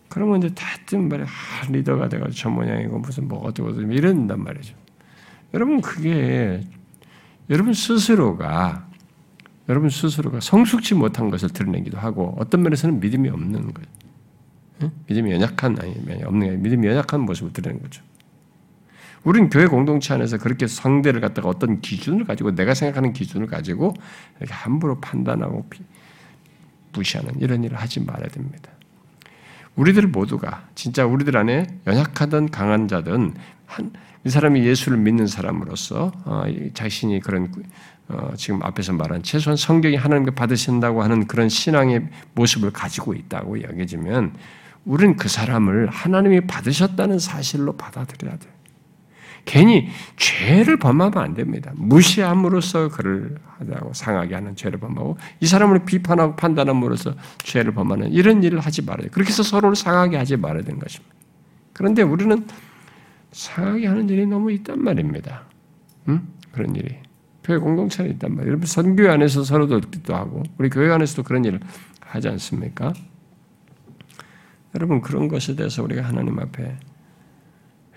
그러면 0.10 0.42
이제 0.42 0.54
다뜬 0.54 1.10
말이 1.10 1.24
아, 1.24 1.72
리더가 1.72 2.10
돼가지고 2.10 2.36
저 2.36 2.50
모양이고 2.50 3.00
무슨 3.00 3.28
뭐 3.28 3.40
어쩌고 3.40 3.74
저쩌고 3.74 3.92
이런단 3.92 4.44
말이죠. 4.44 4.76
여러분 5.54 5.82
그게 5.82 6.62
여러분 7.50 7.74
스스로가 7.74 8.88
여러분 9.70 9.90
스스로가 9.90 10.40
성숙치 10.40 10.96
못한 10.96 11.30
것을 11.30 11.50
드러내기도 11.50 11.98
하고 11.98 12.36
어떤 12.38 12.64
면에서는 12.64 13.00
믿음이 13.00 13.30
없는 13.30 13.74
거예요. 13.74 14.92
믿음이 15.08 15.32
연약한 15.32 15.78
아니 15.80 16.24
없는 16.24 16.62
믿음이 16.62 16.88
연약한 16.88 17.22
모습을 17.22 17.52
드러내는 17.54 17.84
거죠. 17.84 18.04
우리는 19.24 19.50
교회 19.50 19.66
공동체 19.66 20.14
안에서 20.14 20.38
그렇게 20.38 20.68
상대를 20.68 21.20
갖다가 21.20 21.50
어떤 21.50 21.82
기준을 21.82 22.26
가지고 22.26 22.56
내가 22.56 22.74
생각하는 22.74 23.12
기준을 23.12 23.48
가지고 23.48 23.94
이렇게 24.40 24.54
함부로 24.54 25.02
판단하고 25.02 25.68
무시하는 26.94 27.40
이런 27.42 27.64
일을 27.64 27.78
하지 27.78 28.00
말아야 28.00 28.30
됩니다. 28.30 28.72
우리들 29.78 30.08
모두가 30.08 30.68
진짜 30.76 31.06
우리들 31.06 31.38
안에 31.38 31.68
연약하든 31.86 32.50
강한 32.50 32.88
자든 32.88 33.34
한, 33.66 33.94
이 34.26 34.30
사람이 34.30 34.66
예수를 34.66 34.98
믿는 34.98 35.28
사람으로서 35.28 36.12
어, 36.26 36.44
자신이 36.74 37.20
그런 37.22 37.52
어, 38.10 38.34
지금 38.36 38.64
앞에서 38.64 38.94
말한 38.94 39.24
최소한 39.24 39.56
성경이 39.56 39.96
하나님께 39.96 40.32
받으신다고 40.32 41.04
하는 41.04 41.28
그런 41.28 41.48
신앙의 41.48 42.08
모습을 42.34 42.72
가지고 42.72 43.14
있다고 43.14 43.62
여겨지면 43.62 44.34
우리는 44.86 45.16
그 45.16 45.28
사람을 45.28 45.90
하나님이 45.90 46.42
받으셨다는 46.48 47.20
사실로 47.20 47.78
받아들여야 47.78 48.38
돼요. 48.38 48.57
괜히 49.48 49.88
죄를 50.18 50.78
범하면 50.78 51.18
안 51.18 51.34
됩니다. 51.34 51.72
무시함으로써 51.76 52.90
그를 52.90 53.38
하다고 53.58 53.94
상하게 53.94 54.36
하는 54.36 54.58
죄를 54.58 54.78
범하고 54.78 55.18
이 55.40 55.48
사람을 55.48 55.86
비판하고 55.86 56.36
판단함으로써 56.36 57.16
죄를 57.40 57.74
범하는 57.74 58.12
이런 58.12 58.44
일을 58.44 58.60
하지 58.60 58.84
말아야. 58.84 59.08
그렇게 59.10 59.30
해서 59.30 59.44
서로를 59.44 59.78
상하게 59.78 60.18
하지 60.18 60.36
말아야 60.36 60.64
되는 60.64 60.80
것입니다. 60.80 61.16
그런데 61.72 62.02
우리는 62.02 62.46
상하게 63.32 63.88
하는 63.88 64.10
일이 64.10 64.26
너무 64.26 64.52
있단 64.52 64.84
말입니다. 64.84 65.44
음? 66.10 66.28
그런 66.52 66.76
일이. 66.76 66.98
교회 67.46 67.58
공동체에 67.58 68.10
있단 68.10 68.32
말이에요. 68.32 68.50
여러분 68.50 68.68
선교 68.68 69.10
안에서 69.10 69.46
서로도 69.46 69.80
도 69.80 70.14
하고 70.14 70.44
우리 70.58 70.70
교회 70.70 70.92
안에서도 70.92 71.24
그런 71.24 71.46
일을 71.46 71.62
하지 72.02 72.28
않습니까? 72.28 72.92
여러분 74.76 75.00
그런 75.00 75.30
것에 75.30 75.56
대해서 75.56 75.84
우리가 75.84 76.02
하나님 76.02 76.38
앞에 76.38 76.76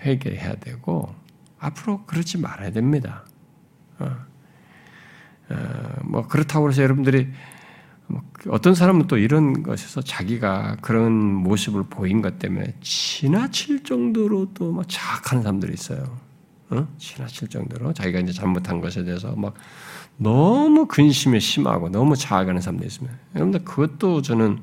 회개해야 0.04 0.54
되고 0.54 1.12
앞으로 1.60 2.04
그러지 2.06 2.38
말아야 2.38 2.70
됩니다. 2.72 3.24
어. 3.98 4.10
어, 5.50 5.56
뭐 6.04 6.26
그렇다고 6.26 6.68
해서 6.70 6.82
여러분들이 6.82 7.28
뭐 8.06 8.22
어떤 8.48 8.74
사람은 8.74 9.06
또 9.06 9.18
이런 9.18 9.62
것에서 9.62 10.00
자기가 10.00 10.76
그런 10.80 11.12
모습을 11.12 11.84
보인 11.84 12.22
것 12.22 12.38
때문에 12.38 12.74
지나칠 12.80 13.84
정도로 13.84 14.52
또 14.54 14.72
막 14.72 14.86
자학하는 14.88 15.42
사람들이 15.42 15.72
있어요. 15.74 16.18
어? 16.70 16.88
지나칠 16.98 17.48
정도로 17.48 17.92
자기가 17.92 18.20
이제 18.20 18.32
잘못한 18.32 18.80
것에 18.80 19.04
대해서 19.04 19.34
막 19.36 19.54
너무 20.16 20.86
근심이 20.86 21.40
심하고 21.40 21.88
너무 21.88 22.16
자학하는 22.16 22.60
사람들이 22.60 22.86
있습니다. 22.86 23.16
여러분들 23.34 23.64
그것도 23.64 24.22
저는 24.22 24.60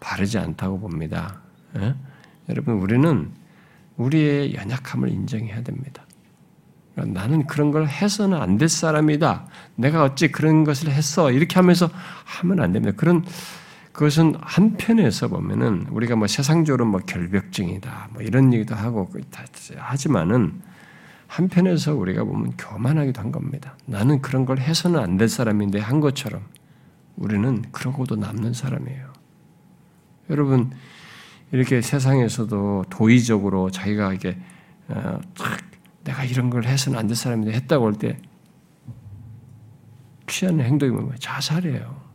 바르지 0.00 0.38
않다고 0.38 0.78
봅니다. 0.80 1.40
예? 1.76 1.94
여러분 2.48 2.76
우리는 2.76 3.30
우리의 3.96 4.54
연약함을 4.54 5.10
인정해야 5.10 5.62
됩니다. 5.62 6.04
나는 7.04 7.46
그런 7.46 7.70
걸 7.70 7.86
해서는 7.88 8.40
안 8.40 8.58
될 8.58 8.68
사람이다. 8.68 9.46
내가 9.76 10.02
어찌 10.04 10.32
그런 10.32 10.64
것을 10.64 10.90
했어. 10.90 11.30
이렇게 11.30 11.54
하면서 11.56 11.88
하면 12.24 12.60
안 12.60 12.72
됩니다. 12.72 12.94
그런 12.96 13.24
그것은 13.92 14.34
한편에서 14.40 15.28
보면은 15.28 15.86
우리가 15.90 16.14
뭐 16.16 16.26
세상적으로 16.28 16.86
뭐 16.86 17.00
결벽증이다. 17.00 18.10
뭐 18.12 18.22
이런 18.22 18.52
얘기도 18.52 18.74
하고 18.74 19.10
하지만은 19.76 20.60
한편에서 21.26 21.94
우리가 21.94 22.24
보면 22.24 22.54
교만하기도 22.56 23.20
한 23.20 23.32
겁니다. 23.32 23.76
나는 23.86 24.22
그런 24.22 24.46
걸 24.46 24.58
해서는 24.58 25.00
안 25.00 25.18
될 25.18 25.28
사람인데 25.28 25.78
한 25.80 26.00
것처럼 26.00 26.42
우리는 27.16 27.64
그러고도 27.72 28.16
남는 28.16 28.54
사람이에요. 28.54 29.08
여러분 30.30 30.70
이렇게 31.52 31.80
세상에서도 31.80 32.84
도의적으로 32.90 33.70
자기가 33.70 34.12
이게 34.14 34.38
어, 34.88 35.20
내가 36.08 36.24
이런 36.24 36.50
걸 36.50 36.64
해서는 36.64 36.98
안 36.98 37.06
될 37.06 37.16
사람인데 37.16 37.52
했다고 37.52 37.86
할 37.86 37.94
때 37.94 38.18
취하는 40.26 40.64
행동이 40.64 40.92
뭐예요? 40.92 41.12
자살이에요. 41.18 42.08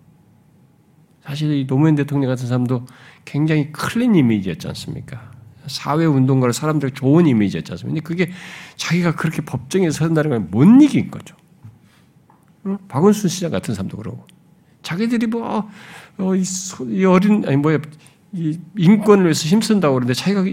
사실 1.23 1.51
이 1.53 1.65
노무현 1.65 1.95
대통령 1.95 2.29
같은 2.29 2.47
사람도 2.47 2.85
굉장히 3.25 3.71
클린 3.71 4.13
이미지였지 4.13 4.67
않습니까? 4.67 5.31
사회 5.67 6.05
운동가로 6.05 6.51
사람들 6.51 6.91
좋은 6.91 7.25
이미지였지 7.25 7.71
않습니까? 7.71 8.07
근데 8.07 8.25
그게 8.25 8.31
자기가 8.75 9.15
그렇게 9.15 9.41
법정에 9.41 9.89
서는다는 9.89 10.29
걸 10.29 10.39
못 10.51 10.81
이긴 10.83 11.09
거죠. 11.09 11.35
응? 12.65 12.77
박원순 12.87 13.29
시장 13.29 13.51
같은 13.51 13.73
사람도 13.73 13.97
그러고 13.97 14.27
자기들이 14.83 15.27
뭐 15.27 15.69
어, 16.17 16.35
이, 16.35 16.43
이 16.89 17.05
어린 17.05 17.43
아니 17.47 17.55
뭐야 17.57 17.79
이 18.33 18.59
인권을 18.77 19.23
위해서 19.25 19.47
힘쓴다고 19.47 19.95
그러는데 19.95 20.13
자기가 20.13 20.43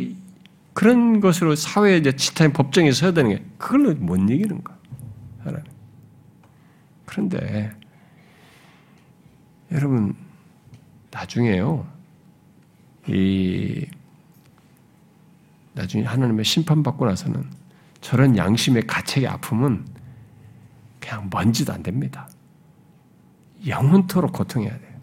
그런 0.81 1.21
것으로 1.21 1.57
사회에 1.57 1.99
이제 1.99 2.17
지탄 2.17 2.55
법정에 2.55 2.91
서야 2.91 3.13
되는 3.13 3.37
게 3.37 3.45
그걸로 3.59 3.95
못. 3.97 4.19
하나님. 4.19 5.65
그런데 7.05 7.71
여러분 9.73 10.17
나중에요. 11.11 11.87
이 13.09 13.87
나중에 15.75 16.05
하나님의 16.05 16.47
심판받고 16.47 17.05
나서는 17.05 17.45
저런 18.01 18.39
양심의 18.39 18.87
가책의 18.87 19.29
아픔은 19.29 19.85
그냥 20.99 21.29
먼지도 21.31 21.75
안 21.75 21.83
됩니다. 21.83 22.27
영원토록 23.67 24.33
고통해야 24.33 24.79
돼요. 24.79 24.99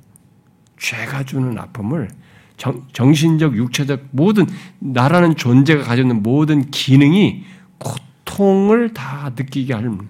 죄가 0.80 1.24
주는 1.24 1.56
아픔을 1.56 2.10
정, 2.58 3.14
신적 3.14 3.56
육체적 3.56 4.08
모든 4.12 4.46
나라는 4.80 5.36
존재가 5.36 5.84
가지고 5.84 6.10
있는 6.10 6.24
모든 6.24 6.70
기능이 6.72 7.46
고통을 7.78 8.94
다 8.94 9.32
느끼게 9.36 9.74
하는 9.74 10.10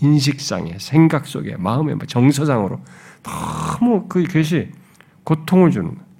인식상에, 0.00 0.78
생각 0.78 1.26
속에, 1.26 1.56
마음에, 1.56 1.94
정서상으로 2.06 2.80
너무 3.22 4.06
그 4.08 4.24
것이 4.24 4.70
고통을 5.24 5.70
주는 5.70 5.88
거예요. 5.88 6.10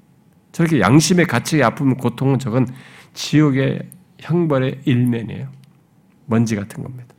저렇게 0.53 0.81
양심의 0.81 1.27
가치의 1.27 1.63
아픔, 1.63 1.97
고통은 1.97 2.39
저건 2.39 2.67
지옥의 3.15 3.89
형벌의 4.19 4.83
일면이에요. 4.85 5.49
먼지 6.27 6.55
같은 6.55 6.83
겁니다. 6.83 7.15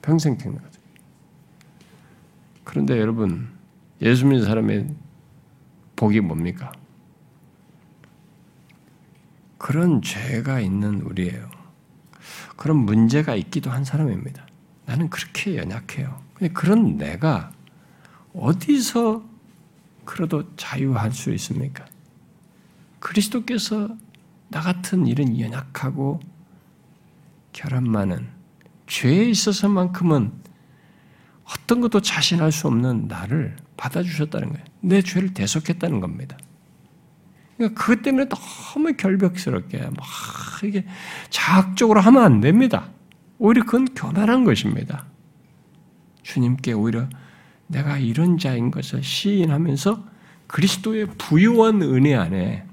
평생 0.00 0.38
겪는 0.38 0.62
거죠. 0.62 0.80
그런데 2.64 2.98
여러분, 2.98 3.48
예수 4.00 4.26
믿는 4.26 4.44
사람의 4.44 4.86
복이 5.96 6.20
뭡니까? 6.20 6.72
그런 9.66 10.00
죄가 10.00 10.60
있는 10.60 11.00
우리예요. 11.00 11.50
그런 12.54 12.76
문제가 12.76 13.34
있기도 13.34 13.68
한 13.72 13.84
사람입니다. 13.84 14.46
나는 14.84 15.10
그렇게 15.10 15.56
연약해요. 15.56 16.22
그런 16.54 16.98
내가 16.98 17.50
어디서 18.32 19.24
그래도 20.04 20.54
자유할 20.54 21.10
수 21.10 21.32
있습니까? 21.32 21.84
그리스도께서 23.00 23.88
나 24.50 24.60
같은 24.60 25.08
이런 25.08 25.36
연약하고 25.36 26.20
결함 27.52 27.88
많은 27.88 28.24
죄에 28.86 29.24
있어서만큼은 29.30 30.30
어떤 31.42 31.80
것도 31.80 32.02
자신할 32.02 32.52
수 32.52 32.68
없는 32.68 33.08
나를 33.08 33.56
받아주셨다는 33.76 34.50
거예요. 34.52 34.64
내 34.80 35.02
죄를 35.02 35.34
대속했다는 35.34 35.98
겁니다. 35.98 36.36
그러니까 37.56 37.80
그것 37.80 38.02
때문에 38.02 38.28
너무 38.28 38.92
결벽스럽게 38.96 39.78
막 39.78 40.04
이게 40.64 40.84
자학적으로 41.30 42.00
하면 42.00 42.22
안 42.22 42.40
됩니다. 42.40 42.90
오히려 43.38 43.64
그건 43.64 43.86
교만한 43.94 44.44
것입니다. 44.44 45.06
주님께 46.22 46.72
오히려 46.72 47.08
내가 47.66 47.98
이런 47.98 48.38
자인 48.38 48.70
것을 48.70 49.02
시인하면서 49.02 50.04
그리스도의 50.46 51.06
부유한 51.18 51.82
은혜 51.82 52.14
안에 52.14 52.64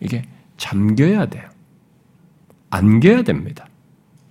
이게 0.00 0.24
잠겨야 0.56 1.26
돼요. 1.26 1.48
안겨야 2.70 3.22
됩니다. 3.22 3.66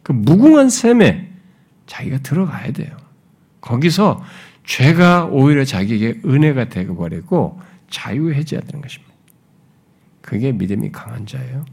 그 0.04 0.12
무궁한 0.12 0.70
샘에 0.70 1.32
자기가 1.86 2.20
들어가야 2.20 2.72
돼요. 2.72 2.98
거기서 3.62 4.24
죄가 4.66 5.26
오히려 5.26 5.64
자기에게 5.64 6.22
은혜가 6.26 6.70
되어버리고 6.70 7.62
자유해져야 7.90 8.62
되는 8.62 8.82
것입니다. 8.82 9.11
그게 10.22 10.52
믿음이 10.52 10.92
강한 10.92 11.26
자예요. 11.26 11.66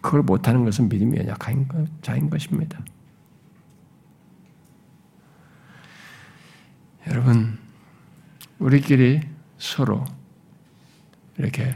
그걸 0.00 0.22
못하는 0.22 0.64
것은 0.64 0.88
믿음이 0.88 1.16
연약한 1.18 1.66
자인 2.02 2.28
것입니다. 2.28 2.78
여러분, 7.08 7.58
우리끼리 8.58 9.20
서로 9.58 10.04
이렇게 11.38 11.74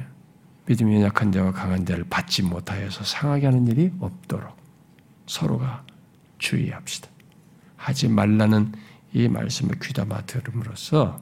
믿음이 0.66 0.96
연약한 0.96 1.32
자와 1.32 1.52
강한 1.52 1.86
자를 1.86 2.04
받지 2.04 2.42
못하여서 2.42 3.02
상하게 3.04 3.46
하는 3.46 3.66
일이 3.66 3.92
없도록 3.98 4.56
서로가 5.26 5.84
주의합시다. 6.38 7.08
하지 7.76 8.08
말라는 8.08 8.72
이 9.12 9.28
말씀을 9.28 9.78
귀담아 9.80 10.22
들음으로써 10.22 11.18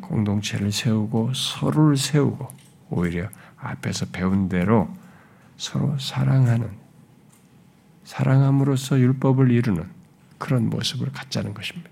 공동체를 0.00 0.70
세우고 0.70 1.32
서로를 1.34 1.96
세우고 1.96 2.48
오히려 2.90 3.28
앞에서 3.60 4.06
배운 4.06 4.48
대로 4.48 4.88
서로 5.56 5.98
사랑하는 5.98 6.70
사랑함으로써 8.04 8.98
율법을 8.98 9.50
이루는 9.50 9.88
그런 10.38 10.70
모습을 10.70 11.12
갖자는 11.12 11.52
것입니다. 11.52 11.90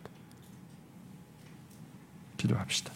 기도합시다. 2.37 2.93